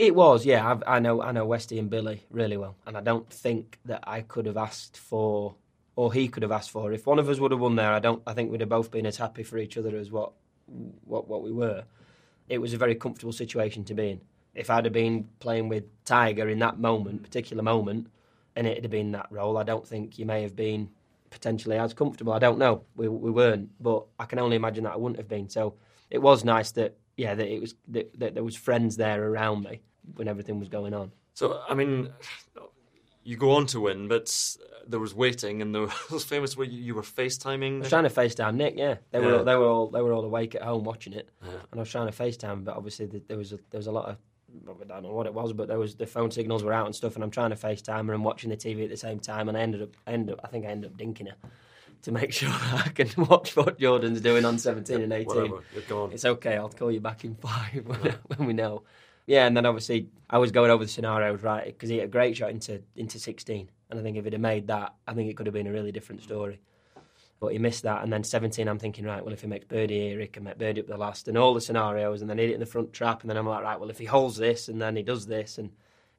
It 0.00 0.14
was, 0.14 0.46
yeah. 0.46 0.66
I've, 0.66 0.82
I 0.86 0.98
know, 0.98 1.20
I 1.20 1.30
know 1.32 1.44
Westy 1.44 1.78
and 1.78 1.90
Billy 1.90 2.24
really 2.30 2.56
well, 2.56 2.74
and 2.86 2.96
I 2.96 3.02
don't 3.02 3.28
think 3.28 3.78
that 3.84 4.02
I 4.04 4.22
could 4.22 4.46
have 4.46 4.56
asked 4.56 4.96
for, 4.96 5.56
or 6.00 6.14
he 6.14 6.28
could 6.28 6.42
have 6.42 6.50
asked 6.50 6.70
for. 6.70 6.94
If 6.94 7.06
one 7.06 7.18
of 7.18 7.28
us 7.28 7.38
would 7.40 7.50
have 7.50 7.60
won 7.60 7.76
there, 7.76 7.92
I 7.92 7.98
don't. 7.98 8.22
I 8.26 8.32
think 8.32 8.50
we'd 8.50 8.62
have 8.62 8.70
both 8.70 8.90
been 8.90 9.04
as 9.04 9.18
happy 9.18 9.42
for 9.42 9.58
each 9.58 9.76
other 9.76 9.94
as 9.98 10.10
what, 10.10 10.32
what, 11.04 11.28
what 11.28 11.42
we 11.42 11.52
were. 11.52 11.84
It 12.48 12.56
was 12.56 12.72
a 12.72 12.78
very 12.78 12.94
comfortable 12.94 13.34
situation 13.34 13.84
to 13.84 13.92
be 13.92 14.12
in. 14.12 14.20
If 14.54 14.70
I'd 14.70 14.86
have 14.86 14.94
been 14.94 15.28
playing 15.40 15.68
with 15.68 15.84
Tiger 16.06 16.48
in 16.48 16.58
that 16.60 16.78
moment, 16.78 17.22
particular 17.22 17.62
moment, 17.62 18.06
and 18.56 18.66
it 18.66 18.80
had 18.80 18.90
been 18.90 19.12
that 19.12 19.26
role, 19.30 19.58
I 19.58 19.62
don't 19.62 19.86
think 19.86 20.18
you 20.18 20.24
may 20.24 20.40
have 20.40 20.56
been 20.56 20.88
potentially 21.28 21.76
as 21.76 21.92
comfortable. 21.92 22.32
I 22.32 22.38
don't 22.38 22.58
know. 22.58 22.82
We 22.96 23.06
we 23.06 23.30
weren't, 23.30 23.68
but 23.78 24.06
I 24.18 24.24
can 24.24 24.38
only 24.38 24.56
imagine 24.56 24.84
that 24.84 24.94
I 24.94 24.96
wouldn't 24.96 25.18
have 25.18 25.28
been. 25.28 25.50
So 25.50 25.74
it 26.08 26.22
was 26.22 26.44
nice 26.46 26.70
that 26.72 26.96
yeah 27.18 27.34
that 27.34 27.46
it 27.46 27.60
was 27.60 27.74
that, 27.88 28.18
that 28.18 28.32
there 28.32 28.44
was 28.44 28.56
friends 28.56 28.96
there 28.96 29.22
around 29.22 29.64
me 29.64 29.82
when 30.14 30.28
everything 30.28 30.58
was 30.58 30.70
going 30.70 30.94
on. 30.94 31.12
So 31.34 31.60
I 31.68 31.74
mean, 31.74 32.10
you 33.30 33.36
go 33.36 33.50
on 33.52 33.66
to 33.66 33.80
win, 33.80 34.08
but 34.08 34.26
uh, 34.60 34.84
there 34.88 34.98
was 35.00 35.14
waiting, 35.14 35.62
and 35.62 35.74
there 35.74 35.86
was 36.10 36.24
famous 36.24 36.56
where 36.56 36.66
you, 36.66 36.80
you 36.80 36.94
were 36.94 37.02
FaceTiming. 37.02 37.76
I 37.76 37.78
was 37.80 37.88
trying 37.88 38.04
to 38.04 38.10
FaceTime 38.10 38.56
Nick. 38.56 38.74
Yeah, 38.76 38.96
they 39.12 39.20
were 39.20 39.36
Yeah. 39.36 39.42
they 39.42 39.54
were 39.56 39.66
all 39.68 39.86
they 39.88 40.02
were 40.02 40.12
all 40.12 40.24
awake 40.24 40.54
at 40.54 40.62
home 40.62 40.84
watching 40.84 41.12
it, 41.12 41.28
Yeah. 41.44 41.50
and 41.70 41.80
I 41.80 41.82
was 41.84 41.90
trying 41.90 42.10
to 42.10 42.16
FaceTime, 42.22 42.64
but 42.64 42.76
obviously 42.76 43.06
th- 43.06 43.22
there 43.28 43.36
was 43.38 43.52
a, 43.52 43.58
there 43.70 43.78
was 43.78 43.86
a 43.86 43.92
lot 43.92 44.08
of 44.10 44.16
I 44.68 44.84
don't 44.84 45.02
know 45.04 45.12
what 45.12 45.26
it 45.26 45.34
was, 45.34 45.52
but 45.52 45.68
there 45.68 45.78
was 45.78 45.94
the 45.94 46.06
phone 46.06 46.32
signals 46.32 46.64
were 46.64 46.72
out 46.72 46.86
and 46.86 46.94
stuff, 46.94 47.14
and 47.14 47.22
I'm 47.22 47.30
trying 47.30 47.50
to 47.50 47.56
FaceTime 47.56 48.08
her 48.08 48.14
and 48.14 48.24
watching 48.24 48.50
the 48.50 48.56
TV 48.56 48.82
at 48.82 48.90
the 48.90 48.96
same 48.96 49.20
time, 49.20 49.48
and 49.48 49.56
I 49.56 49.60
ended 49.60 49.80
up 49.82 49.90
end 50.08 50.28
up 50.30 50.40
I 50.42 50.48
think 50.48 50.66
I 50.66 50.70
ended 50.70 50.90
up 50.90 50.96
dinking 50.98 51.28
her 51.28 51.36
to 52.02 52.10
make 52.12 52.32
sure 52.38 52.48
that 52.48 52.86
I 52.86 52.88
can 52.88 53.26
watch 53.26 53.54
what 53.54 53.78
Jordan's 53.78 54.20
doing 54.20 54.44
on 54.44 54.58
17 54.58 55.02
and 55.02 55.12
18. 55.12 55.26
Whatever, 55.26 55.60
you're 55.74 55.82
gone. 55.88 56.10
It's 56.12 56.24
okay. 56.24 56.56
I'll 56.56 56.68
call 56.68 56.90
you 56.90 57.00
back 57.00 57.24
in 57.24 57.34
five 57.36 57.82
when, 57.86 58.00
when 58.38 58.46
we 58.48 58.52
know. 58.54 58.82
Yeah, 59.30 59.46
and 59.46 59.56
then 59.56 59.64
obviously 59.64 60.08
I 60.28 60.38
was 60.38 60.50
going 60.50 60.72
over 60.72 60.84
the 60.84 60.90
scenarios 60.90 61.40
right 61.44 61.64
because 61.64 61.88
he 61.88 61.98
had 61.98 62.06
a 62.06 62.10
great 62.10 62.36
shot 62.36 62.50
into 62.50 62.82
into 62.96 63.20
16, 63.20 63.70
and 63.88 64.00
I 64.00 64.02
think 64.02 64.16
if 64.16 64.24
he'd 64.24 64.32
have 64.32 64.42
made 64.42 64.66
that, 64.66 64.92
I 65.06 65.14
think 65.14 65.30
it 65.30 65.36
could 65.36 65.46
have 65.46 65.54
been 65.54 65.68
a 65.68 65.72
really 65.72 65.92
different 65.92 66.20
story. 66.20 66.58
But 67.38 67.52
he 67.52 67.58
missed 67.60 67.84
that, 67.84 68.02
and 68.02 68.12
then 68.12 68.24
17, 68.24 68.66
I'm 68.66 68.80
thinking 68.80 69.04
right, 69.04 69.24
well 69.24 69.32
if 69.32 69.42
he 69.42 69.46
makes 69.46 69.66
birdie 69.66 70.00
here, 70.00 70.18
he 70.18 70.26
can 70.26 70.42
make 70.42 70.58
birdie 70.58 70.80
up 70.80 70.88
the 70.88 70.96
last, 70.96 71.28
and 71.28 71.38
all 71.38 71.54
the 71.54 71.60
scenarios, 71.60 72.22
and 72.22 72.28
then 72.28 72.38
hit 72.38 72.50
it 72.50 72.54
in 72.54 72.60
the 72.60 72.66
front 72.66 72.92
trap, 72.92 73.20
and 73.20 73.30
then 73.30 73.36
I'm 73.36 73.46
like 73.46 73.62
right, 73.62 73.78
well 73.78 73.88
if 73.88 74.00
he 74.00 74.04
holds 74.04 74.36
this, 74.36 74.66
and 74.66 74.82
then 74.82 74.96
he 74.96 75.04
does 75.04 75.28
this, 75.28 75.58
and 75.58 75.70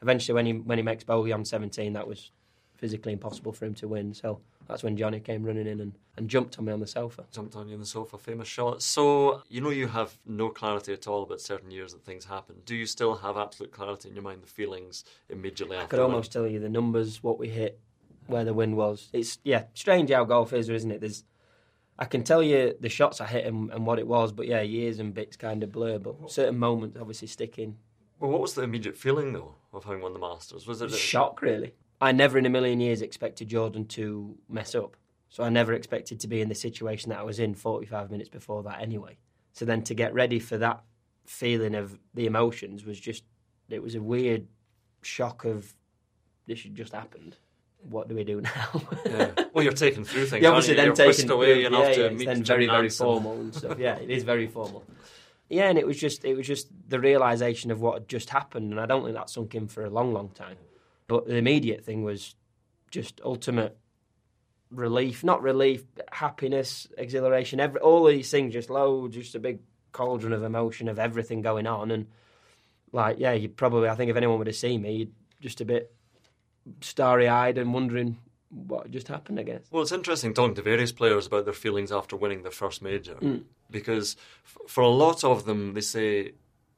eventually 0.02 0.34
when 0.34 0.46
he 0.46 0.54
when 0.54 0.78
he 0.78 0.82
makes 0.82 1.04
bogey 1.04 1.34
on 1.34 1.44
17, 1.44 1.92
that 1.92 2.08
was 2.08 2.32
physically 2.82 3.14
impossible 3.14 3.54
for 3.54 3.66
him 3.66 3.76
to 3.76 3.88
win. 3.88 4.14
So 4.14 4.42
that's 4.68 4.82
when 4.82 4.98
Johnny 4.98 5.20
came 5.20 5.44
running 5.44 5.68
in 5.68 5.80
and, 5.80 5.94
and 6.18 6.28
jumped 6.28 6.58
on 6.58 6.66
me 6.66 6.74
on 6.74 6.80
the 6.80 6.88
sofa. 6.88 7.24
Jumped 7.32 7.56
on 7.56 7.68
you 7.68 7.76
on 7.76 7.80
the 7.80 7.86
sofa, 7.86 8.18
famous 8.18 8.48
shot. 8.48 8.82
So 8.82 9.44
you 9.48 9.62
know 9.62 9.70
you 9.70 9.88
have 9.88 10.18
no 10.26 10.50
clarity 10.50 10.92
at 10.92 11.08
all 11.08 11.22
about 11.24 11.40
certain 11.40 11.70
years 11.70 11.94
that 11.94 12.04
things 12.04 12.26
happen. 12.26 12.56
Do 12.66 12.76
you 12.76 12.88
still 12.88 13.16
have 13.16 13.38
absolute 13.38 13.72
clarity 13.72 14.10
in 14.10 14.16
your 14.16 14.24
mind, 14.24 14.42
the 14.42 14.48
feelings 14.48 15.06
immediately 15.30 15.78
after 15.78 15.86
I 15.86 15.90
could 15.90 16.00
almost 16.00 16.32
tell 16.34 16.48
you 16.48 16.60
the 16.60 16.70
numbers, 16.70 17.22
what 17.22 17.38
we 17.38 17.50
hit, 17.50 17.80
where 18.26 18.44
the 18.44 18.54
wind 18.54 18.76
was. 18.76 19.10
It's 19.14 19.38
yeah, 19.44 19.66
strange 19.76 20.10
how 20.10 20.24
golf 20.24 20.52
is, 20.52 20.68
isn't 20.70 20.92
it? 20.92 21.02
There's, 21.02 21.24
I 22.00 22.06
can 22.06 22.24
tell 22.24 22.42
you 22.42 22.76
the 22.80 22.90
shots 22.90 23.22
I 23.22 23.28
hit 23.28 23.46
and, 23.46 23.70
and 23.72 23.86
what 23.86 24.00
it 24.00 24.08
was, 24.08 24.32
but 24.32 24.48
yeah, 24.48 24.62
years 24.62 24.98
and 25.00 25.14
bits 25.14 25.38
kind 25.38 25.62
of 25.62 25.72
blur. 25.72 26.00
But 26.00 26.32
certain 26.32 26.58
moments 26.58 26.98
obviously 27.00 27.28
stick 27.28 27.60
in. 27.60 27.78
Well, 28.20 28.32
what 28.32 28.42
was 28.42 28.56
the 28.56 28.64
immediate 28.64 28.98
feeling 28.98 29.34
though 29.34 29.56
of 29.74 29.84
having 29.84 30.02
won 30.02 30.14
the 30.14 30.20
Masters? 30.20 30.66
Was 30.66 30.82
it 30.82 30.92
a- 30.92 30.98
Shock, 30.98 31.42
really. 31.42 31.74
I 32.02 32.12
never 32.12 32.38
in 32.38 32.46
a 32.46 32.50
million 32.50 32.80
years 32.80 33.02
expected 33.02 33.48
Jordan 33.48 33.86
to 33.90 34.36
mess 34.50 34.74
up. 34.76 34.98
So 35.30 35.44
I 35.44 35.50
never 35.50 35.74
expected 35.74 36.20
to 36.22 36.28
be 36.28 36.42
in 36.42 36.50
the 36.50 36.56
situation 36.56 37.10
that 37.12 37.20
I 37.20 37.24
was 37.24 37.40
in 37.40 37.54
45 37.54 38.12
minutes 38.12 38.30
before 38.30 38.64
that 38.64 38.82
anyway. 38.82 39.18
So 39.54 39.64
then 39.66 39.82
to 39.84 39.94
get 39.94 40.14
ready 40.14 40.40
for 40.40 40.58
that 40.58 40.84
feeling 41.26 41.76
of 41.76 41.98
the 42.14 42.26
emotions 42.26 42.84
was 42.84 43.00
just, 43.00 43.24
it 43.70 43.82
was 43.82 43.96
a 43.96 44.02
weird 44.02 44.48
shock 45.04 45.46
of 45.46 45.74
this 46.48 46.64
had 46.64 46.76
just 46.76 46.92
happened. 46.92 47.38
What 47.90 48.10
do 48.10 48.16
we 48.16 48.24
do 48.24 48.42
now? 48.42 48.82
Yeah. 49.06 49.32
Well, 49.54 49.64
you're 49.64 49.74
taken 49.74 50.04
through 50.04 50.26
things. 50.26 50.44
Yeah, 50.44 50.50
obviously 50.50 50.74
you? 50.74 50.78
then 50.78 50.86
You're 50.88 50.96
taken 50.96 51.32
away 51.32 51.62
yeah, 51.64 51.70
to 51.70 51.76
uh, 51.78 51.82
yeah, 51.82 51.88
it's 51.88 52.20
meet 52.20 52.26
then 52.26 52.44
very 52.44 52.66
very 52.68 52.88
and- 52.88 52.94
formal 52.94 53.34
and 53.34 53.56
stuff. 53.56 53.80
Yeah, 53.80 53.96
it 53.96 54.10
is 54.10 54.24
very 54.24 54.48
formal. 54.48 54.84
Yeah, 55.50 55.68
and 55.68 55.78
it 55.78 55.86
was 55.86 56.00
just 56.00 56.24
it 56.24 56.34
was 56.38 56.48
just 56.48 56.70
the 56.88 56.98
realization 56.98 57.72
of 57.72 57.82
what 57.82 57.94
had 57.96 58.08
just 58.08 58.30
happened, 58.30 58.72
and 58.72 58.80
I 58.80 58.86
don't 58.86 59.04
think 59.04 59.16
that 59.18 59.30
sunk 59.30 59.54
in 59.54 59.68
for 59.68 59.84
a 59.84 59.90
long, 59.90 60.14
long 60.14 60.30
time. 60.30 60.56
But 61.12 61.28
the 61.28 61.36
immediate 61.36 61.84
thing 61.84 62.04
was 62.06 62.36
just 62.90 63.20
ultimate 63.26 63.78
relief, 64.70 65.26
not 65.26 65.42
relief, 65.42 65.84
but 65.94 66.08
happiness, 66.10 66.88
exhilaration, 66.98 67.60
every, 67.60 67.82
all 67.82 68.06
these 68.06 68.32
things, 68.32 68.54
just 68.54 68.70
loads, 68.70 69.16
just 69.18 69.36
a 69.36 69.40
big 69.40 69.60
cauldron 69.92 70.32
of 70.32 70.42
emotion 70.42 70.88
of 70.88 70.98
everything 71.00 71.42
going 71.42 71.68
on, 71.68 71.92
and 71.92 72.08
like 72.94 73.18
yeah, 73.20 73.34
you 73.34 73.50
probably 73.50 73.90
I 73.90 73.96
think 73.96 74.10
if 74.10 74.16
anyone 74.16 74.38
would 74.38 74.48
have 74.48 74.56
seen 74.56 74.82
me, 74.84 74.94
you'd 74.96 75.12
just 75.42 75.60
a 75.60 75.66
bit 75.66 75.94
starry 76.80 77.28
eyed 77.28 77.58
and 77.58 77.74
wondering 77.74 78.18
what 78.50 78.90
just 78.90 79.10
happened. 79.10 79.38
I 79.38 79.44
guess. 79.44 79.64
Well, 79.70 79.82
it's 79.82 79.92
interesting 79.92 80.34
talking 80.34 80.56
to 80.56 80.62
various 80.62 80.94
players 80.94 81.28
about 81.28 81.44
their 81.44 81.54
feelings 81.54 81.92
after 81.92 82.16
winning 82.16 82.44
their 82.44 82.52
first 82.54 82.82
major, 82.82 83.16
Mm. 83.16 83.44
because 83.70 84.16
f- 84.46 84.58
for 84.70 84.82
a 84.82 84.88
lot 84.88 85.26
of 85.26 85.44
them, 85.44 85.74
they 85.74 85.82
say 85.82 86.32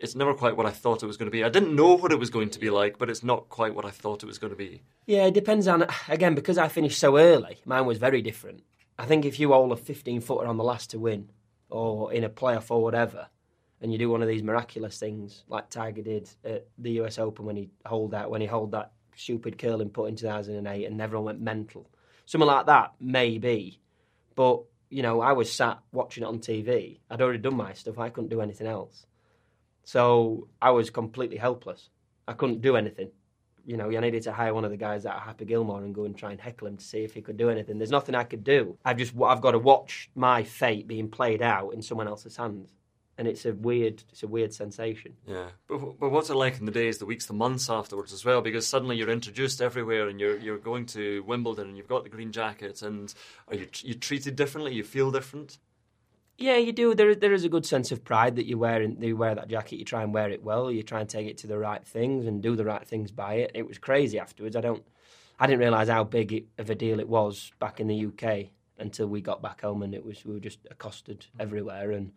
it's 0.04 0.16
never 0.16 0.34
quite 0.34 0.58
what 0.58 0.66
I 0.66 0.72
thought 0.72 1.02
it 1.02 1.08
was 1.08 1.18
going 1.18 1.28
to 1.28 1.32
be. 1.32 1.44
I 1.44 1.50
didn't 1.50 1.76
know 1.76 1.96
what 1.96 2.12
it 2.12 2.20
was 2.20 2.30
going 2.30 2.50
to 2.50 2.60
be 2.60 2.70
like, 2.70 3.00
but 3.00 3.10
it's 3.10 3.24
not 3.24 3.48
quite 3.48 3.74
what 3.74 3.86
I 3.86 3.90
thought 3.90 4.22
it 4.22 4.26
was 4.26 4.38
going 4.38 4.52
to 4.52 4.58
be. 4.58 4.84
Yeah, 5.08 5.26
it 5.26 5.34
depends 5.34 5.68
on 5.68 5.88
again 6.10 6.36
because 6.36 6.58
I 6.58 6.68
finished 6.68 7.00
so 7.00 7.18
early. 7.18 7.60
Mine 7.66 7.86
was 7.86 7.98
very 7.98 8.22
different. 8.22 8.64
I 9.00 9.06
think 9.06 9.24
if 9.26 9.40
you 9.40 9.54
hold 9.54 9.72
a 9.72 9.78
15 9.78 10.22
footer 10.22 10.46
on 10.46 10.58
the 10.58 10.64
last 10.64 10.92
to 10.92 11.00
win, 11.00 11.32
or 11.70 12.14
in 12.14 12.24
a 12.24 12.30
playoff 12.30 12.70
or 12.70 12.84
whatever, 12.84 13.28
and 13.82 13.92
you 13.92 13.98
do 13.98 14.10
one 14.10 14.22
of 14.22 14.28
these 14.28 14.44
miraculous 14.44 15.00
things 15.00 15.44
like 15.48 15.70
Tiger 15.70 16.02
did 16.02 16.30
at 16.44 16.68
the 16.78 16.92
U.S. 16.92 17.18
Open 17.18 17.46
when 17.46 17.56
he 17.56 17.70
hold 17.86 18.12
that 18.12 18.30
when 18.30 18.42
he 18.42 18.48
hold 18.48 18.72
that 18.72 18.92
stupid 19.16 19.58
curling 19.58 19.90
putt 19.90 20.10
in 20.10 20.16
2008 20.16 20.86
and 20.86 21.02
everyone 21.02 21.26
went 21.26 21.42
mental, 21.42 21.90
something 22.26 22.48
like 22.48 22.66
that 22.66 22.94
maybe. 23.00 23.80
But 24.36 24.64
you 24.90 25.02
know, 25.02 25.22
I 25.22 25.32
was 25.32 25.52
sat 25.52 25.80
watching 25.92 26.24
it 26.24 26.28
on 26.28 26.40
TV. 26.40 27.00
I'd 27.10 27.22
already 27.22 27.40
done 27.40 27.56
my 27.56 27.74
stuff. 27.74 27.98
I 27.98 28.10
couldn't 28.10 28.30
do 28.30 28.42
anything 28.42 28.68
else, 28.68 29.06
so 29.84 30.48
I 30.62 30.72
was 30.72 30.90
completely 30.90 31.38
helpless. 31.38 31.90
I 32.28 32.34
couldn't 32.34 32.62
do 32.62 32.76
anything 32.76 33.12
you 33.66 33.78
know, 33.78 33.90
I 33.90 34.00
needed 34.00 34.24
to 34.24 34.34
hire 34.34 34.54
one 34.54 34.66
of 34.66 34.72
the 34.72 34.78
guys 34.78 35.06
at 35.06 35.20
Happy 35.20 35.46
Gilmore 35.46 35.84
and 35.84 35.96
go 35.96 36.04
and 36.04 36.18
try 36.18 36.32
and 36.32 36.40
heckle 36.40 36.68
him 36.68 36.78
to 36.78 36.84
see 36.84 37.04
if 37.04 37.14
he 37.14 37.22
could 37.22 37.38
do 37.38 37.50
anything. 37.50 37.78
There's 37.78 37.92
nothing 37.92 38.16
I 38.16 38.24
could 38.24 38.44
do. 38.44 38.78
I've 38.84 38.98
just 38.98 39.14
I've 39.22 39.42
got 39.42 39.52
to 39.52 39.60
watch 39.60 40.10
my 40.16 40.44
fate 40.44 40.88
being 40.88 41.10
played 41.10 41.42
out 41.42 41.74
in 41.74 41.82
someone 41.82 42.08
else's 42.08 42.36
hands, 42.36 42.74
and 43.18 43.28
it's 43.28 43.46
a 43.46 43.54
weird 43.54 44.04
it's 44.10 44.24
a 44.24 44.28
weird 44.28 44.54
sensation. 44.54 45.14
Yeah, 45.26 45.48
but 45.68 45.98
but 46.00 46.10
what's 46.10 46.30
it 46.30 46.36
like 46.36 46.60
in 46.60 46.66
the 46.66 46.72
days, 46.72 46.98
the 46.98 47.06
weeks, 47.06 47.26
the 47.26 47.34
months 47.34 47.70
afterwards 47.70 48.12
as 48.12 48.26
well? 48.26 48.42
Because 48.42 48.68
suddenly 48.68 48.98
you're 48.98 49.10
introduced 49.10 49.62
everywhere, 49.62 50.10
and 50.10 50.20
you're 50.20 50.38
you're 50.38 50.58
going 50.58 50.86
to 50.88 51.24
Wimbledon, 51.24 51.70
and 51.70 51.78
you've 51.78 51.88
got 51.88 52.04
the 52.04 52.10
green 52.10 52.34
jacket, 52.34 52.82
and 52.82 53.14
are 53.48 53.56
you 53.56 53.68
you 53.82 53.94
treated 53.94 54.36
differently? 54.36 54.74
You 54.74 54.84
feel 54.84 55.10
different? 55.10 55.58
Yeah, 56.38 56.58
you 56.58 56.72
do. 56.72 56.96
There, 56.96 57.14
there 57.14 57.34
is 57.34 57.44
a 57.44 57.50
good 57.50 57.66
sense 57.66 57.92
of 57.92 58.04
pride 58.04 58.36
that 58.38 58.46
you 58.46 58.58
wear. 58.58 58.82
In, 58.82 59.02
you 59.02 59.16
wear 59.16 59.36
that 59.36 59.48
jacket. 59.48 59.78
You 59.78 59.86
try 59.86 60.04
and 60.04 60.14
wear 60.14 60.30
it 60.30 60.44
well. 60.44 60.72
You 60.72 60.84
try 60.84 61.00
and 61.00 61.10
take 61.10 61.28
it 61.28 61.38
to 61.40 61.48
the 61.48 61.58
right 61.58 61.86
things 61.86 62.26
and 62.26 62.42
do 62.42 62.56
the 62.56 62.66
right 62.66 62.86
things 62.86 63.12
by 63.12 63.36
it. 63.36 63.52
It 63.54 63.68
was 63.68 63.78
crazy 63.78 64.18
afterwards. 64.18 64.56
I 64.56 64.62
don't, 64.62 64.84
I 65.40 65.48
didn't 65.48 65.60
realise 65.60 65.90
how 65.90 66.04
big 66.04 66.34
it, 66.34 66.46
of 66.58 66.70
a 66.70 66.76
deal 66.76 67.00
it 67.00 67.08
was 67.08 67.52
back 67.60 67.80
in 67.80 67.88
the 67.88 68.08
UK 68.08 68.50
until 68.80 69.08
we 69.08 69.22
got 69.22 69.42
back 69.42 69.62
home, 69.62 69.84
and 69.84 69.94
it 69.94 70.04
was 70.04 70.26
we 70.26 70.34
were 70.34 70.40
just 70.40 70.60
accosted 70.72 71.28
everywhere 71.40 71.92
and 71.92 72.12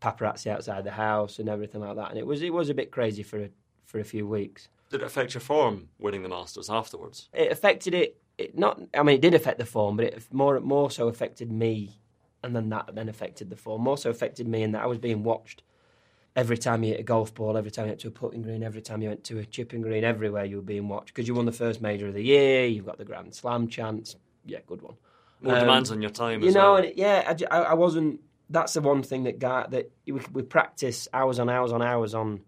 paparazzi 0.00 0.46
outside 0.46 0.84
the 0.84 0.92
house 0.92 1.38
and 1.38 1.48
everything 1.48 1.82
like 1.82 1.96
that. 1.96 2.10
And 2.10 2.18
it 2.18 2.26
was 2.26 2.42
it 2.42 2.52
was 2.52 2.70
a 2.70 2.74
bit 2.74 2.90
crazy 2.90 3.22
for 3.22 3.44
a, 3.44 3.50
for 3.84 4.00
a 4.00 4.04
few 4.04 4.26
weeks. 4.26 4.68
Did 4.88 5.02
it 5.02 5.06
affect 5.06 5.34
your 5.34 5.40
form 5.42 5.90
winning 5.98 6.22
the 6.22 6.28
Masters 6.28 6.70
afterwards? 6.70 7.28
It 7.32 7.52
affected 7.52 7.94
it. 7.94 8.20
It 8.38 8.58
not. 8.58 8.80
I 8.94 9.02
mean, 9.02 9.16
it 9.16 9.20
did 9.20 9.34
affect 9.34 9.58
the 9.58 9.66
form, 9.66 9.96
but 9.96 10.06
it 10.06 10.24
more 10.32 10.58
more 10.60 10.90
so 10.90 11.08
affected 11.08 11.52
me 11.52 11.99
and 12.42 12.54
then 12.54 12.68
that 12.70 12.94
then 12.94 13.08
affected 13.08 13.50
the 13.50 13.56
form. 13.56 13.86
Also 13.86 14.10
affected 14.10 14.48
me 14.48 14.62
in 14.62 14.72
that 14.72 14.82
I 14.82 14.86
was 14.86 14.98
being 14.98 15.22
watched 15.22 15.62
every 16.36 16.56
time 16.56 16.82
you 16.82 16.92
hit 16.92 17.00
a 17.00 17.04
golf 17.04 17.34
ball, 17.34 17.56
every 17.56 17.70
time 17.70 17.86
you 17.86 17.90
went 17.90 18.00
to 18.00 18.08
a 18.08 18.12
putting 18.12 18.42
green, 18.42 18.62
every 18.62 18.80
time 18.80 19.02
you 19.02 19.08
went 19.08 19.24
to 19.24 19.38
a 19.38 19.44
chipping 19.44 19.82
green, 19.82 20.04
everywhere 20.04 20.44
you 20.44 20.56
were 20.56 20.62
being 20.62 20.88
watched 20.88 21.08
because 21.08 21.26
you 21.26 21.34
won 21.34 21.44
the 21.44 21.52
first 21.52 21.80
major 21.80 22.08
of 22.08 22.14
the 22.14 22.22
year. 22.22 22.66
You've 22.66 22.86
got 22.86 22.98
the 22.98 23.04
Grand 23.04 23.34
Slam 23.34 23.68
chance. 23.68 24.16
Yeah, 24.44 24.58
good 24.66 24.82
one. 24.82 24.94
More 25.42 25.54
um, 25.54 25.60
demands 25.60 25.90
on 25.90 26.00
your 26.02 26.10
time. 26.10 26.42
You 26.42 26.52
know, 26.52 26.74
well. 26.74 26.84
and 26.84 26.96
yeah, 26.96 27.34
I, 27.50 27.56
I, 27.56 27.74
wasn't. 27.74 28.20
That's 28.48 28.74
the 28.74 28.80
one 28.80 29.02
thing 29.02 29.24
that 29.24 29.38
got 29.38 29.70
that 29.72 29.90
we, 30.06 30.20
we 30.32 30.42
practice 30.42 31.08
hours 31.12 31.38
on 31.38 31.48
hours 31.48 31.72
on 31.72 31.82
hours 31.82 32.14
on 32.14 32.40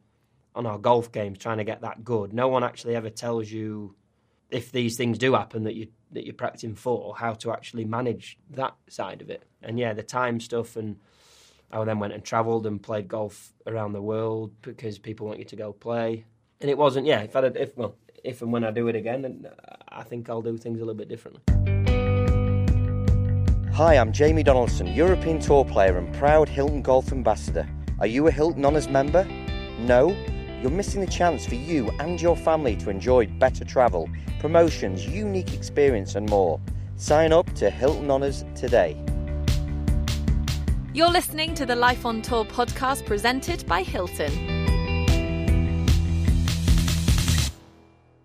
on 0.54 0.66
our 0.66 0.78
golf 0.78 1.10
games 1.10 1.38
trying 1.38 1.58
to 1.58 1.64
get 1.64 1.80
that 1.80 2.04
good. 2.04 2.32
No 2.32 2.48
one 2.48 2.62
actually 2.62 2.94
ever 2.94 3.10
tells 3.10 3.50
you 3.50 3.94
if 4.50 4.70
these 4.70 4.96
things 4.96 5.16
do 5.16 5.32
happen 5.34 5.64
that 5.64 5.74
you 5.74 5.88
that 6.12 6.24
you're 6.24 6.34
practicing 6.34 6.74
for, 6.74 7.16
how 7.16 7.32
to 7.34 7.52
actually 7.52 7.84
manage 7.84 8.38
that 8.50 8.74
side 8.88 9.22
of 9.22 9.30
it. 9.30 9.44
And 9.62 9.78
yeah, 9.78 9.92
the 9.92 10.02
time 10.02 10.40
stuff 10.40 10.76
and 10.76 10.96
I 11.70 11.82
then 11.84 11.98
went 11.98 12.12
and 12.12 12.22
travelled 12.22 12.66
and 12.66 12.82
played 12.82 13.08
golf 13.08 13.52
around 13.66 13.92
the 13.92 14.02
world 14.02 14.52
because 14.60 14.98
people 14.98 15.26
want 15.26 15.38
you 15.38 15.46
to 15.46 15.56
go 15.56 15.72
play. 15.72 16.24
And 16.60 16.70
it 16.70 16.76
wasn't, 16.76 17.06
yeah, 17.06 17.20
if 17.20 17.34
I 17.34 17.40
if 17.46 17.76
well, 17.76 17.96
if 18.22 18.42
and 18.42 18.52
when 18.52 18.62
I 18.62 18.70
do 18.70 18.88
it 18.88 18.96
again, 18.96 19.22
then 19.22 19.46
uh, 19.46 19.76
I 19.88 20.02
think 20.02 20.28
I'll 20.28 20.42
do 20.42 20.56
things 20.56 20.80
a 20.80 20.84
little 20.84 20.94
bit 20.94 21.08
differently. 21.08 21.42
Hi, 23.72 23.96
I'm 23.96 24.12
Jamie 24.12 24.42
Donaldson, 24.42 24.86
European 24.88 25.40
Tour 25.40 25.64
player 25.64 25.96
and 25.96 26.14
proud 26.14 26.48
Hilton 26.48 26.82
Golf 26.82 27.10
Ambassador. 27.10 27.66
Are 28.00 28.06
you 28.06 28.26
a 28.26 28.30
Hilton 28.30 28.64
Honors 28.66 28.88
member? 28.88 29.24
No? 29.78 30.14
You're 30.62 30.70
missing 30.70 31.00
the 31.00 31.08
chance 31.08 31.44
for 31.44 31.56
you 31.56 31.90
and 31.98 32.22
your 32.22 32.36
family 32.36 32.76
to 32.76 32.88
enjoy 32.88 33.26
better 33.26 33.64
travel, 33.64 34.08
promotions, 34.38 35.04
unique 35.04 35.52
experience, 35.54 36.14
and 36.14 36.30
more. 36.30 36.60
Sign 36.94 37.32
up 37.32 37.52
to 37.54 37.68
Hilton 37.68 38.08
Honors 38.12 38.44
today. 38.54 38.96
You're 40.94 41.10
listening 41.10 41.54
to 41.54 41.66
the 41.66 41.74
Life 41.74 42.06
on 42.06 42.22
Tour 42.22 42.44
podcast 42.44 43.04
presented 43.06 43.66
by 43.66 43.82
Hilton. 43.82 44.61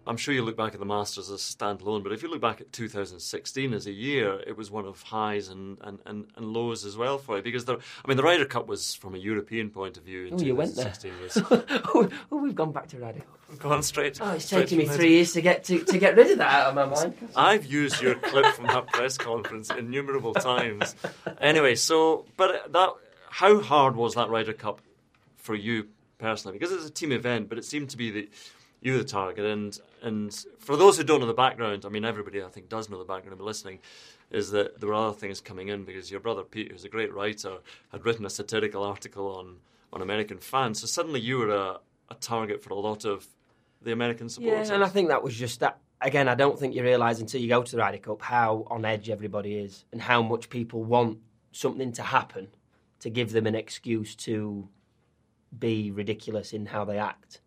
I'm 0.08 0.18
sure 0.18 0.34
you 0.34 0.42
look 0.42 0.56
back 0.56 0.74
at 0.74 0.80
the 0.80 0.86
Masters 0.86 1.30
as 1.30 1.42
a 1.42 1.56
standalone, 1.58 2.02
but 2.02 2.14
if 2.14 2.24
you 2.24 2.30
look 2.30 2.42
back 2.42 2.62
at 2.62 2.72
2016 2.72 3.74
as 3.74 3.88
a 3.88 3.92
year, 3.92 4.40
it 4.48 4.56
was 4.56 4.72
one 4.72 4.86
of 4.86 5.02
highs 5.04 5.50
and, 5.50 5.78
and, 5.82 6.00
and, 6.06 6.28
and 6.36 6.46
lows 6.46 6.86
as 6.86 6.96
well 6.96 7.18
for 7.18 7.38
you. 7.38 7.44
Because 7.44 7.66
there, 7.66 7.78
I 7.78 8.08
mean, 8.08 8.18
the 8.18 8.24
Ryder 8.24 8.46
Cup 8.46 8.68
was 8.68 8.94
from 8.94 9.16
a 9.16 9.18
European 9.18 9.70
point 9.70 9.98
of 9.98 10.04
view. 10.04 10.30
Oh, 10.32 10.40
you 10.40 10.56
went 10.56 10.76
there. 10.76 10.94
Was, 11.22 11.38
oh, 11.52 12.10
oh, 12.32 12.38
we've 12.38 12.56
gone 12.56 12.72
back 12.72 12.88
to 12.90 12.98
Ryder 12.98 13.20
Cup. 13.20 13.60
Gone 13.60 13.84
straight. 13.84 14.20
Oh, 14.22 14.32
it's 14.32 14.50
taken 14.50 14.78
me 14.78 14.86
three 14.86 15.12
years 15.16 15.34
to 15.34 15.42
get 15.42 15.64
to, 15.66 15.84
to 15.84 15.98
get 15.98 16.16
rid 16.16 16.32
of 16.32 16.38
that 16.40 16.54
out 16.54 16.68
of 16.68 16.76
my 16.76 16.86
mind. 16.86 17.16
I've 17.36 17.66
used 17.66 18.02
your 18.02 18.16
clip 18.16 18.54
from 18.56 18.68
that 18.68 18.88
press 18.88 19.18
conference 19.18 19.70
innumerable 19.70 20.34
times. 20.34 20.96
Anyway, 21.40 21.76
so 21.76 22.26
but 22.36 22.72
that 22.74 22.90
how 23.30 23.62
hard 23.62 23.96
was 23.96 24.16
that 24.16 24.30
Ryder 24.30 24.54
Cup 24.54 24.82
for 25.38 25.56
you 25.56 25.88
personally? 26.18 26.58
Because 26.58 26.74
it's 26.74 26.86
a 26.86 26.92
team 26.92 27.12
event, 27.12 27.48
but 27.48 27.58
it 27.58 27.64
seemed 27.64 27.90
to 27.92 27.98
be 27.98 28.12
that 28.12 28.30
you 28.88 28.98
the 28.98 29.04
target. 29.04 29.46
And 29.46 29.80
and 30.02 30.34
for 30.60 30.76
those 30.76 30.98
who 30.98 31.04
don't 31.04 31.20
know 31.20 31.28
the 31.28 31.34
background, 31.34 31.86
I 31.86 31.90
mean 31.90 32.06
everybody 32.06 32.42
I 32.44 32.50
think 32.50 32.70
does 32.70 32.90
know 32.90 32.98
the 32.98 33.06
background 33.06 33.40
of 33.40 33.46
listening, 33.46 33.80
is 34.32 34.52
that 34.52 34.80
there 34.80 34.90
were 34.90 34.96
other 34.96 35.18
things 35.18 35.42
coming 35.42 35.68
in 35.68 35.84
because 35.84 36.10
your 36.10 36.20
brother 36.20 36.44
Pete, 36.44 36.72
who's 36.72 36.86
a 36.86 36.90
great 36.90 37.14
writer, 37.14 37.58
had 37.92 38.06
written 38.06 38.26
a 38.26 38.30
satirical 38.30 38.84
article 38.84 39.36
on 39.36 39.58
on 39.94 40.02
American 40.02 40.38
fans. 40.40 40.82
So 40.82 40.88
suddenly 40.88 41.20
you 41.20 41.38
were 41.38 41.56
a, 41.56 41.80
a 42.10 42.16
target 42.16 42.64
for 42.64 42.72
a 42.74 42.80
lot 42.80 43.06
of 43.06 43.28
the 43.82 43.92
American 43.92 44.30
supporters. 44.30 44.70
Yeah, 44.70 44.76
and 44.76 44.84
I 44.84 44.88
think 44.88 45.10
that 45.10 45.24
was 45.24 45.36
just 45.36 45.60
that. 45.60 45.80
Again, 46.00 46.28
I 46.28 46.36
don't 46.36 46.60
think 46.60 46.76
you 46.76 46.84
realise 46.84 47.20
until 47.20 47.42
you 47.42 47.50
go 47.50 47.64
to 47.64 47.72
the 47.72 47.80
Ryder 47.80 47.98
Cup 47.98 48.22
how 48.22 48.68
on 48.70 48.86
edge 48.86 49.10
everybody 49.10 49.56
is 49.56 49.86
and 49.92 50.00
how 50.00 50.22
much 50.22 50.48
people 50.50 50.84
want 50.84 51.18
something 51.52 51.92
to 51.94 52.04
happen 52.04 52.50
to 53.00 53.10
give 53.10 53.32
them 53.32 53.48
an 53.48 53.56
excuse 53.56 54.16
to 54.16 54.70
be 55.58 55.90
ridiculous 55.90 56.54
in 56.54 56.68
how 56.68 56.86
they 56.86 57.00
act. 57.00 57.42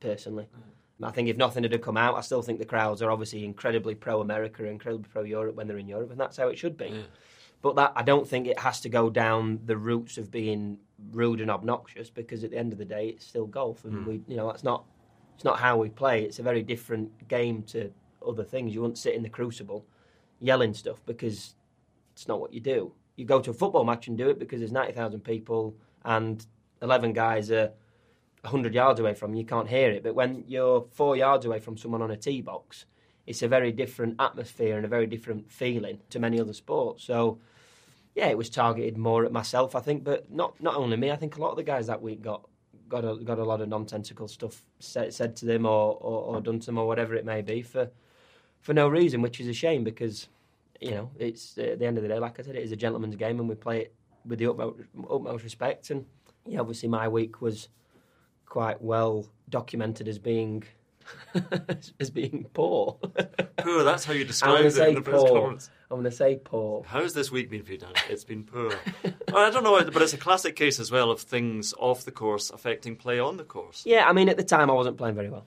Personally, 0.00 0.44
mm. 0.44 0.73
I 1.02 1.10
think 1.10 1.28
if 1.28 1.36
nothing 1.36 1.64
had 1.64 1.82
come 1.82 1.96
out, 1.96 2.16
I 2.16 2.20
still 2.20 2.42
think 2.42 2.58
the 2.58 2.64
crowds 2.64 3.02
are 3.02 3.10
obviously 3.10 3.44
incredibly 3.44 3.94
pro 3.94 4.20
America, 4.20 4.64
incredibly 4.64 5.08
pro 5.10 5.22
Europe 5.22 5.56
when 5.56 5.66
they're 5.66 5.78
in 5.78 5.88
Europe, 5.88 6.10
and 6.10 6.20
that's 6.20 6.36
how 6.36 6.48
it 6.48 6.58
should 6.58 6.76
be. 6.76 6.86
Yeah. 6.86 7.02
But 7.62 7.76
that 7.76 7.92
I 7.96 8.02
don't 8.02 8.28
think 8.28 8.46
it 8.46 8.58
has 8.60 8.80
to 8.82 8.88
go 8.88 9.10
down 9.10 9.60
the 9.64 9.76
routes 9.76 10.18
of 10.18 10.30
being 10.30 10.78
rude 11.10 11.40
and 11.40 11.50
obnoxious 11.50 12.10
because 12.10 12.44
at 12.44 12.50
the 12.50 12.58
end 12.58 12.72
of 12.72 12.78
the 12.78 12.84
day, 12.84 13.08
it's 13.08 13.26
still 13.26 13.46
golf, 13.46 13.84
and 13.84 13.94
mm. 13.94 14.06
we, 14.06 14.20
you 14.28 14.36
know, 14.36 14.46
that's 14.46 14.62
not 14.62 14.84
it's 15.34 15.44
not 15.44 15.58
how 15.58 15.76
we 15.76 15.88
play. 15.88 16.22
It's 16.22 16.38
a 16.38 16.42
very 16.42 16.62
different 16.62 17.26
game 17.28 17.62
to 17.64 17.90
other 18.26 18.44
things. 18.44 18.72
You 18.72 18.82
wouldn't 18.82 18.98
sit 18.98 19.14
in 19.14 19.22
the 19.22 19.28
crucible 19.28 19.84
yelling 20.40 20.74
stuff 20.74 21.02
because 21.06 21.54
it's 22.12 22.28
not 22.28 22.40
what 22.40 22.52
you 22.52 22.60
do. 22.60 22.92
You 23.16 23.24
go 23.24 23.40
to 23.40 23.50
a 23.50 23.54
football 23.54 23.84
match 23.84 24.08
and 24.08 24.16
do 24.16 24.28
it 24.28 24.38
because 24.38 24.60
there's 24.60 24.72
ninety 24.72 24.92
thousand 24.92 25.20
people 25.24 25.74
and 26.04 26.44
eleven 26.82 27.12
guys 27.12 27.50
are 27.50 27.72
100 28.44 28.74
yards 28.74 29.00
away 29.00 29.14
from 29.14 29.34
you, 29.34 29.40
you 29.40 29.46
can't 29.46 29.68
hear 29.68 29.90
it. 29.90 30.02
But 30.02 30.14
when 30.14 30.44
you're 30.46 30.86
four 30.92 31.16
yards 31.16 31.44
away 31.46 31.60
from 31.60 31.76
someone 31.76 32.02
on 32.02 32.10
a 32.10 32.16
tee 32.16 32.40
box, 32.40 32.86
it's 33.26 33.42
a 33.42 33.48
very 33.48 33.72
different 33.72 34.16
atmosphere 34.18 34.76
and 34.76 34.84
a 34.84 34.88
very 34.88 35.06
different 35.06 35.50
feeling 35.50 36.00
to 36.10 36.18
many 36.18 36.40
other 36.40 36.52
sports. 36.52 37.04
So, 37.04 37.38
yeah, 38.14 38.26
it 38.26 38.38
was 38.38 38.50
targeted 38.50 38.98
more 38.98 39.24
at 39.24 39.32
myself, 39.32 39.74
I 39.74 39.80
think, 39.80 40.04
but 40.04 40.30
not 40.30 40.60
not 40.62 40.76
only 40.76 40.96
me. 40.96 41.10
I 41.10 41.16
think 41.16 41.36
a 41.36 41.40
lot 41.40 41.50
of 41.50 41.56
the 41.56 41.62
guys 41.62 41.86
that 41.86 42.02
week 42.02 42.22
got 42.22 42.48
got 42.88 43.04
a, 43.04 43.16
got 43.16 43.38
a 43.38 43.44
lot 43.44 43.60
of 43.60 43.68
nonsensical 43.68 44.28
stuff 44.28 44.62
said, 44.78 45.12
said 45.12 45.36
to 45.36 45.46
them 45.46 45.66
or, 45.66 45.96
or, 46.00 46.36
or 46.36 46.40
done 46.40 46.60
to 46.60 46.66
them 46.66 46.78
or 46.78 46.86
whatever 46.86 47.14
it 47.14 47.24
may 47.24 47.42
be 47.42 47.62
for 47.62 47.90
for 48.60 48.72
no 48.72 48.88
reason, 48.88 49.20
which 49.20 49.40
is 49.40 49.48
a 49.48 49.52
shame 49.52 49.84
because 49.84 50.28
you 50.80 50.90
know 50.90 51.10
it's 51.18 51.56
uh, 51.58 51.62
at 51.62 51.78
the 51.78 51.86
end 51.86 51.96
of 51.96 52.02
the 52.02 52.08
day, 52.08 52.18
like 52.18 52.38
I 52.38 52.42
said, 52.42 52.56
it 52.56 52.62
is 52.62 52.72
a 52.72 52.76
gentleman's 52.76 53.16
game 53.16 53.40
and 53.40 53.48
we 53.48 53.54
play 53.54 53.80
it 53.80 53.94
with 54.26 54.38
the 54.38 54.46
utmost, 54.46 54.80
utmost 55.10 55.44
respect. 55.44 55.90
And 55.90 56.06
yeah, 56.46 56.60
obviously 56.60 56.88
my 56.88 57.08
week 57.08 57.40
was 57.40 57.68
quite 58.54 58.80
well 58.80 59.26
documented 59.48 60.06
as 60.06 60.16
being 60.16 60.62
as 61.98 62.08
being 62.10 62.46
poor. 62.52 63.00
poor. 63.56 63.82
That's 63.82 64.04
how 64.04 64.12
you 64.12 64.24
describe 64.24 64.64
it 64.64 64.76
in 64.76 64.94
the 64.94 65.00
press 65.02 65.24
conference. 65.24 65.70
I'm 65.90 65.96
going 65.96 66.04
to 66.04 66.16
say 66.16 66.36
poor. 66.36 66.84
How's 66.86 67.14
this 67.14 67.32
week 67.32 67.50
been 67.50 67.64
for 67.64 67.72
you, 67.72 67.78
Dan? 67.78 67.90
It's 68.08 68.22
been 68.22 68.44
poor. 68.44 68.70
I 69.34 69.50
don't 69.50 69.64
know, 69.64 69.82
but 69.90 70.02
it's 70.02 70.12
a 70.12 70.18
classic 70.18 70.54
case 70.54 70.78
as 70.78 70.92
well 70.92 71.10
of 71.10 71.20
things 71.20 71.74
off 71.78 72.04
the 72.04 72.12
course 72.12 72.50
affecting 72.50 72.94
play 72.94 73.18
on 73.18 73.38
the 73.38 73.44
course. 73.44 73.82
Yeah, 73.84 74.08
I 74.08 74.12
mean, 74.12 74.28
at 74.28 74.36
the 74.36 74.44
time 74.44 74.70
I 74.70 74.74
wasn't 74.74 74.98
playing 74.98 75.16
very 75.16 75.30
well. 75.30 75.46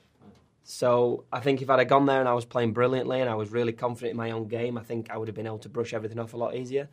So 0.66 1.24
I 1.32 1.40
think 1.40 1.62
if 1.62 1.70
I'd 1.70 1.80
have 1.80 1.88
gone 1.88 2.08
there 2.08 2.20
and 2.20 2.28
I 2.28 2.34
was 2.34 2.44
playing 2.44 2.74
brilliantly 2.74 3.22
and 3.22 3.30
I 3.30 3.36
was 3.36 3.54
really 3.54 3.72
confident 3.72 4.12
in 4.12 4.18
my 4.18 4.32
own 4.32 4.50
game, 4.50 4.78
I 4.78 4.84
think 4.84 5.10
I 5.10 5.16
would 5.16 5.30
have 5.30 5.36
been 5.36 5.48
able 5.48 5.60
to 5.60 5.70
brush 5.70 5.94
everything 5.94 6.20
off 6.20 6.34
a 6.34 6.38
lot 6.38 6.56
easier. 6.56 6.90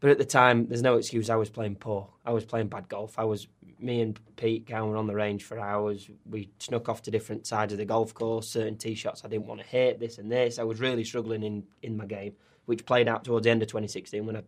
But 0.00 0.10
at 0.10 0.18
the 0.18 0.24
time, 0.24 0.66
there's 0.66 0.82
no 0.82 0.96
excuse. 0.96 1.30
I 1.30 1.36
was 1.36 1.48
playing 1.48 1.76
poor. 1.76 2.08
I 2.24 2.32
was 2.32 2.44
playing 2.44 2.68
bad 2.68 2.88
golf. 2.88 3.18
I 3.18 3.24
was 3.24 3.48
me 3.78 4.00
and 4.00 4.18
Pete 4.36 4.70
were 4.70 4.96
on 4.96 5.06
the 5.06 5.14
range 5.14 5.44
for 5.44 5.58
hours. 5.58 6.08
We 6.28 6.50
snuck 6.58 6.88
off 6.88 7.02
to 7.02 7.10
different 7.10 7.46
sides 7.46 7.72
of 7.72 7.78
the 7.78 7.84
golf 7.84 8.14
course. 8.14 8.48
Certain 8.48 8.76
tee 8.76 8.94
shots 8.94 9.24
I 9.24 9.28
didn't 9.28 9.46
want 9.46 9.60
to 9.60 9.66
hit. 9.66 10.00
This 10.00 10.18
and 10.18 10.30
this. 10.30 10.58
I 10.58 10.64
was 10.64 10.80
really 10.80 11.04
struggling 11.04 11.42
in 11.42 11.64
in 11.82 11.96
my 11.96 12.06
game, 12.06 12.34
which 12.66 12.84
played 12.84 13.08
out 13.08 13.24
towards 13.24 13.44
the 13.44 13.50
end 13.50 13.62
of 13.62 13.68
2016 13.68 14.26
when 14.26 14.36
I 14.36 14.42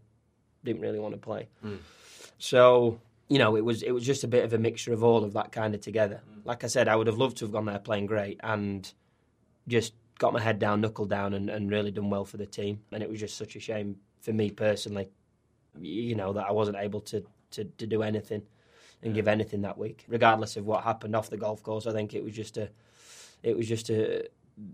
didn't 0.65 0.83
really 0.83 0.99
want 0.99 1.15
to 1.15 1.21
play. 1.21 1.49
Mm. 1.65 1.79
So 2.39 3.01
you 3.29 3.39
know, 3.39 3.57
it 3.57 3.65
was 3.65 3.83
it 3.83 3.93
was 3.93 4.05
just 4.05 4.25
a 4.25 4.29
bit 4.29 4.45
of 4.45 4.53
a 4.53 4.59
mixture 4.59 4.93
of 4.93 5.03
all 5.03 5.25
of 5.25 5.33
that 5.33 5.53
kind 5.53 5.75
of 5.75 5.81
together. 5.81 6.21
Mm. 6.31 6.47
Like 6.47 6.65
I 6.65 6.67
said, 6.67 6.89
I 6.89 6.97
would 6.97 7.07
have 7.07 7.19
loved 7.19 7.39
to 7.39 7.47
have 7.47 7.53
gone 7.53 7.67
there 7.67 7.79
playing 7.79 8.07
great 8.07 8.39
and 8.43 8.91
just 9.67 9.95
got 10.19 10.33
my 10.33 10.41
head 10.41 10.59
down, 10.59 10.81
knuckled 10.81 11.11
down, 11.11 11.33
and, 11.33 11.49
and 11.49 11.71
really 11.71 11.91
done 11.91 12.11
well 12.11 12.25
for 12.25 12.39
the 12.39 12.47
team. 12.47 12.81
And 12.93 13.03
it 13.03 13.09
was 13.09 13.21
just 13.21 13.37
such 13.37 13.57
a 13.57 13.61
shame 13.61 13.97
for 14.21 14.33
me 14.33 14.51
personally 14.51 15.09
you 15.81 16.15
know, 16.15 16.33
that 16.33 16.47
I 16.47 16.53
wasn't 16.53 16.79
able 16.79 17.01
to, 17.03 17.25
to, 17.53 17.65
to 17.65 17.87
do 17.87 18.03
anything 18.03 18.43
and 19.03 19.15
give 19.15 19.29
anything 19.29 19.63
that 19.63 19.79
week, 19.79 20.05
regardless 20.09 20.57
of 20.57 20.67
what 20.67 20.85
happened 20.85 21.15
off 21.15 21.31
the 21.31 21.37
golf 21.37 21.63
course. 21.63 21.87
I 21.87 21.93
think 21.93 22.15
it 22.15 22.25
was 22.25 22.35
just 22.35 22.57
a, 22.57 22.69
it 23.43 23.57
was 23.57 23.69
just 23.69 23.91
a, 23.91 24.29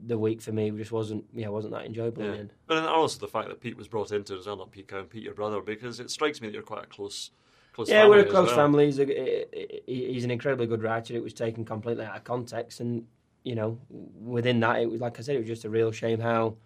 the 0.07 0.17
week 0.17 0.41
for 0.41 0.53
me 0.53 0.71
just 0.71 0.93
wasn't 0.93 1.25
yeah 1.35 1.49
wasn't 1.49 1.73
that 1.75 1.85
enjoyable 1.85 2.25
Yeah. 2.25 2.45
But 2.67 2.77
then 2.77 2.85
also 2.85 3.19
the 3.19 3.29
fact 3.29 3.49
that 3.49 3.61
Pete 3.61 3.77
was 3.77 3.89
brought 3.89 4.13
into 4.13 4.35
it 4.35 4.39
as 4.39 4.47
well, 4.47 4.57
not 4.57 4.71
Pete 4.71 4.89
Cowan, 4.89 5.07
Pete, 5.07 5.23
your 5.23 5.35
brother, 5.35 5.61
because 5.61 6.01
it 6.01 6.11
strikes 6.11 6.41
me 6.41 6.49
that 6.49 6.55
you're 6.55 6.63
quite 6.63 6.85
a 6.85 6.87
close, 6.87 7.31
close. 7.73 7.91
Yeah, 7.91 8.09
we're 8.09 8.21
a 8.21 8.25
close 8.25 8.49
well. 8.49 8.57
family. 8.57 8.87
He's, 8.87 8.99
a, 8.99 9.47
he's 9.87 10.25
an 10.25 10.31
incredibly 10.31 10.67
good 10.67 10.83
writer. 10.83 11.15
It 11.15 11.23
was 11.23 11.35
taken 11.35 11.65
completely 11.65 12.07
out 12.07 12.17
of 12.17 12.25
context, 12.25 12.81
and 12.81 13.07
you 13.43 13.55
know, 13.55 13.79
within 13.91 14.61
that, 14.61 14.81
it 14.81 14.91
was 14.91 15.01
like 15.01 15.19
I 15.19 15.23
said, 15.23 15.37
it 15.37 15.41
was 15.41 15.49
just 15.49 15.67
a 15.67 15.71
real 15.71 15.93
shame 15.93 16.19
how 16.19 16.57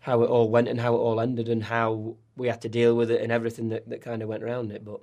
how 0.00 0.22
it 0.22 0.30
all 0.30 0.48
went 0.48 0.68
and 0.68 0.80
how 0.80 0.94
it 0.94 0.98
all 0.98 1.20
ended, 1.20 1.48
and 1.48 1.64
how 1.64 2.16
we 2.36 2.48
had 2.48 2.60
to 2.62 2.68
deal 2.68 2.94
with 2.94 3.10
it 3.10 3.20
and 3.22 3.32
everything 3.32 3.68
that, 3.70 3.88
that 3.88 4.02
kind 4.02 4.22
of 4.22 4.28
went 4.28 4.42
around 4.42 4.70
it. 4.72 4.84
But 4.84 5.00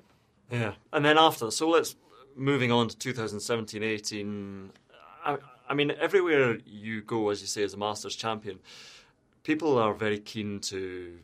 Yeah, 0.52 0.74
and 0.91 1.04
then 1.04 1.18
after, 1.18 1.52
so 1.52 1.70
let's 1.70 1.96
moving 2.36 2.72
on 2.72 2.88
to 2.89 2.98
2017 2.98 3.84
18. 3.84 4.72
I, 5.26 5.38
I 5.70 5.74
mean, 5.74 5.91
everywhere 6.00 6.58
you 6.66 7.02
go, 7.02 7.30
as 7.30 7.41
you 7.41 7.48
say, 7.48 7.64
as 7.64 7.74
a 7.74 7.78
Masters 7.78 8.16
champion, 8.16 8.60
people 9.44 9.78
are 9.78 9.94
very 9.94 10.20
keen 10.20 10.60
to 10.62 11.20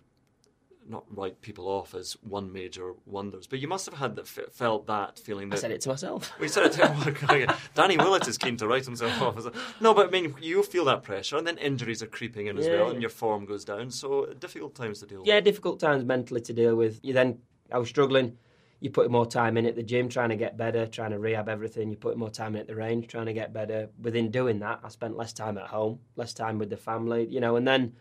not 0.89 1.05
write 1.15 1.41
people 1.41 1.67
off 1.67 1.93
as 1.93 2.13
one 2.21 2.51
major 2.51 2.93
wonders, 3.05 3.47
but 3.47 3.59
you 3.59 3.67
must 3.67 3.85
have 3.85 3.95
had 3.99 4.15
that 4.15 4.23
f- 4.25 4.51
felt 4.51 4.87
that 4.87 5.19
feeling 5.19 5.47
I 5.47 5.55
that 5.55 5.61
said 5.61 5.71
it 5.71 5.81
to 5.81 5.89
myself. 5.89 6.31
we 6.39 6.47
said 6.47 6.65
it 6.65 6.71
to. 6.73 7.55
Danny 7.75 7.97
Willett 7.97 8.27
is 8.27 8.37
keen 8.37 8.57
to 8.57 8.67
write 8.67 8.85
himself 8.85 9.21
off. 9.21 9.37
as 9.37 9.45
a- 9.45 9.53
No, 9.79 9.93
but 9.93 10.07
I 10.07 10.09
mean, 10.09 10.35
you 10.41 10.63
feel 10.63 10.85
that 10.85 11.03
pressure, 11.03 11.37
and 11.37 11.45
then 11.45 11.57
injuries 11.57 12.01
are 12.01 12.07
creeping 12.07 12.47
in 12.47 12.57
as 12.57 12.65
Yeah, 12.65 12.73
well, 12.77 12.85
yeah. 12.87 12.91
and 12.93 13.01
your 13.01 13.09
form 13.11 13.45
goes 13.45 13.63
down. 13.65 13.91
So 13.91 14.25
difficult 14.39 14.75
times 14.75 14.99
to 14.99 15.05
deal 15.05 15.19
with. 15.19 15.27
yeah, 15.27 15.35
with. 15.35 15.45
difficult 15.45 15.79
times 15.79 16.03
mentally 16.03 16.41
to 16.41 16.53
deal 16.53 16.75
with. 16.75 16.99
You 17.03 17.13
then, 17.13 17.39
I 17.71 17.77
was 17.77 17.89
struggling. 17.89 18.37
You 18.81 18.89
put 18.89 19.11
more 19.11 19.25
time 19.25 19.57
in 19.57 19.65
at 19.65 19.75
the 19.75 19.83
gym, 19.83 20.07
trying 20.07 20.29
to 20.29 20.37
get 20.37 20.55
better, 20.55 20.87
trying 20.87 21.11
to 21.11 21.19
rehab 21.19 21.49
everything. 21.49 21.89
You 21.89 21.97
put 21.97 22.17
more 22.17 22.29
time 22.29 22.55
in 22.55 22.61
at 22.61 22.67
the 22.67 22.75
range, 22.75 23.07
trying 23.07 23.25
to 23.25 23.33
get 23.33 23.51
better. 23.51 23.89
Within 24.01 24.31
doing 24.31 24.59
that, 24.59 24.79
I 24.83 24.87
spent 24.89 25.17
less 25.17 25.33
time 25.33 25.57
at 25.57 25.67
home, 25.67 25.99
less 26.15 26.33
time 26.33 26.57
with 26.57 26.69
the 26.69 26.77
family. 26.77 27.27
You 27.29 27.41
know, 27.41 27.57
and 27.57 27.67
then, 27.67 27.93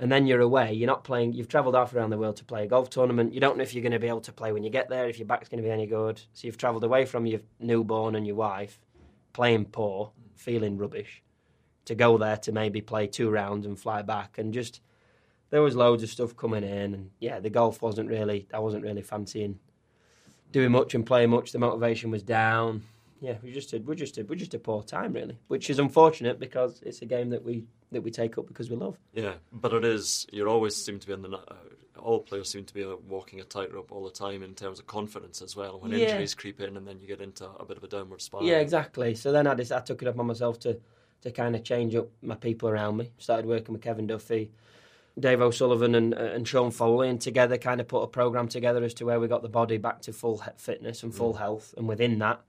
and 0.00 0.10
then 0.10 0.26
you're 0.26 0.40
away. 0.40 0.72
You're 0.72 0.86
not 0.86 1.04
playing. 1.04 1.34
You've 1.34 1.48
travelled 1.48 1.74
half 1.74 1.94
around 1.94 2.08
the 2.08 2.18
world 2.18 2.36
to 2.36 2.44
play 2.44 2.64
a 2.64 2.66
golf 2.66 2.88
tournament. 2.88 3.34
You 3.34 3.40
don't 3.40 3.58
know 3.58 3.62
if 3.62 3.74
you're 3.74 3.82
going 3.82 3.92
to 3.92 3.98
be 3.98 4.08
able 4.08 4.22
to 4.22 4.32
play 4.32 4.50
when 4.50 4.64
you 4.64 4.70
get 4.70 4.88
there. 4.88 5.06
If 5.06 5.18
your 5.18 5.26
back's 5.26 5.50
going 5.50 5.62
to 5.62 5.68
be 5.68 5.70
any 5.70 5.86
good. 5.86 6.20
So 6.32 6.46
you've 6.46 6.56
travelled 6.56 6.84
away 6.84 7.04
from 7.04 7.26
your 7.26 7.40
newborn 7.60 8.14
and 8.14 8.26
your 8.26 8.36
wife, 8.36 8.80
playing 9.34 9.66
poor, 9.66 10.10
feeling 10.34 10.78
rubbish, 10.78 11.22
to 11.84 11.94
go 11.94 12.16
there 12.16 12.38
to 12.38 12.50
maybe 12.50 12.80
play 12.80 13.06
two 13.06 13.28
rounds 13.28 13.66
and 13.66 13.78
fly 13.78 14.00
back, 14.00 14.38
and 14.38 14.54
just 14.54 14.80
there 15.50 15.60
was 15.60 15.76
loads 15.76 16.02
of 16.02 16.08
stuff 16.08 16.34
coming 16.34 16.64
in, 16.64 16.94
and 16.94 17.10
yeah, 17.20 17.38
the 17.38 17.50
golf 17.50 17.82
wasn't 17.82 18.08
really. 18.08 18.48
I 18.54 18.58
wasn't 18.58 18.84
really 18.84 19.02
fancying 19.02 19.58
doing 20.50 20.72
much 20.72 20.94
and 20.94 21.04
playing 21.04 21.30
much. 21.30 21.52
The 21.52 21.58
motivation 21.58 22.10
was 22.10 22.22
down. 22.22 22.84
Yeah, 23.20 23.34
we 23.42 23.52
just 23.52 23.70
did. 23.70 23.86
We're 23.86 23.96
just 23.96 24.14
did. 24.14 24.30
we're 24.30 24.36
just 24.36 24.54
a 24.54 24.58
poor 24.58 24.82
time, 24.82 25.12
really, 25.12 25.36
which 25.48 25.68
is 25.68 25.78
unfortunate 25.78 26.40
because 26.40 26.80
it's 26.82 27.02
a 27.02 27.06
game 27.06 27.28
that 27.30 27.44
we 27.44 27.64
that 27.92 28.02
we 28.02 28.10
take 28.10 28.38
up 28.38 28.46
because 28.46 28.70
we 28.70 28.76
love. 28.76 28.98
Yeah, 29.12 29.34
but 29.52 29.72
it 29.72 29.84
is. 29.84 30.26
You 30.32 30.48
always 30.48 30.76
seem 30.76 30.98
to 30.98 31.06
be 31.06 31.12
in 31.12 31.22
the. 31.22 31.30
Uh, 31.36 31.54
all 31.98 32.20
players 32.20 32.48
seem 32.48 32.64
to 32.64 32.72
be 32.72 32.82
uh, 32.82 32.94
walking 33.08 33.40
a 33.40 33.44
tightrope 33.44 33.92
all 33.92 34.04
the 34.04 34.10
time 34.10 34.42
in 34.42 34.54
terms 34.54 34.78
of 34.78 34.86
confidence 34.86 35.42
as 35.42 35.54
well. 35.54 35.80
When 35.80 35.90
Yeah. 35.92 35.98
injuries 35.98 36.34
creep 36.34 36.58
in, 36.60 36.76
and 36.78 36.86
then 36.86 36.98
you 36.98 37.06
get 37.06 37.20
into 37.20 37.46
a 37.46 37.64
bit 37.66 37.76
of 37.76 37.84
a 37.84 37.88
downward 37.88 38.22
spiral. 38.22 38.46
Yeah, 38.46 38.58
exactly. 38.58 39.14
So 39.14 39.32
then 39.32 39.46
I 39.46 39.54
just 39.54 39.70
I 39.72 39.80
took 39.80 40.00
it 40.02 40.08
upon 40.08 40.26
myself 40.26 40.58
to 40.60 40.80
to 41.22 41.30
kind 41.30 41.54
of 41.54 41.62
change 41.64 41.94
up 41.94 42.08
my 42.22 42.36
people 42.36 42.68
around 42.70 42.96
me. 42.96 43.10
Started 43.18 43.44
working 43.46 43.74
with 43.74 43.82
Kevin 43.82 44.06
Duffy, 44.06 44.50
Dave 45.18 45.42
O'Sullivan, 45.42 45.94
and 45.94 46.14
uh, 46.14 46.18
and 46.18 46.48
Sean 46.48 46.70
Foley, 46.70 47.08
and 47.10 47.20
together 47.20 47.58
kind 47.58 47.80
of 47.82 47.88
put 47.88 48.02
a 48.02 48.06
program 48.06 48.48
together 48.48 48.82
as 48.82 48.94
to 48.94 49.04
where 49.04 49.20
we 49.20 49.28
got 49.28 49.42
the 49.42 49.48
body 49.50 49.76
back 49.76 50.00
to 50.02 50.12
full 50.14 50.42
fitness 50.56 51.02
and 51.02 51.14
full 51.14 51.34
health. 51.34 51.74
And 51.76 51.86
within 51.86 52.18
that, 52.20 52.40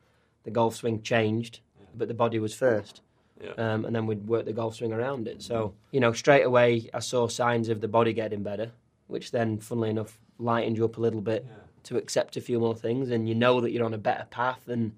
the 0.43 0.51
golf 0.51 0.75
swing 0.77 1.01
changed, 1.01 1.59
but 1.93 2.07
the 2.07 2.13
body 2.13 2.39
was 2.39 2.53
first. 2.53 3.01
Yeah. 3.43 3.51
Um, 3.73 3.85
and 3.85 3.95
then 3.95 4.05
we'd 4.05 4.27
work 4.27 4.45
the 4.45 4.53
golf 4.53 4.75
swing 4.75 4.93
around 4.93 5.27
it. 5.27 5.41
So 5.41 5.73
you 5.91 5.99
know, 5.99 6.13
straight 6.13 6.43
away 6.43 6.89
I 6.93 6.99
saw 6.99 7.27
signs 7.27 7.69
of 7.69 7.81
the 7.81 7.87
body 7.87 8.13
getting 8.13 8.43
better, 8.43 8.71
which 9.07 9.31
then, 9.31 9.59
funnily 9.59 9.89
enough, 9.89 10.19
lightened 10.37 10.77
you 10.77 10.85
up 10.85 10.97
a 10.97 11.01
little 11.01 11.21
bit 11.21 11.45
to 11.83 11.97
accept 11.97 12.37
a 12.37 12.41
few 12.41 12.59
more 12.59 12.75
things, 12.75 13.09
and 13.09 13.27
you 13.27 13.35
know 13.35 13.61
that 13.61 13.71
you're 13.71 13.85
on 13.85 13.93
a 13.93 13.97
better 13.97 14.25
path 14.29 14.67
and 14.67 14.93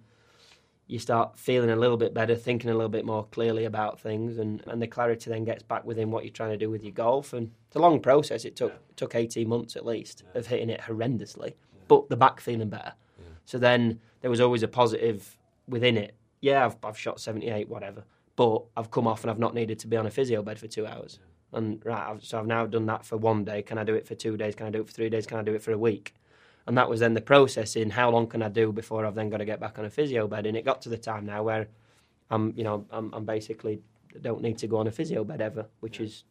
you 0.88 1.00
start 1.00 1.40
feeling 1.40 1.70
a 1.70 1.76
little 1.76 1.96
bit 1.96 2.14
better, 2.14 2.36
thinking 2.36 2.70
a 2.70 2.74
little 2.74 2.90
bit 2.90 3.06
more 3.06 3.26
clearly 3.32 3.64
about 3.64 4.00
things, 4.00 4.38
and, 4.38 4.62
and 4.68 4.82
the 4.82 4.88
clarity 4.88 5.30
then 5.30 5.46
gets 5.46 5.64
back 5.64 5.86
within 5.86 6.12
what 6.12 6.26
you're 6.26 6.34
trying 6.34 6.52
to 6.52 6.58
do 6.58 6.70
with 6.70 6.84
your 6.84 6.92
golf. 6.92 7.32
And 7.34 7.52
it's 7.68 7.76
a 7.78 7.80
long 7.80 8.02
process. 8.02 8.44
It 8.46 8.56
took 8.56 8.74
it 8.74 8.98
took 8.98 9.16
18 9.16 9.48
months 9.48 9.76
at 9.76 9.86
least 9.86 10.24
of 10.34 10.48
hitting 10.48 10.70
it 10.70 10.82
horrendously, 10.82 11.54
but 11.88 12.10
the 12.10 12.18
back 12.18 12.42
feeling 12.42 12.70
better. 12.70 12.94
So 13.46 13.58
then 13.58 14.00
there 14.22 14.30
was 14.30 14.42
always 14.42 14.64
a 14.64 14.68
positive 14.68 15.38
within 15.68 15.98
it. 15.98 16.16
Yeah, 16.42 16.66
I've, 16.66 16.76
I've 16.84 16.98
shot 16.98 17.20
78, 17.20 17.70
whatever, 17.70 18.04
but 18.36 18.64
I've 18.76 18.92
come 18.92 19.08
off 19.08 19.24
and 19.24 19.32
I've 19.32 19.40
not 19.40 19.54
needed 19.54 19.80
to 19.80 19.88
be 19.88 19.98
on 19.98 20.06
a 20.06 20.12
physio 20.12 20.42
bed 20.42 20.60
for 20.60 20.68
two 20.68 20.86
hours. 20.86 21.20
And 21.52 21.84
right, 21.86 22.10
I've, 22.10 22.24
so 22.24 22.40
I've 22.40 22.48
now 22.48 22.66
done 22.66 22.88
that 22.88 23.06
for 23.06 23.18
one 23.18 23.44
day. 23.44 23.62
Can 23.62 23.78
I 23.78 23.84
do 23.84 23.94
it 23.94 24.08
for 24.08 24.16
two 24.16 24.38
days? 24.38 24.56
Can 24.56 24.66
I 24.66 24.72
do 24.72 24.82
it 24.82 24.88
for 24.88 24.94
three 24.94 25.10
days? 25.10 25.28
Can 25.28 25.38
I 25.38 25.44
do 25.44 25.54
it 25.54 25.62
for 25.62 25.72
a 25.72 25.78
week? 25.78 26.16
And 26.66 26.78
that 26.78 26.90
was 26.90 27.00
then 27.00 27.14
the 27.14 27.22
process 27.22 27.76
in 27.76 27.90
how 27.90 28.10
long 28.10 28.28
can 28.28 28.42
I 28.42 28.50
do 28.50 28.72
before 28.72 29.06
I've 29.06 29.16
then 29.16 29.30
got 29.30 29.38
to 29.38 29.46
get 29.46 29.60
back 29.60 29.78
on 29.78 29.86
a 29.86 29.90
physio 29.90 30.28
bed. 30.28 30.46
And 30.46 30.58
it 30.58 30.66
got 30.66 30.82
to 30.84 30.90
the 30.90 30.98
time 30.98 31.26
now 31.26 31.44
where 31.44 31.68
I'm, 32.32 32.54
you 32.56 32.64
know, 32.64 32.86
I'm, 32.90 33.14
I'm 33.14 33.26
basically 33.26 33.82
don't 34.22 34.42
need 34.42 34.58
to 34.60 34.68
go 34.68 34.78
on 34.78 34.88
a 34.88 34.92
physio 34.92 35.24
bed 35.24 35.42
ever, 35.42 35.66
which 35.82 36.00
is 36.00 36.24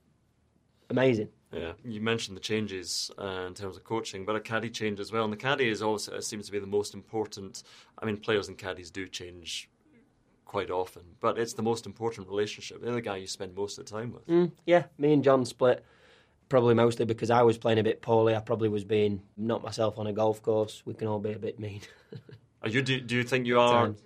amazing. 0.90 1.28
Yeah, 1.53 1.72
you 1.84 2.00
mentioned 2.00 2.36
the 2.36 2.40
changes 2.40 3.11
uh, 3.18 3.44
in 3.46 3.55
terms 3.55 3.76
of 3.76 3.84
coaching, 3.84 4.24
but 4.24 4.34
a 4.36 4.40
caddy 4.40 4.70
change 4.70 5.00
as 5.00 5.12
well. 5.12 5.24
And 5.24 5.32
the 5.32 5.36
caddy 5.36 5.68
is 5.68 5.82
also 5.82 6.18
seems 6.20 6.46
to 6.46 6.53
be 6.53 6.59
the 6.59 6.66
most 6.66 6.94
important. 6.94 7.62
I 7.98 8.07
mean, 8.07 8.16
players 8.16 8.48
and 8.48 8.57
caddies 8.57 8.90
do 8.90 9.07
change 9.07 9.68
quite 10.45 10.70
often, 10.70 11.03
but 11.20 11.38
it's 11.38 11.55
the 11.55 11.62
most 11.62 11.86
important 11.86 12.28
relationship. 12.28 12.82
They're 12.82 12.93
the 12.93 13.01
guy 13.01 13.16
you 13.16 13.26
spend 13.26 13.55
most 13.55 13.78
of 13.78 13.86
the 13.86 13.90
time 13.90 14.12
with. 14.12 14.26
Mm, 14.26 14.53
yeah, 14.66 14.84
me 14.99 15.12
and 15.12 15.24
John 15.24 15.45
split 15.45 15.84
probably 16.53 16.74
mostly 16.74 17.07
because 17.07 17.30
I 17.30 17.40
was 17.40 17.57
playing 17.57 17.78
a 17.78 17.82
bit 17.82 18.03
poorly. 18.03 18.36
I 18.36 18.40
probably 18.40 18.68
was 18.68 18.84
being 18.84 19.22
not 19.38 19.62
myself 19.62 19.99
on 19.99 20.07
a 20.07 20.12
golf 20.12 20.43
course. 20.43 20.82
We 20.84 20.93
can 20.93 21.09
all 21.09 21.18
be 21.18 21.32
a 21.32 21.38
bit 21.38 21.59
mean. 21.59 21.80
Are 22.62 22.68
you 22.68 22.82
do, 22.82 23.01
do 23.01 23.16
you 23.16 23.24
think 23.24 23.47
you 23.47 23.59
are 23.59 23.86
times. 23.86 24.03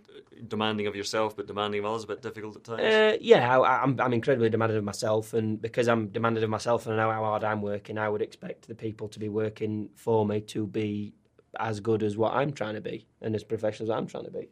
demanding 0.47 0.87
of 0.87 0.95
yourself, 0.95 1.37
but 1.37 1.49
demanding 1.49 1.80
of 1.80 1.87
others 1.87 2.05
a 2.05 2.07
bit 2.07 2.22
difficult 2.22 2.55
at 2.55 2.62
times? 2.62 2.82
Uh, 2.82 3.16
yeah, 3.20 3.59
I, 3.59 3.82
I'm, 3.82 4.01
I'm 4.01 4.12
incredibly 4.12 4.49
demanding 4.49 4.78
of 4.78 4.84
myself, 4.84 5.34
and 5.34 5.61
because 5.61 5.89
I'm 5.89 6.07
demanding 6.07 6.45
of 6.45 6.49
myself 6.49 6.87
and 6.87 6.95
I 6.95 7.05
know 7.05 7.11
how 7.11 7.24
hard 7.24 7.43
I'm 7.43 7.62
working, 7.62 7.99
I 7.99 8.09
would 8.09 8.22
expect 8.22 8.68
the 8.68 8.76
people 8.76 9.09
to 9.09 9.18
be 9.18 9.28
working 9.28 9.91
for 9.97 10.24
me 10.24 10.41
to 10.43 10.68
be 10.68 11.14
as 11.59 11.80
good 11.80 12.05
as 12.05 12.16
what 12.16 12.32
I'm 12.32 12.53
trying 12.53 12.76
to 12.76 12.80
be 12.80 13.09
and 13.20 13.34
as 13.34 13.43
professional 13.43 13.91
as 13.91 13.99
I'm 13.99 14.07
trying 14.07 14.26
to 14.26 14.30
be. 14.30 14.49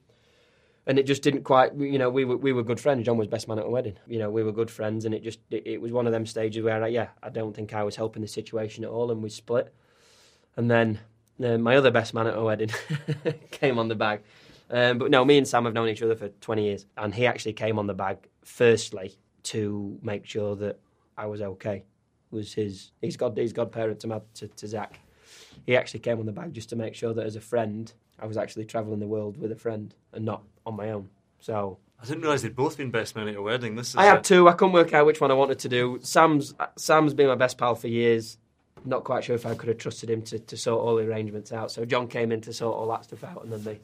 And 0.86 0.98
it 0.98 1.06
just 1.06 1.22
didn't 1.22 1.44
quite, 1.44 1.74
you 1.76 1.98
know, 1.98 2.10
we 2.10 2.24
were 2.24 2.36
we 2.36 2.52
were 2.52 2.62
good 2.62 2.78
friends. 2.78 3.06
John 3.06 3.16
was 3.16 3.26
best 3.26 3.48
man 3.48 3.58
at 3.58 3.64
a 3.64 3.70
wedding. 3.70 3.96
You 4.06 4.18
know, 4.18 4.30
we 4.30 4.42
were 4.42 4.52
good 4.52 4.70
friends, 4.70 5.06
and 5.06 5.14
it 5.14 5.22
just 5.22 5.40
it, 5.50 5.66
it 5.66 5.80
was 5.80 5.92
one 5.92 6.06
of 6.06 6.12
them 6.12 6.26
stages 6.26 6.62
where, 6.62 6.82
I, 6.82 6.88
yeah, 6.88 7.08
I 7.22 7.30
don't 7.30 7.54
think 7.54 7.72
I 7.72 7.82
was 7.82 7.96
helping 7.96 8.22
the 8.22 8.28
situation 8.28 8.84
at 8.84 8.90
all, 8.90 9.10
and 9.10 9.22
we 9.22 9.30
split. 9.30 9.74
And 10.56 10.70
then 10.70 11.00
uh, 11.42 11.58
my 11.58 11.76
other 11.76 11.90
best 11.90 12.14
man 12.14 12.26
at 12.26 12.36
a 12.36 12.42
wedding 12.42 12.70
came 13.50 13.78
on 13.78 13.88
the 13.88 13.94
bag. 13.94 14.20
Um, 14.70 14.98
but 14.98 15.10
no, 15.10 15.24
me 15.24 15.38
and 15.38 15.46
Sam 15.46 15.64
have 15.64 15.74
known 15.74 15.88
each 15.88 16.02
other 16.02 16.16
for 16.16 16.28
20 16.28 16.64
years, 16.64 16.86
and 16.96 17.14
he 17.14 17.26
actually 17.26 17.52
came 17.54 17.78
on 17.78 17.86
the 17.86 17.94
bag 17.94 18.28
firstly 18.42 19.16
to 19.44 19.98
make 20.02 20.26
sure 20.26 20.56
that 20.56 20.78
I 21.16 21.26
was 21.26 21.40
okay. 21.40 21.84
Was 22.30 22.52
his 22.52 22.90
he's 23.00 23.16
god 23.16 23.38
he's 23.38 23.52
godparent 23.52 24.00
to, 24.00 24.08
my, 24.08 24.20
to 24.34 24.48
to 24.48 24.66
Zach. 24.66 24.98
He 25.66 25.76
actually 25.76 26.00
came 26.00 26.18
on 26.18 26.26
the 26.26 26.32
bag 26.32 26.52
just 26.52 26.68
to 26.70 26.76
make 26.76 26.94
sure 26.94 27.14
that 27.14 27.24
as 27.24 27.36
a 27.36 27.40
friend, 27.40 27.92
I 28.18 28.26
was 28.26 28.36
actually 28.36 28.64
travelling 28.64 29.00
the 29.00 29.06
world 29.06 29.36
with 29.36 29.52
a 29.52 29.56
friend 29.56 29.94
and 30.12 30.24
not 30.24 30.42
on 30.64 30.76
my 30.76 30.90
own. 30.90 31.08
So 31.40 31.78
I 32.00 32.06
didn't 32.06 32.22
realise 32.22 32.42
they'd 32.42 32.54
both 32.54 32.76
been 32.76 32.90
best 32.90 33.16
men 33.16 33.28
at 33.28 33.34
your 33.34 33.42
wedding. 33.42 33.76
This 33.76 33.90
is 33.90 33.96
I 33.96 34.08
uh, 34.08 34.16
had 34.16 34.24
two. 34.24 34.48
I 34.48 34.52
couldn't 34.52 34.72
work 34.72 34.92
out 34.92 35.06
which 35.06 35.20
one 35.20 35.30
I 35.30 35.34
wanted 35.34 35.58
to 35.60 35.68
do. 35.68 35.98
Sam's 36.02 36.54
Sam's 36.76 37.14
been 37.14 37.28
my 37.28 37.34
best 37.34 37.58
pal 37.58 37.74
for 37.74 37.88
years. 37.88 38.38
Not 38.84 39.04
quite 39.04 39.24
sure 39.24 39.34
if 39.34 39.46
I 39.46 39.54
could 39.54 39.68
have 39.68 39.78
trusted 39.78 40.10
him 40.10 40.20
to, 40.22 40.38
to 40.38 40.56
sort 40.56 40.82
all 40.82 40.96
the 40.96 41.04
arrangements 41.04 41.52
out. 41.52 41.70
So 41.70 41.84
John 41.86 42.06
came 42.06 42.32
in 42.32 42.42
to 42.42 42.52
sort 42.52 42.76
all 42.76 42.88
that 42.88 43.04
stuff 43.04 43.24
out, 43.24 43.42
and 43.42 43.52
then 43.52 43.62
they 43.64 43.80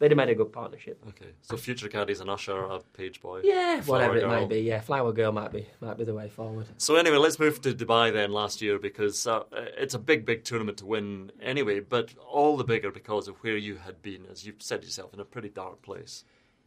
they'd 0.00 0.10
have 0.10 0.16
made 0.16 0.30
a 0.30 0.34
good 0.34 0.52
partnership. 0.52 1.00
Okay, 1.10 1.30
so 1.42 1.56
future 1.56 1.86
caddies 1.86 2.20
an 2.20 2.28
usher, 2.28 2.58
a 2.58 2.80
page 2.94 3.20
boy. 3.20 3.42
Yeah, 3.44 3.80
Flower 3.80 3.98
whatever 3.98 4.16
it 4.16 4.26
might 4.26 4.48
be. 4.48 4.60
Yeah, 4.60 4.80
flower 4.80 5.12
girl 5.12 5.30
might 5.30 5.52
be 5.52 5.68
might 5.80 5.96
be 5.96 6.04
the 6.04 6.14
way 6.14 6.28
forward. 6.28 6.66
So 6.78 6.96
anyway, 6.96 7.18
let's 7.18 7.38
move 7.38 7.60
to 7.62 7.72
Dubai 7.72 8.12
then. 8.12 8.32
Last 8.32 8.60
year 8.60 8.78
because 8.80 9.26
uh, 9.26 9.44
it's 9.52 9.94
a 9.94 9.98
big, 9.98 10.26
big 10.26 10.42
tournament 10.42 10.78
to 10.78 10.86
win 10.86 11.30
anyway, 11.40 11.78
but 11.78 12.14
all 12.28 12.56
the 12.56 12.64
bigger 12.64 12.90
because 12.90 13.28
of 13.28 13.36
where 13.36 13.56
you 13.56 13.76
had 13.76 14.02
been, 14.02 14.26
as 14.30 14.44
you've 14.44 14.62
said 14.62 14.82
yourself, 14.82 15.14
in 15.14 15.20
a 15.20 15.24
pretty 15.24 15.50
dark 15.50 15.82
place. 15.82 16.24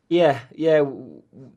Yeah, 0.09 0.39
yeah. 0.53 0.84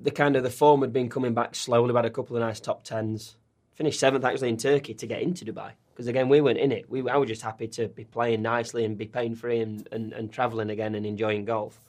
The 0.01 0.11
kind 0.11 0.35
of 0.35 0.43
the 0.43 0.51
form 0.51 0.81
had 0.81 0.93
been 0.93 1.11
coming 1.11 1.35
back 1.35 1.55
slowly. 1.55 1.93
We 1.93 1.97
had 1.97 2.07
a 2.07 2.11
couple 2.11 2.37
of 2.37 2.41
nice 2.41 2.59
top 2.59 2.85
tens. 2.85 3.37
Finished 3.77 4.01
seventh 4.01 4.25
actually 4.25 4.49
in 4.49 4.57
Turkey 4.57 4.95
to 4.95 5.07
get 5.07 5.21
into 5.21 5.45
Dubai 5.45 5.73
because 5.93 6.07
again 6.09 6.29
we 6.31 6.41
weren't 6.41 6.59
in 6.59 6.73
it. 6.73 6.91
We 6.91 7.09
I 7.09 7.17
was 7.17 7.29
just 7.29 7.43
happy 7.43 7.69
to 7.69 7.89
be 7.89 8.05
playing 8.05 8.41
nicely 8.41 8.85
and 8.87 8.97
be 8.97 9.07
pain 9.07 9.35
free 9.35 9.61
and, 9.61 9.87
and, 9.93 10.13
and 10.15 10.33
travelling 10.33 10.71
again 10.71 10.95
and 10.95 11.05
enjoying 11.05 11.45
golf. 11.45 11.81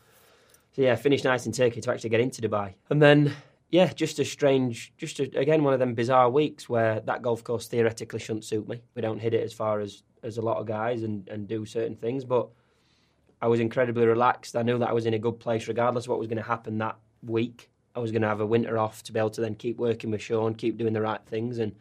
So 0.73 0.81
yeah, 0.81 0.95
finished 0.95 1.23
nice 1.23 1.45
in 1.45 1.53
Turkey 1.53 1.79
to 1.81 1.91
actually 1.91 2.09
get 2.09 2.19
into 2.19 2.41
Dubai, 2.41 2.73
and 2.89 3.01
then 3.01 3.33
yeah, 3.69 3.91
just 3.93 4.19
a 4.19 4.25
strange, 4.25 4.93
just 4.97 5.19
a, 5.19 5.23
again 5.37 5.63
one 5.63 5.73
of 5.73 5.79
them 5.79 5.93
bizarre 5.93 6.29
weeks 6.29 6.69
where 6.69 6.99
that 7.01 7.21
golf 7.21 7.43
course 7.43 7.67
theoretically 7.67 8.19
shouldn't 8.19 8.45
suit 8.45 8.67
me. 8.67 8.81
We 8.93 9.01
don't 9.01 9.19
hit 9.19 9.33
it 9.33 9.43
as 9.43 9.53
far 9.53 9.79
as 9.79 10.03
as 10.23 10.37
a 10.37 10.41
lot 10.41 10.57
of 10.57 10.65
guys 10.65 11.03
and 11.03 11.27
and 11.29 11.47
do 11.47 11.65
certain 11.65 11.95
things, 11.95 12.25
but 12.25 12.49
I 13.41 13.47
was 13.47 13.59
incredibly 13.59 14.05
relaxed. 14.05 14.55
I 14.55 14.61
knew 14.61 14.77
that 14.79 14.89
I 14.89 14.93
was 14.93 15.05
in 15.05 15.13
a 15.13 15.19
good 15.19 15.39
place 15.39 15.67
regardless 15.67 16.05
of 16.05 16.09
what 16.09 16.19
was 16.19 16.27
going 16.27 16.37
to 16.37 16.43
happen 16.43 16.77
that 16.79 16.97
week. 17.23 17.69
I 17.97 17.99
was 17.99 18.11
going 18.11 18.21
to 18.21 18.27
have 18.27 18.41
a 18.41 18.45
winter 18.45 18.77
off 18.77 19.01
to 19.03 19.11
be 19.11 19.17
able 19.17 19.31
to 19.31 19.41
then 19.41 19.55
keep 19.55 19.77
working 19.77 20.11
with 20.11 20.21
Sean, 20.21 20.53
keep 20.53 20.77
doing 20.77 20.93
the 20.93 21.01
right 21.01 21.21
things, 21.25 21.57
and 21.57 21.73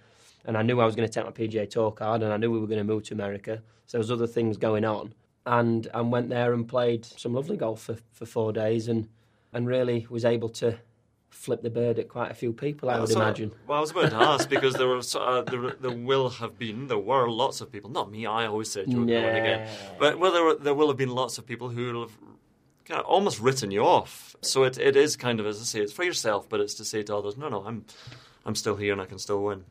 and 0.47 0.57
I 0.57 0.63
knew 0.63 0.81
I 0.81 0.87
was 0.87 0.97
going 0.97 1.07
to 1.09 1.13
take 1.13 1.25
my 1.27 1.31
PGA 1.33 1.69
Tour 1.69 1.91
card, 1.93 2.23
and 2.23 2.33
I 2.33 2.37
knew 2.39 2.51
we 2.51 2.59
were 2.61 2.67
going 2.69 2.79
to 2.79 2.85
move 2.85 3.03
to 3.05 3.15
America. 3.15 3.61
So 3.87 3.99
there 3.99 4.01
was 4.01 4.11
other 4.11 4.27
things 4.27 4.57
going 4.57 4.85
on, 4.85 5.13
and 5.45 5.87
and 5.93 6.11
went 6.11 6.31
there 6.31 6.55
and 6.55 6.67
played 6.67 7.05
some 7.05 7.35
lovely 7.35 7.57
golf 7.59 7.83
for, 7.83 7.97
for 8.13 8.25
four 8.25 8.53
days, 8.53 8.89
and 8.89 9.09
and 9.53 9.67
really 9.67 10.07
was 10.09 10.25
able 10.25 10.49
to 10.49 10.79
flip 11.29 11.61
the 11.63 11.69
bird 11.71 11.99
at 11.99 12.09
quite 12.09 12.31
a 12.31 12.35
few 12.35 12.53
people. 12.53 12.89
I 12.89 12.99
would 12.99 13.11
So- 13.11 13.21
imagine. 13.21 13.53
Well, 13.67 13.77
I 13.77 13.81
was 13.83 13.91
about 13.91 14.11
to 14.11 14.17
ask 14.17 14.49
because 14.49 14.75
there 14.75 14.89
were 14.89 15.03
uh, 15.17 15.43
there, 15.43 15.73
there 15.79 15.91
will 16.11 16.31
have 16.31 16.59
been 16.59 16.87
there 16.87 16.97
were 17.13 17.29
lots 17.29 17.61
of 17.61 17.71
people. 17.71 17.91
Not 17.91 18.11
me. 18.11 18.25
I 18.25 18.47
always 18.47 18.75
would 18.75 18.87
go 18.87 19.03
in 19.03 19.09
again. 19.11 19.69
But 19.99 20.19
well, 20.19 20.33
there 20.33 20.45
were, 20.45 20.55
there 20.55 20.75
will 20.75 20.89
have 20.89 20.97
been 20.97 21.15
lots 21.15 21.37
of 21.37 21.45
people 21.45 21.69
who 21.69 21.93
will 21.93 22.01
have 22.07 22.17
kind 22.87 23.01
of 23.01 23.07
almost 23.07 23.41
written 23.41 23.71
you 23.71 23.85
off. 23.85 24.37
So 24.43 24.65
it, 24.65 24.79
it 24.79 24.97
is 24.97 25.17
kind 25.17 25.41
of 25.41 25.47
as 25.47 25.61
I 25.61 25.65
say, 25.65 25.81
it's 25.81 25.93
for 25.93 26.05
yourself, 26.05 26.49
but 26.49 26.61
it's 26.61 26.75
to 26.75 26.85
say 26.85 27.03
to 27.05 27.17
others, 27.17 27.37
no, 27.37 27.49
no, 27.49 27.65
I'm 27.65 27.85
I'm 28.45 28.55
still 28.55 28.77
here 28.77 28.93
and 28.93 29.03
I 29.03 29.07
can 29.07 29.19
still 29.19 29.43
win. 29.43 29.65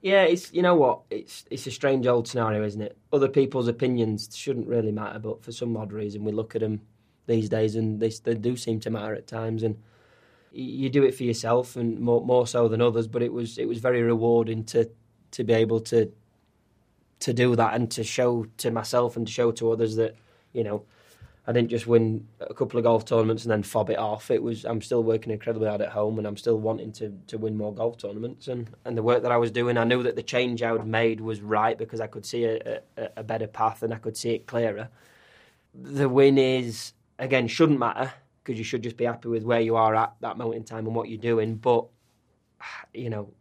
Yeah, 0.00 0.22
it's 0.22 0.52
you 0.52 0.62
know 0.62 0.74
what 0.74 1.00
it's 1.10 1.44
it's 1.50 1.66
a 1.66 1.70
strange 1.70 2.06
old 2.06 2.28
scenario, 2.28 2.64
isn't 2.64 2.82
it? 2.82 2.96
Other 3.12 3.28
people's 3.28 3.68
opinions 3.68 4.28
shouldn't 4.36 4.68
really 4.68 4.92
matter, 4.92 5.18
but 5.18 5.42
for 5.42 5.52
some 5.52 5.76
odd 5.76 5.92
reason, 5.92 6.24
we 6.24 6.32
look 6.32 6.54
at 6.54 6.60
them 6.60 6.80
these 7.26 7.48
days, 7.48 7.74
and 7.74 7.98
they 8.00 8.10
they 8.22 8.34
do 8.34 8.56
seem 8.56 8.80
to 8.80 8.90
matter 8.90 9.14
at 9.14 9.26
times. 9.26 9.62
And 9.62 9.76
you 10.52 10.88
do 10.88 11.02
it 11.02 11.14
for 11.14 11.24
yourself, 11.24 11.76
and 11.76 11.98
more 11.98 12.24
more 12.24 12.46
so 12.46 12.68
than 12.68 12.80
others. 12.80 13.08
But 13.08 13.22
it 13.22 13.32
was 13.32 13.58
it 13.58 13.66
was 13.66 13.78
very 13.78 14.02
rewarding 14.02 14.64
to 14.66 14.88
to 15.32 15.44
be 15.44 15.52
able 15.52 15.80
to 15.80 16.12
to 17.20 17.32
do 17.32 17.56
that 17.56 17.74
and 17.74 17.90
to 17.90 18.04
show 18.04 18.46
to 18.58 18.70
myself 18.70 19.16
and 19.16 19.26
to 19.26 19.32
show 19.32 19.50
to 19.50 19.72
others 19.72 19.96
that 19.96 20.14
you 20.52 20.62
know 20.62 20.84
I 21.48 21.52
didn't 21.52 21.70
just 21.70 21.86
win 21.86 22.28
a 22.40 22.52
couple 22.52 22.76
of 22.76 22.84
golf 22.84 23.06
tournaments 23.06 23.44
and 23.44 23.50
then 23.50 23.62
fob 23.62 23.88
it 23.88 23.98
off. 23.98 24.30
It 24.30 24.42
was 24.42 24.66
I'm 24.66 24.82
still 24.82 25.02
working 25.02 25.32
incredibly 25.32 25.66
hard 25.66 25.80
at 25.80 25.88
home 25.88 26.18
and 26.18 26.26
I'm 26.26 26.36
still 26.36 26.58
wanting 26.58 26.92
to, 26.92 27.10
to 27.28 27.38
win 27.38 27.56
more 27.56 27.74
golf 27.74 27.96
tournaments 27.96 28.48
and, 28.48 28.68
and 28.84 28.98
the 28.98 29.02
work 29.02 29.22
that 29.22 29.32
I 29.32 29.38
was 29.38 29.50
doing. 29.50 29.78
I 29.78 29.84
knew 29.84 30.02
that 30.02 30.14
the 30.14 30.22
change 30.22 30.62
I 30.62 30.72
had 30.72 30.86
made 30.86 31.22
was 31.22 31.40
right 31.40 31.78
because 31.78 32.02
I 32.02 32.06
could 32.06 32.26
see 32.26 32.44
a, 32.44 32.82
a, 32.98 33.08
a 33.16 33.24
better 33.24 33.46
path 33.46 33.82
and 33.82 33.94
I 33.94 33.96
could 33.96 34.14
see 34.14 34.32
it 34.34 34.46
clearer. 34.46 34.90
The 35.74 36.06
win 36.06 36.36
is 36.36 36.92
again 37.18 37.48
shouldn't 37.48 37.78
matter 37.78 38.12
because 38.44 38.58
you 38.58 38.64
should 38.64 38.82
just 38.82 38.98
be 38.98 39.06
happy 39.06 39.28
with 39.28 39.44
where 39.44 39.62
you 39.62 39.74
are 39.74 39.94
at 39.94 40.12
that 40.20 40.36
moment 40.36 40.56
in 40.56 40.64
time 40.64 40.84
and 40.84 40.94
what 40.94 41.08
you're 41.08 41.16
doing. 41.16 41.54
But 41.54 41.86
you 42.92 43.08
know, 43.08 43.32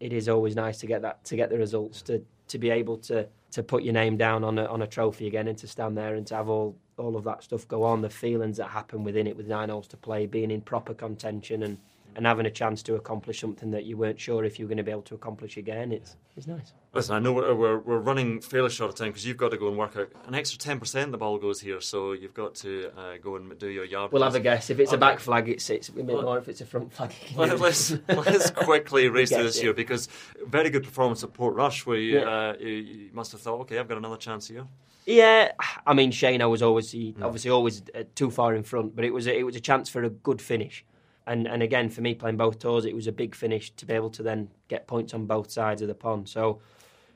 it 0.00 0.12
is 0.12 0.28
always 0.28 0.56
nice 0.56 0.78
to 0.78 0.88
get 0.88 1.02
that 1.02 1.22
to 1.26 1.36
get 1.36 1.48
the 1.48 1.58
results 1.58 2.02
to 2.02 2.24
to 2.48 2.58
be 2.58 2.70
able 2.70 2.96
to 2.98 3.28
to 3.52 3.62
put 3.62 3.84
your 3.84 3.94
name 3.94 4.16
down 4.16 4.42
on 4.42 4.58
a 4.58 4.64
on 4.64 4.82
a 4.82 4.86
trophy 4.88 5.28
again 5.28 5.46
and 5.46 5.58
to 5.58 5.68
stand 5.68 5.96
there 5.96 6.16
and 6.16 6.26
to 6.26 6.34
have 6.34 6.48
all 6.48 6.76
all 7.00 7.16
of 7.16 7.24
that 7.24 7.42
stuff 7.42 7.66
go 7.66 7.82
on 7.82 8.02
the 8.02 8.10
feelings 8.10 8.58
that 8.58 8.68
happen 8.68 9.02
within 9.04 9.26
it 9.26 9.36
with 9.36 9.46
nine 9.46 9.68
holes 9.70 9.88
to 9.88 9.96
play 9.96 10.26
being 10.26 10.50
in 10.50 10.60
proper 10.60 10.94
contention 10.94 11.62
and 11.62 11.78
and 12.16 12.26
having 12.26 12.44
a 12.44 12.50
chance 12.50 12.82
to 12.82 12.96
accomplish 12.96 13.38
something 13.40 13.70
that 13.70 13.84
you 13.84 13.96
weren't 13.96 14.18
sure 14.18 14.44
if 14.44 14.58
you 14.58 14.64
were 14.64 14.68
going 14.68 14.76
to 14.76 14.82
be 14.82 14.90
able 14.90 15.00
to 15.00 15.14
accomplish 15.14 15.56
again 15.56 15.92
it's 15.92 16.16
it's 16.36 16.46
nice 16.46 16.72
Listen, 16.92 17.14
I 17.14 17.20
know 17.20 17.32
we're, 17.32 17.54
we're, 17.54 17.78
we're 17.78 17.98
running 18.00 18.40
fairly 18.40 18.68
short 18.68 18.88
of 18.90 18.96
time 18.96 19.10
because 19.10 19.24
you've 19.24 19.36
got 19.36 19.52
to 19.52 19.56
go 19.56 19.68
and 19.68 19.78
work 19.78 19.96
out 19.96 20.08
an 20.26 20.34
extra 20.34 20.58
10% 20.58 21.12
the 21.12 21.16
ball 21.18 21.38
goes 21.38 21.60
here, 21.60 21.80
so 21.80 22.10
you've 22.14 22.34
got 22.34 22.56
to 22.56 22.90
uh, 22.98 23.16
go 23.22 23.36
and 23.36 23.56
do 23.60 23.68
your 23.68 23.84
yard. 23.84 24.10
we'll 24.10 24.24
have 24.24 24.34
a 24.34 24.40
guess 24.40 24.70
if 24.70 24.80
it's 24.80 24.92
a 24.92 24.96
back 24.98 25.20
flag 25.20 25.48
it 25.48 25.60
sits 25.62 25.88
a 25.88 25.92
bit 25.92 26.04
Well- 26.06 26.22
more 26.22 26.38
if 26.38 26.48
it's 26.48 26.60
a 26.60 26.66
front 26.66 26.92
flag 26.92 27.12
Well, 27.36 27.56
let's 27.56 27.92
let's 28.08 28.50
quickly 28.50 29.08
race 29.08 29.30
through 29.30 29.44
this 29.44 29.58
it. 29.58 29.62
year 29.62 29.72
because 29.72 30.08
very 30.48 30.68
good 30.68 30.82
performance 30.82 31.22
at 31.22 31.32
Portrush 31.32 31.86
where 31.86 31.96
you, 31.96 32.18
Yeah. 32.18 32.50
uh, 32.50 32.54
you, 32.58 32.68
you 32.68 33.10
must 33.12 33.30
have 33.30 33.40
thought, 33.40 33.60
okay, 33.60 33.78
I've 33.78 33.86
got 33.86 33.98
another 33.98 34.16
chance 34.16 34.48
here. 34.48 34.66
Yeah, 35.10 35.52
I 35.86 35.92
mean 35.94 36.10
Shane, 36.12 36.40
I 36.42 36.46
was 36.46 36.62
always 36.62 36.90
he, 36.92 37.14
obviously 37.20 37.50
always 37.50 37.82
uh, 37.94 38.04
too 38.14 38.30
far 38.30 38.54
in 38.54 38.62
front, 38.62 38.94
but 38.94 39.04
it 39.04 39.12
was 39.12 39.26
a, 39.26 39.36
it 39.36 39.42
was 39.42 39.56
a 39.56 39.60
chance 39.60 39.88
for 39.88 40.04
a 40.04 40.10
good 40.10 40.40
finish, 40.40 40.84
and 41.26 41.46
and 41.48 41.62
again 41.62 41.88
for 41.90 42.00
me 42.00 42.14
playing 42.14 42.36
both 42.36 42.58
tours, 42.60 42.84
it 42.84 42.94
was 42.94 43.06
a 43.06 43.12
big 43.12 43.34
finish 43.34 43.70
to 43.72 43.86
be 43.86 43.94
able 43.94 44.10
to 44.10 44.22
then 44.22 44.48
get 44.68 44.86
points 44.86 45.12
on 45.12 45.26
both 45.26 45.50
sides 45.50 45.82
of 45.82 45.88
the 45.88 45.94
pond. 45.94 46.28
So, 46.28 46.60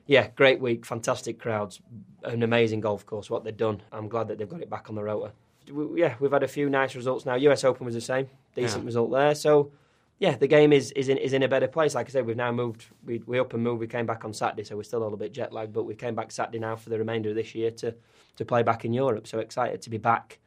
yeah, 0.07 0.27
great 0.35 0.59
week, 0.59 0.85
fantastic 0.85 1.39
crowds, 1.39 1.81
an 2.23 2.43
amazing 2.43 2.81
golf 2.81 3.05
course. 3.05 3.29
What 3.29 3.43
they've 3.45 3.55
done, 3.55 3.81
I'm 3.93 4.09
glad 4.09 4.27
that 4.27 4.37
they've 4.39 4.49
got 4.49 4.61
it 4.61 4.69
back 4.69 4.89
on 4.89 4.95
the 4.95 5.03
rota. 5.03 5.31
We- 5.71 6.01
Yeah, 6.01 6.15
we've 6.19 6.31
had 6.33 6.43
a 6.43 6.47
few 6.49 6.69
nice 6.69 6.95
results 6.95 7.25
now. 7.25 7.35
US 7.35 7.63
Open 7.63 7.85
was 7.85 7.95
the 7.95 8.01
same, 8.01 8.27
decent 8.55 8.83
Yeah. 8.83 8.87
result 8.87 9.11
there. 9.11 9.35
So. 9.35 9.71
Yeah, 10.17 10.37
the 10.37 10.47
game 10.47 10.71
is, 10.71 10.91
is 10.91 11.09
in 11.09 11.17
is 11.17 11.33
in 11.33 11.43
a 11.43 11.47
better 11.47 11.67
place. 11.67 11.93
Like 11.93 12.07
I 12.07 12.09
said, 12.09 12.25
we've 12.25 12.37
now 12.37 12.51
moved. 12.51 12.85
We 13.05 13.21
we 13.25 13.37
up 13.39 13.53
and 13.53 13.61
moved. 13.61 13.81
We 13.81 13.87
came 13.87 14.05
back 14.05 14.23
on 14.23 14.33
Saturday, 14.33 14.63
so 14.63 14.77
we're 14.77 14.83
still 14.83 15.01
a 15.01 15.03
little 15.03 15.17
bit 15.17 15.33
jet 15.33 15.51
lagged. 15.51 15.73
But 15.73 15.83
we 15.83 15.95
came 15.95 16.15
back 16.15 16.31
Saturday 16.31 16.59
now 16.59 16.77
for 16.77 16.89
the 16.89 16.97
remainder 16.97 17.29
of 17.29 17.35
this 17.35 17.53
year 17.53 17.71
to 17.71 17.93
to 18.37 18.45
play 18.45 18.63
back 18.63 18.85
in 18.85 18.93
Europe. 18.93 19.27
So 19.27 19.39
excited 19.39 19.81
to 19.81 19.89
be 19.89 19.97
back, 19.97 20.39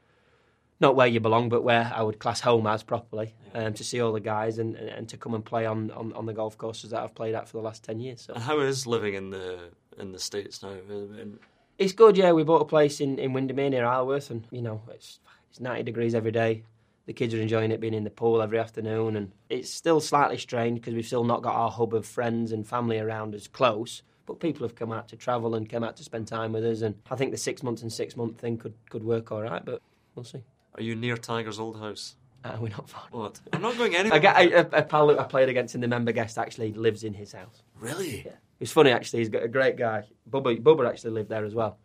not 0.80 0.96
where 0.96 1.06
you 1.06 1.20
belong, 1.20 1.50
but 1.50 1.62
where 1.64 1.92
I 1.94 2.02
would 2.02 2.18
class 2.18 2.40
home 2.40 2.66
as 2.66 2.82
properly, 2.82 3.34
um, 3.54 3.74
to 3.74 3.84
see 3.84 4.00
all 4.00 4.12
the 4.12 4.20
guys 4.20 4.58
and, 4.58 4.74
and, 4.74 4.88
and 4.88 5.08
to 5.10 5.16
come 5.18 5.34
and 5.34 5.44
play 5.44 5.66
on, 5.66 5.90
on, 5.90 6.12
on 6.14 6.24
the 6.24 6.32
golf 6.32 6.56
courses 6.56 6.90
that 6.90 7.02
I've 7.02 7.14
played 7.14 7.34
at 7.34 7.46
for 7.48 7.58
the 7.58 7.62
last 7.62 7.84
ten 7.84 8.00
years. 8.00 8.22
So 8.22 8.34
And 8.34 8.42
how 8.42 8.60
is 8.60 8.86
living 8.86 9.14
in 9.14 9.30
the 9.30 9.70
in 9.98 10.12
the 10.12 10.18
states 10.18 10.62
now? 10.62 10.70
In- 10.70 11.38
it's 11.76 11.92
good. 11.92 12.16
Yeah, 12.16 12.32
we 12.32 12.42
bought 12.42 12.62
a 12.62 12.64
place 12.64 13.00
in 13.00 13.18
in 13.18 13.34
Windermere 13.34 13.68
near 13.70 13.84
Isleworth, 13.84 14.30
and 14.30 14.46
you 14.50 14.62
know 14.62 14.80
it's 14.90 15.20
it's 15.50 15.60
ninety 15.60 15.82
degrees 15.82 16.14
every 16.14 16.32
day. 16.32 16.64
The 17.08 17.14
kids 17.14 17.32
are 17.32 17.40
enjoying 17.40 17.72
it 17.72 17.80
being 17.80 17.94
in 17.94 18.04
the 18.04 18.10
pool 18.10 18.42
every 18.42 18.58
afternoon, 18.58 19.16
and 19.16 19.32
it's 19.48 19.70
still 19.70 19.98
slightly 19.98 20.36
strange 20.36 20.78
because 20.78 20.92
we've 20.92 21.06
still 21.06 21.24
not 21.24 21.40
got 21.40 21.54
our 21.54 21.70
hub 21.70 21.94
of 21.94 22.04
friends 22.04 22.52
and 22.52 22.68
family 22.68 22.98
around 22.98 23.34
us 23.34 23.46
close. 23.48 24.02
But 24.26 24.40
people 24.40 24.66
have 24.66 24.74
come 24.76 24.92
out 24.92 25.08
to 25.08 25.16
travel 25.16 25.54
and 25.54 25.66
come 25.66 25.82
out 25.82 25.96
to 25.96 26.04
spend 26.04 26.28
time 26.28 26.52
with 26.52 26.66
us, 26.66 26.82
and 26.82 26.96
I 27.10 27.16
think 27.16 27.30
the 27.30 27.38
six 27.38 27.62
months 27.62 27.80
and 27.80 27.90
six 27.90 28.14
month 28.14 28.38
thing 28.38 28.58
could 28.58 28.74
could 28.90 29.02
work 29.02 29.32
all 29.32 29.40
right. 29.40 29.64
But 29.64 29.80
we'll 30.14 30.24
see. 30.24 30.42
are 30.74 30.82
you 30.82 30.94
near 30.94 31.16
Tiger's 31.16 31.58
old 31.58 31.80
house? 31.80 32.14
Uh, 32.44 32.58
we're 32.60 32.68
not 32.68 32.90
far. 32.90 33.04
What? 33.10 33.40
I'm 33.54 33.62
not 33.62 33.78
going 33.78 33.96
anywhere. 33.96 34.18
I 34.18 34.22
got 34.22 34.42
a, 34.42 34.76
a, 34.76 34.80
a 34.80 34.82
pal 34.82 35.18
I 35.18 35.24
played 35.24 35.48
against 35.48 35.74
in 35.74 35.80
the 35.80 35.88
member 35.88 36.12
guest 36.12 36.36
actually 36.36 36.74
lives 36.74 37.04
in 37.04 37.14
his 37.14 37.32
house. 37.32 37.62
really? 37.80 38.24
Yeah. 38.26 38.32
It's 38.60 38.70
funny 38.72 38.90
actually. 38.90 39.20
He's 39.20 39.30
got 39.30 39.44
a 39.44 39.48
great 39.48 39.78
guy. 39.78 40.04
Bubba, 40.30 40.62
Bubba 40.62 40.86
actually 40.86 41.12
lived 41.12 41.30
there 41.30 41.46
as 41.46 41.54
well. 41.54 41.78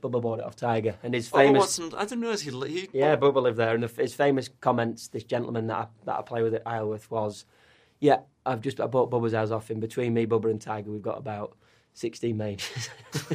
Bubba 0.00 0.20
bought 0.22 0.38
it 0.40 0.44
off 0.44 0.56
Tiger, 0.56 0.96
and 1.02 1.14
his 1.14 1.30
Oh, 1.32 1.36
famous. 1.38 1.60
Watson, 1.60 1.92
I 1.96 2.04
didn't 2.04 2.20
realise 2.22 2.40
he, 2.42 2.50
he. 2.50 2.88
Yeah, 2.92 3.16
Bubba 3.16 3.42
lived 3.42 3.58
there, 3.58 3.74
and 3.74 3.82
the, 3.82 4.02
his 4.02 4.14
famous 4.14 4.48
comments, 4.60 5.08
this 5.08 5.24
gentleman 5.24 5.66
that 5.68 5.76
I, 5.76 5.86
that 6.06 6.18
I 6.18 6.22
play 6.22 6.42
with 6.42 6.54
at 6.54 6.62
Isleworth 6.66 7.10
was, 7.10 7.44
"Yeah, 8.00 8.20
I've 8.46 8.60
just 8.60 8.80
I 8.80 8.86
bought 8.86 9.10
Bubba's 9.10 9.32
house 9.34 9.50
off 9.50 9.70
him. 9.70 9.80
Between 9.80 10.14
me, 10.14 10.26
Bubba, 10.26 10.50
and 10.50 10.60
Tiger, 10.60 10.90
we've 10.90 11.02
got 11.02 11.18
about 11.18 11.56
sixteen 11.94 12.36
majors." 12.36 12.88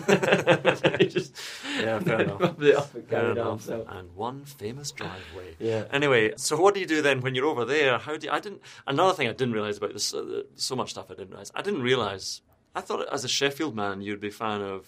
Just 1.10 1.36
Yeah, 1.80 2.00
fair 2.00 2.22
enough. 2.22 2.42
rubbed 2.42 2.64
it 2.64 2.76
off 2.76 2.96
and 2.96 3.08
Fair 3.08 3.20
carried 3.22 3.38
on. 3.38 3.48
enough. 3.48 3.62
So 3.64 3.86
And 3.90 4.16
one 4.16 4.46
famous 4.46 4.92
driveway. 4.92 5.56
yeah, 5.60 5.86
Anyway, 5.92 6.34
so 6.38 6.58
what 6.60 6.74
do 6.74 6.80
you 6.80 6.86
do 6.86 7.02
then 7.02 7.22
when 7.22 7.36
you're 7.36 7.46
over 7.46 7.66
there? 7.66 7.98
How 8.00 8.18
do 8.18 8.26
you, 8.28 8.32
I 8.34 8.40
didn't? 8.40 8.62
Another 8.88 9.14
thing 9.14 9.28
I 9.28 9.34
didn't 9.34 9.54
realize 9.54 9.78
about 9.78 9.94
this, 9.94 10.14
uh, 10.14 10.44
so 10.56 10.76
much 10.76 10.92
stuff 10.92 11.08
I 11.10 11.16
didn't 11.16 11.30
realize. 11.30 11.52
I 11.56 11.62
didn't 11.62 11.82
realize. 11.82 12.42
I 12.74 12.82
thought 12.82 13.08
as 13.12 13.24
a 13.24 13.30
Sheffield 13.30 13.76
man 13.76 14.02
you'd 14.02 14.20
be 14.20 14.28
a 14.30 14.32
fan 14.32 14.62
of 14.62 14.88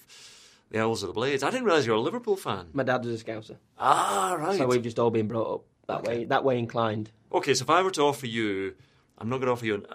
the 0.70 0.80
Owls 0.82 1.04
of 1.04 1.08
the 1.08 1.14
Blades. 1.14 1.44
I 1.44 1.50
didn't 1.50 1.66
realize 1.66 1.86
you're 1.86 1.96
a 1.96 2.00
Liverpool 2.02 2.36
fan. 2.36 2.68
my 2.74 2.84
dad 2.84 3.06
was 3.06 3.22
a 3.22 3.24
Scouser, 3.24 3.58
Ah, 3.80 4.36
right. 4.40 4.58
so 4.58 4.68
we've 4.68 4.82
just 4.82 5.00
all 5.00 5.10
been 5.12 5.28
brought 5.28 5.54
up 5.56 5.62
that 5.88 6.00
Okay. 6.00 6.20
way, 6.20 6.26
that 6.26 6.44
way 6.44 6.60
inclined. 6.60 7.12
Okay, 7.32 7.54
so 7.54 7.64
if 7.64 7.70
I 7.70 7.82
were 7.82 7.92
to 7.92 8.02
offer 8.04 8.26
you, 8.28 8.76
I'm 9.18 9.30
not 9.30 9.38
going 9.38 9.48
to 9.48 9.54
offer 9.54 9.66
you 9.66 9.76
an, 9.76 9.86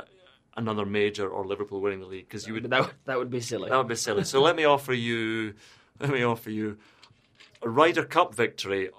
another 0.56 0.84
major 0.86 1.28
or 1.28 1.46
Liverpool 1.46 1.80
winning 1.80 2.00
the 2.00 2.06
league 2.06 2.28
because 2.28 2.46
you 2.46 2.54
would 2.54 2.64
that 2.70 2.80
would- 2.80 2.94
that 3.04 3.18
would 3.18 3.30
be 3.30 3.40
silly. 3.40 3.68
that 3.70 3.76
would 3.76 3.88
be 3.88 3.96
silly. 3.96 4.24
So 4.24 4.40
let 4.40 4.56
me 4.56 4.64
offer 4.64 4.92
you, 4.92 5.54
let 6.00 6.10
me 6.10 6.22
offer 6.22 6.50
you 6.50 6.78
a 7.62 7.68
Ryder 7.68 8.04
Cup 8.04 8.34
victory 8.34 8.90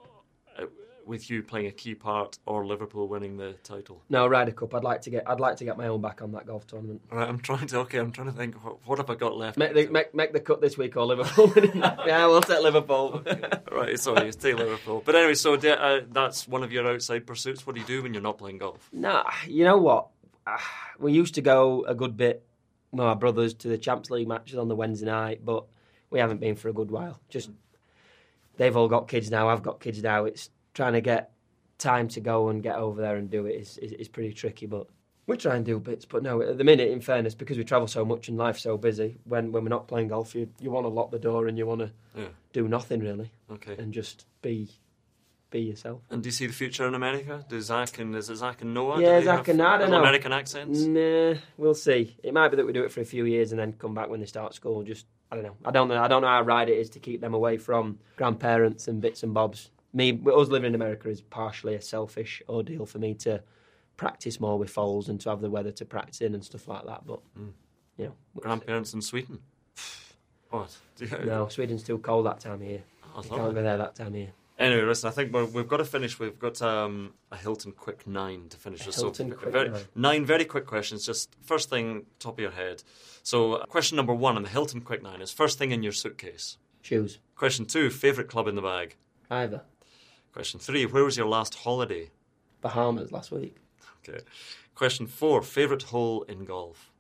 with 1.06 1.30
you 1.30 1.44
playing 1.44 1.68
a 1.68 1.72
key 1.72 1.96
part 1.96 2.38
or 2.46 2.66
Liverpool 2.66 3.08
winning 3.08 3.38
the 3.38 3.54
title. 3.64 4.02
No, 4.10 4.28
Ryder 4.28 4.52
Cup. 4.52 4.74
I'd 4.74 4.84
like 4.84 5.02
to 5.02 5.10
get. 5.10 5.30
I'd 5.30 5.40
like 5.40 5.58
to 5.58 5.66
get 5.66 5.78
my 5.78 5.88
own 5.88 6.02
back 6.02 6.22
on 6.22 6.32
that 6.34 6.46
golf 6.46 6.66
tournament. 6.68 7.02
All 7.12 7.18
right, 7.18 7.28
I'm 7.28 7.40
trying 7.40 7.68
to. 7.68 7.80
Okay, 7.80 8.00
I'm 8.00 8.12
trying 8.12 8.28
to 8.28 8.34
think. 8.34 8.56
What, 8.64 8.78
what 8.86 8.98
have 9.00 9.10
I 9.10 9.16
got 9.16 9.36
left? 9.38 9.58
Make 9.58 9.74
the 9.74 9.88
make, 9.88 10.14
make 10.14 10.34
the 10.34 10.40
cut 10.40 10.62
this 10.62 10.78
week 10.78 10.96
or 10.98 11.06
Liverpool. 11.06 11.52
yeah, 12.06 12.26
we'll 12.28 12.42
take 12.42 12.62
Liverpool. 12.62 13.24
right, 13.72 14.00
sorry, 14.00 14.28
it's 14.28 14.38
take 14.38 14.58
Liverpool. 14.58 15.02
But 15.06 15.16
anyway, 15.16 15.36
so 15.36 15.56
uh, 15.56 16.02
that's 16.12 16.48
one 16.48 16.64
of 16.64 16.72
your 16.72 16.88
outside 16.88 17.26
pursuits. 17.28 17.66
What 17.66 17.76
do 17.76 17.82
you 17.82 17.88
do 17.88 18.04
when 18.04 18.14
you're 18.14 18.24
not 18.24 18.38
playing 18.38 18.60
golf? 18.60 18.90
Nah, 18.92 19.30
you 19.48 19.64
know 19.64 19.78
what? 19.78 20.08
Ah, 20.46 20.62
We 21.00 21.14
used 21.14 21.36
to 21.36 21.42
go 21.42 21.86
a 21.86 21.96
good 21.96 22.18
bit 22.18 22.46
with 22.92 23.06
my 23.06 23.14
brothers 23.14 23.54
to 23.56 23.68
the 23.68 23.78
Champs 23.78 24.10
League 24.10 24.28
matches 24.28 24.58
on 24.58 24.68
the 24.68 24.76
Wednesday 24.76 25.08
night, 25.08 25.44
but 25.44 25.66
we 26.10 26.20
haven't 26.20 26.40
been 26.40 26.56
for 26.56 26.70
a 26.70 26.74
good 26.74 26.92
while. 26.92 27.20
Just 27.30 27.50
they've 28.58 28.76
all 28.76 28.88
got 28.88 29.08
kids 29.08 29.32
now. 29.32 29.50
I've 29.50 29.64
got 29.64 29.80
kids 29.80 30.02
now. 30.04 30.26
It's 30.26 30.50
trying 30.74 30.94
to 30.94 31.02
get 31.02 31.32
time 31.78 32.08
to 32.10 32.20
go 32.20 32.50
and 32.50 32.62
get 32.64 32.76
over 32.76 33.02
there 33.02 33.16
and 33.18 33.30
do 33.30 33.46
it 33.46 33.54
is 33.56 33.78
is, 33.78 33.92
is 33.94 34.08
pretty 34.08 34.34
tricky, 34.34 34.66
but. 34.66 34.88
We 35.26 35.38
try 35.38 35.56
and 35.56 35.64
do 35.66 35.80
bits, 35.80 36.04
but 36.04 36.22
no. 36.22 36.42
At 36.42 36.58
the 36.58 36.66
minute, 36.66 36.92
in 36.92 37.00
fairness, 37.00 37.34
because 37.34 37.58
we 37.58 37.64
travel 37.64 37.88
so 37.88 38.04
much 38.04 38.28
and 38.28 38.38
life's 38.38 38.62
so 38.62 38.78
busy, 38.78 39.16
when 39.24 39.54
when 39.54 39.64
we're 39.64 39.70
not 39.70 39.88
playing 39.88 40.10
golf, 40.10 40.36
you 40.36 40.50
you 40.60 40.70
want 40.70 40.84
to 40.84 40.90
lock 40.90 41.12
the 41.12 41.18
door 41.18 41.48
and 41.48 41.58
you 41.58 41.66
want 41.66 41.80
to 41.80 41.92
Yeah. 42.14 42.28
do 42.52 42.68
nothing 42.68 43.00
really 43.00 43.32
Okay. 43.50 43.78
and 43.78 43.94
just 43.94 44.26
be 44.42 44.68
be 45.50 45.62
yourself. 45.62 46.02
And 46.10 46.22
do 46.22 46.28
you 46.28 46.32
see 46.34 46.46
the 46.48 46.52
future 46.52 46.86
in 46.90 46.94
America? 46.94 47.46
Do 47.48 47.62
Zach 47.62 48.00
and 48.00 48.14
is 48.18 48.30
it 48.30 48.36
Zach 48.36 48.64
and 48.64 48.74
Noah? 48.74 49.00
Yeah, 49.02 49.22
Zach 49.22 49.48
and 49.48 49.62
I 49.62 49.78
don't 49.78 49.92
know. 49.92 50.02
American 50.02 50.34
accents. 50.34 50.82
Nah, 50.82 51.36
we'll 51.58 51.74
see. 51.74 52.18
It 52.22 52.34
might 52.34 52.50
be 52.50 52.58
that 52.58 52.66
we 52.66 52.74
do 52.74 52.84
it 52.84 52.92
for 52.92 53.00
a 53.00 53.06
few 53.06 53.24
years 53.24 53.54
and 53.54 53.60
then 53.62 53.72
come 53.72 53.94
back 53.94 54.10
when 54.10 54.20
they 54.20 54.26
start 54.26 54.54
school. 54.54 54.84
Just 54.84 55.06
I 55.32 55.36
don't 55.38 55.46
know. 55.46 55.56
I 55.64 55.72
don't 55.72 55.88
know. 55.88 56.04
I 56.04 56.10
don't 56.10 56.22
know 56.24 56.28
how 56.28 56.42
right 56.42 56.68
it 56.68 56.78
is 56.78 56.90
to 56.90 57.00
keep 57.00 57.22
them 57.22 57.34
away 57.34 57.56
from 57.58 57.98
grandparents 58.18 58.90
and 58.90 59.00
bits 59.00 59.24
and 59.24 59.34
bobs. 59.34 59.70
Me, 59.94 60.20
us 60.26 60.48
living 60.50 60.70
in 60.70 60.76
America 60.76 61.10
is 61.10 61.22
partially 61.22 61.76
a 61.76 61.82
selfish 61.82 62.42
ordeal 62.50 62.86
for 62.86 63.00
me 63.00 63.14
to 63.14 63.42
practice 63.96 64.40
more 64.40 64.58
with 64.58 64.70
foals 64.70 65.10
and 65.10 65.20
to 65.22 65.30
have 65.30 65.42
the 65.42 65.50
weather 65.50 65.72
to 65.72 65.86
practice 65.86 66.22
in 66.22 66.34
and 66.34 66.44
stuff 66.44 66.68
like 66.68 66.86
that. 66.86 67.06
But 67.06 67.20
you 67.98 68.06
know, 68.06 68.14
Grandparents 68.38 68.94
in 68.94 69.02
Sweden. 69.02 69.40
What? 70.50 70.76
No, 71.26 71.48
Sweden's 71.48 71.82
too 71.84 71.98
cold 71.98 72.28
that 72.28 72.40
time 72.40 72.54
of 72.54 72.62
year. 72.62 72.84
I 73.16 73.22
You 73.22 73.30
can't 73.30 73.56
go 73.56 73.62
there 73.64 73.78
that 73.78 73.96
time 73.96 74.08
of 74.08 74.16
year. 74.16 74.34
Anyway, 74.60 74.84
listen, 74.84 75.10
I 75.10 75.12
think 75.12 75.34
we're, 75.34 75.46
we've 75.46 75.68
got 75.68 75.78
to 75.78 75.86
finish. 75.86 76.20
We've 76.20 76.38
got 76.38 76.62
um, 76.62 77.14
a 77.32 77.38
Hilton 77.38 77.72
quick 77.72 78.06
nine 78.06 78.50
to 78.50 78.58
finish. 78.58 78.86
This. 78.86 78.98
Hilton 78.98 79.32
so, 79.32 79.36
quick 79.36 79.52
very, 79.52 79.70
nine. 79.70 79.82
nine 79.96 80.26
very 80.26 80.46
quick 80.46 80.68
questions. 80.68 81.06
Just 81.06 81.36
first 81.42 81.72
thing, 81.72 82.06
top 82.20 82.34
of 82.34 82.40
your 82.40 82.52
head. 82.52 82.84
So, 83.24 83.54
uh, 83.54 83.66
question 83.66 83.96
number 83.96 84.14
one 84.14 84.36
on 84.36 84.44
the 84.44 84.50
Hilton 84.50 84.82
quick 84.82 85.02
nine 85.02 85.22
is 85.22 85.32
first 85.32 85.58
thing 85.58 85.72
in 85.72 85.82
your 85.82 85.92
suitcase. 85.92 86.58
Shoes, 86.82 87.20
Question 87.36 87.66
two, 87.66 87.90
favorite 87.90 88.28
club 88.28 88.48
in 88.48 88.56
the 88.56 88.62
bag. 88.62 88.96
either 89.32 89.64
Question 90.34 90.60
three, 90.60 90.86
where 90.86 91.04
was 91.04 91.16
your 91.16 91.28
last 91.28 91.54
holiday? 91.54 92.10
Bahamas 92.62 93.12
last 93.12 93.32
week. 93.32 93.56
Okay. 94.08 94.20
Question 94.74 95.06
four, 95.06 95.44
favorite 95.44 95.84
hole 95.84 96.24
in 96.24 96.44
golf. 96.44 96.92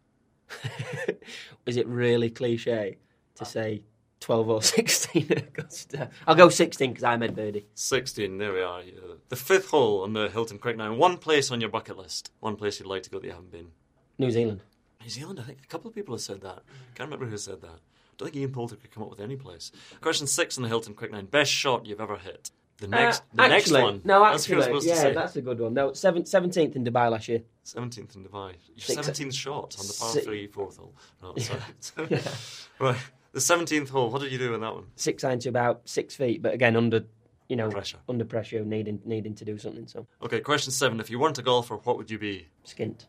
Is 1.66 1.78
it 1.78 1.88
really 1.88 2.30
cliche 2.30 2.98
to 3.36 3.46
say 3.46 3.82
12 4.20 4.50
or 4.50 4.62
16 4.62 5.28
Augusta? 5.32 6.10
I'll 6.28 6.36
go 6.36 6.50
16 6.50 6.92
because 6.92 7.04
I 7.04 7.18
made 7.18 7.36
birdie. 7.36 7.66
16, 7.74 8.38
there 8.38 8.54
we 8.54 8.62
are. 8.62 8.84
Yeah. 8.84 8.94
The 9.30 9.36
fifth 9.36 9.70
hole 9.72 10.04
on 10.04 10.14
the 10.14 10.30
Hilton 10.30 10.60
Quick 10.60 10.78
Nine. 10.78 10.98
One 10.98 11.18
place 11.18 11.50
on 11.50 11.60
your 11.60 11.72
bucket 11.72 11.98
list. 11.98 12.32
One 12.40 12.56
place 12.56 12.80
you'd 12.80 12.88
like 12.88 13.02
to 13.04 13.10
go 13.10 13.18
that 13.20 13.26
you 13.26 13.32
haven't 13.34 13.52
been. 13.52 13.72
New 14.20 14.30
Zealand. 14.30 14.62
New 15.02 15.10
Zealand, 15.10 15.40
I 15.40 15.44
think 15.44 15.58
a 15.64 15.68
couple 15.68 15.90
of 15.90 15.96
people 15.96 16.14
have 16.14 16.22
said 16.22 16.42
that. 16.42 16.62
Can't 16.94 17.10
remember 17.10 17.26
who 17.26 17.38
said 17.38 17.62
that. 17.62 17.68
I 17.68 18.16
don't 18.18 18.28
think 18.28 18.36
Ian 18.36 18.52
Poulter 18.52 18.76
could 18.76 18.92
come 18.92 19.02
up 19.02 19.10
with 19.10 19.20
any 19.20 19.36
place. 19.36 19.72
Question 20.02 20.28
six 20.28 20.56
on 20.56 20.62
the 20.62 20.70
Hilton 20.70 20.94
Quick 20.94 21.12
Nine. 21.12 21.26
Best 21.26 21.52
shot 21.52 21.88
you've 21.88 22.00
ever 22.00 22.18
hit. 22.18 22.52
The 22.84 22.90
next, 22.90 23.20
Uh, 23.22 23.24
the 23.44 23.48
next 23.48 23.64
actually- 23.64 23.82
one. 23.82 24.02
No, 24.04 24.20
That's 24.20 24.22
what 24.22 24.28
I 24.28 24.32
was 24.34 24.42
actually, 24.44 24.64
supposed 24.64 24.88
to 24.88 25.08
yeah, 25.08 25.14
that's 25.14 25.36
a 25.38 25.42
good 25.42 25.60
one. 25.62 25.74
No, 25.74 25.92
17th 25.92 26.76
in 26.76 26.84
Dubai 26.84 27.10
last 27.10 27.30
year. 27.30 27.42
17th 27.64 28.16
in 28.18 28.26
Dubai. 28.26 28.56
17th 28.78 29.34
shot 29.34 29.76
on 29.80 29.88
the 29.88 29.96
par 30.00 30.10
Si- 30.10 30.20
three 30.22 30.48
fourth 30.48 30.76
hole. 30.78 30.94
No, 31.22 31.34
sorry. 31.38 31.62
right. 32.80 32.98
The 33.32 33.40
17th 33.40 33.88
hole. 33.90 34.10
What 34.12 34.22
did 34.22 34.34
you 34.34 34.38
do 34.38 34.54
in 34.54 34.60
that 34.62 34.74
one? 34.76 34.88
Six 34.98 35.24
iron 35.24 35.40
to 35.40 35.50
about 35.50 35.88
six 35.88 36.14
feet, 36.16 36.42
but 36.42 36.54
again 36.54 36.76
under, 36.76 37.06
you 37.48 37.56
know, 37.56 37.70
Pressure. 37.70 38.00
under 38.10 38.26
pressure, 38.26 38.66
needing 38.66 39.00
needing 39.06 39.34
to 39.36 39.46
do 39.46 39.58
something. 39.58 39.88
So 39.88 40.06
Okay, 40.22 40.42
question 40.42 40.72
seven. 40.74 41.00
If 41.00 41.10
you 41.10 41.20
weren't 41.20 41.38
a 41.38 41.42
golfer, 41.42 41.78
what 41.78 41.96
would 41.98 42.12
you 42.12 42.20
be? 42.20 42.48
skint. 42.66 43.06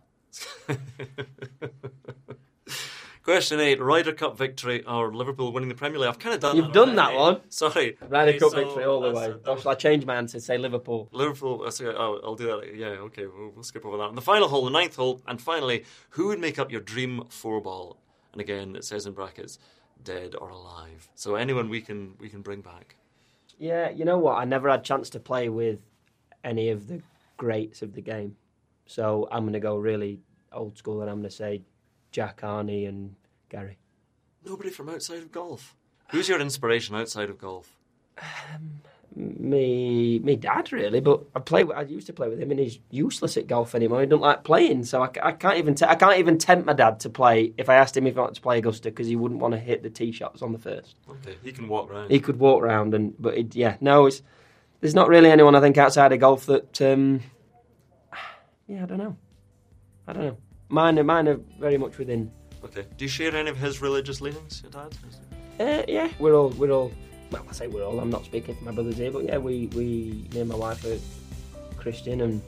Question 3.25 3.59
eight: 3.59 3.81
Ryder 3.81 4.13
Cup 4.13 4.37
victory 4.37 4.85
or 4.85 5.15
Liverpool 5.15 5.51
winning 5.51 5.71
the 5.71 5.75
Premier 5.75 5.99
League? 5.99 6.11
I've 6.11 6.19
kind 6.19 6.35
of 6.35 6.43
done. 6.43 6.57
You've 6.57 6.67
that 6.67 6.75
done 6.75 6.95
that 6.97 7.15
one. 7.15 7.41
Sorry, 7.49 7.97
Ryder 8.07 8.33
Okay, 8.33 8.39
Cup 8.39 8.51
so 8.51 8.57
victory 8.57 8.85
all 8.85 9.01
the 9.01 9.13
way. 9.13 9.35
Or 9.47 9.55
was- 9.55 9.65
I 9.65 9.75
change 9.75 10.05
my 10.05 10.17
answer? 10.17 10.37
To 10.37 10.45
say 10.45 10.59
Liverpool. 10.59 11.09
Liverpool. 11.11 11.71
sorry, 11.71 11.95
oh, 11.97 12.21
I'll 12.23 12.35
do 12.35 12.47
that. 12.49 12.77
Yeah, 12.77 12.89
okay, 13.09 13.25
we'll, 13.25 13.53
we'll 13.55 13.63
skip 13.63 13.87
over 13.87 13.97
that. 13.97 14.11
And 14.11 14.17
the 14.19 14.23
final 14.23 14.49
hole, 14.49 14.67
the 14.67 14.71
ninth 14.71 14.97
hole, 14.97 15.23
and 15.27 15.41
finally, 15.41 15.85
who 16.11 16.27
would 16.27 16.39
make 16.39 16.59
up 16.59 16.71
your 16.71 16.83
dream 16.83 17.25
four 17.31 17.63
ball? 17.63 17.97
And 18.33 18.43
again, 18.43 18.77
it 18.77 18.85
says 18.85 19.07
in 19.07 19.15
brackets, 19.15 19.59
dead 20.03 20.35
or 20.39 20.51
alive. 20.51 21.09
So 21.15 21.37
anyone 21.37 21.71
we 21.71 21.81
can 21.81 22.17
we 22.21 22.29
can 22.29 22.43
bring 22.43 22.61
back. 22.61 22.97
Yeah, 23.59 23.89
you 23.89 24.05
know 24.05 24.19
what? 24.19 24.35
I 24.35 24.45
never 24.45 24.69
had 24.69 24.85
chance 24.85 25.09
to 25.11 25.19
play 25.19 25.49
with 25.49 25.79
any 26.43 26.69
of 26.69 26.89
the 26.89 27.01
greats 27.39 27.81
of 27.81 27.95
the 27.95 28.03
game, 28.03 28.37
so 28.85 29.27
I'm 29.33 29.45
going 29.45 29.55
to 29.55 29.61
go 29.61 29.77
really 29.79 30.21
old 30.53 30.77
school, 30.77 31.01
and 31.01 31.09
I'm 31.09 31.21
going 31.21 31.31
to 31.31 31.35
say 31.35 31.63
Jack 32.15 32.43
Arnie 32.43 32.89
and 32.89 33.17
Gary. 33.49 33.77
Nobody 34.47 34.71
from 34.71 34.89
outside 34.89 35.19
of 35.19 35.33
golf. 35.33 35.75
Who's 36.13 36.29
your 36.29 36.41
inspiration 36.41 36.95
outside 36.95 37.29
of 37.29 37.39
golf? 37.39 37.77
Me, 39.17 40.21
me 40.21 40.37
dad 40.37 40.73
really, 40.73 41.01
but 41.01 41.25
I 41.35 41.41
play. 41.41 41.65
I 41.75 41.83
used 41.83 42.07
to 42.07 42.13
play 42.13 42.29
with 42.29 42.39
him, 42.39 42.53
and 42.53 42.61
he's 42.61 42.79
useless 42.89 43.37
at 43.37 43.49
golf 43.49 43.75
anymore. 43.75 44.01
He 44.01 44.07
don't 44.07 44.21
like 44.21 44.45
playing, 44.45 44.85
so 44.85 45.03
I, 45.03 45.11
I 45.25 45.33
can't 45.33 45.59
even. 45.59 45.75
T- 45.75 45.87
I 45.87 45.97
can't 45.97 46.19
even 46.19 46.39
tempt 46.39 46.67
my 46.67 46.73
dad 46.73 47.01
to 47.01 47.11
play 47.11 47.53
if 47.59 47.69
I 47.69 47.75
asked 47.75 47.97
him 47.97 48.07
if 48.07 48.15
he 48.15 48.21
wanted 48.21 48.37
to 48.37 48.41
play 48.41 48.59
Augusta 48.59 48.91
because 48.91 49.09
he 49.09 49.17
wouldn't 49.17 49.41
want 49.41 49.53
to 49.53 49.59
hit 49.59 49.83
the 49.83 49.91
tee 49.91 50.13
shots 50.13 50.41
on 50.41 50.53
the 50.53 50.59
first. 50.59 50.95
Okay, 51.09 51.37
he 51.43 51.51
can 51.51 51.67
walk 51.67 51.91
around. 51.91 52.13
He 52.13 52.21
could 52.21 52.39
walk 52.39 52.63
around, 52.63 52.95
and 52.95 53.15
but 53.19 53.37
it, 53.37 53.57
yeah, 53.57 53.77
no, 53.81 54.07
it's 54.07 54.23
there's 54.81 54.95
not 54.95 55.09
really 55.09 55.31
anyone 55.33 55.57
I 55.57 55.61
think 55.61 55.79
outside 55.79 56.13
of 56.13 56.21
golf 56.21 56.47
that. 56.47 56.81
Um, 56.81 57.23
yeah, 58.69 58.85
I 58.85 58.87
don't 58.87 58.99
know. 58.99 59.17
I 60.07 60.13
don't 60.13 60.25
know. 60.25 60.39
Mine, 60.69 60.99
are, 60.99 61.05
mine 61.05 61.29
are 61.29 61.39
very 61.61 61.79
much 61.79 61.99
within. 61.99 62.31
Okay. 62.65 62.87
Do 62.97 63.05
you 63.05 63.09
share 63.09 63.35
any 63.37 63.51
of 63.51 63.57
his 63.57 63.83
religious 63.83 64.21
leanings, 64.21 64.63
your 64.63 64.71
dad? 64.73 64.97
Uh, 65.61 65.83
yeah, 65.87 66.09
we're 66.19 66.35
all 66.35 66.49
we're 66.51 66.71
all. 66.73 66.91
Well, 67.31 67.45
I 67.49 67.53
say 67.53 67.67
we're 67.69 67.85
all. 67.85 68.01
I'm 68.01 68.11
not 68.11 68.25
speaking 68.25 68.55
for 68.57 68.65
my 68.65 68.73
brothers 68.73 68.97
here, 68.97 69.11
but 69.11 69.25
yeah, 69.25 69.39
we 69.39 69.67
we 69.75 70.27
me 70.33 70.41
and 70.41 70.49
my 70.49 70.57
wife 70.57 70.85
are 70.85 70.99
Christian, 71.77 72.21
and 72.23 72.43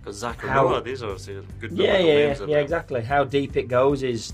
Because 0.00 0.16
Zach 0.18 0.42
or 0.44 0.48
How- 0.48 0.80
these 0.80 1.02
are 1.02 1.14
good 1.60 1.72
yeah, 1.72 1.98
yeah, 1.98 2.26
names. 2.26 2.40
yeah, 2.40 2.46
yeah, 2.48 2.56
exactly. 2.58 3.00
How 3.00 3.24
deep 3.24 3.56
it 3.56 3.68
goes 3.68 4.02
is 4.02 4.32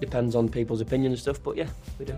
depends 0.00 0.34
on 0.34 0.48
people's 0.48 0.80
opinion 0.80 1.12
and 1.12 1.20
stuff, 1.20 1.42
but 1.42 1.56
yeah, 1.56 1.68
we 1.98 2.04
do. 2.04 2.16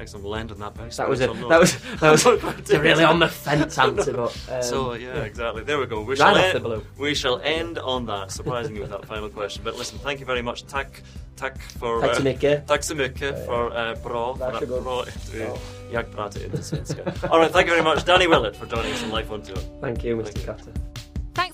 Excellent. 0.00 0.24
We'll 0.24 0.36
end 0.36 0.50
on 0.52 0.58
that 0.58 0.76
very 0.76 0.90
That 0.90 1.08
was 1.08 1.20
it. 1.20 1.30
that 1.48 1.60
was 1.60 1.76
that 2.00 2.10
was 2.12 2.24
really 2.70 3.04
on 3.04 3.18
the 3.18 3.28
fence 3.28 3.78
answer, 3.78 4.12
but 4.12 4.36
um, 4.52 4.62
So 4.62 4.94
yeah, 4.94 5.24
exactly. 5.24 5.62
There 5.64 5.78
we 5.78 5.86
go. 5.86 6.00
We 6.00 6.14
Right 6.14 6.18
shall 6.18 6.66
end, 6.66 6.82
we 6.98 7.14
shall 7.14 7.40
end 7.42 7.78
on 7.78 8.06
that. 8.06 8.30
Surprisingly, 8.30 8.80
with 8.80 8.90
that 8.90 9.06
final 9.06 9.28
question. 9.28 9.62
But 9.64 9.76
listen, 9.78 9.98
thank 9.98 10.20
you 10.20 10.26
very 10.26 10.42
much, 10.42 10.66
Tack, 10.66 11.02
Tack 11.36 11.58
for. 11.78 12.00
Tack 12.00 12.16
så 12.16 12.22
mycket. 12.22 12.66
Tack 12.66 12.84
så 12.84 12.94
mycket 12.94 13.46
för 13.46 13.90
uh, 13.90 14.02
bra, 14.02 14.32
Varsågod. 14.32 14.82
bra 14.82 15.04
intervju. 15.06 15.46
Jag 15.92 16.12
pratar 16.16 16.44
inte 16.44 16.62
svenska. 16.62 17.02
All 17.30 17.40
right, 17.40 17.52
thank 17.52 17.66
you 17.68 17.76
very 17.76 17.82
much, 17.94 18.04
Danny 18.06 18.26
Willett, 18.26 18.56
for 18.56 18.66
joining 18.66 18.92
us 18.92 19.02
on 19.04 19.10
Life 19.18 19.32
on 19.34 19.42
Tour. 19.42 19.58
Thank 19.80 20.04
you, 20.04 20.16
Mr. 20.16 20.24
Thank 20.24 20.38
you. 20.38 20.46
Carter. 20.46 20.87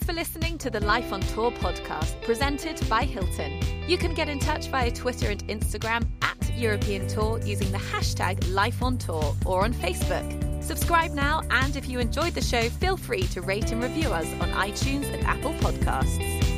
For 0.05 0.13
listening 0.13 0.59
to 0.59 0.69
the 0.69 0.81
Life 0.81 1.15
on 1.15 1.23
Tour 1.23 1.51
podcast 1.51 2.21
presented 2.21 2.79
by 2.91 3.05
Hilton. 3.05 3.59
You 3.89 3.97
can 3.97 4.13
get 4.13 4.29
in 4.29 4.39
touch 4.39 4.69
via 4.69 4.91
Twitter 4.91 5.31
and 5.31 5.43
Instagram 5.49 6.07
at 6.21 6.55
European 6.55 7.09
Tour 7.09 7.41
using 7.43 7.73
the 7.73 7.79
hashtag 7.79 8.53
Life 8.53 8.83
on 8.83 8.99
Tour 8.99 9.35
or 9.47 9.65
on 9.65 9.73
Facebook. 9.73 10.63
Subscribe 10.63 11.13
now, 11.13 11.41
and 11.51 11.75
if 11.75 11.89
you 11.89 12.01
enjoyed 12.01 12.35
the 12.35 12.43
show, 12.43 12.69
feel 12.69 12.99
free 12.99 13.23
to 13.29 13.41
rate 13.41 13.73
and 13.73 13.83
review 13.83 14.09
us 14.09 14.27
on 14.43 14.51
iTunes 14.51 15.11
and 15.11 15.25
Apple 15.25 15.55
Podcasts. 15.55 16.54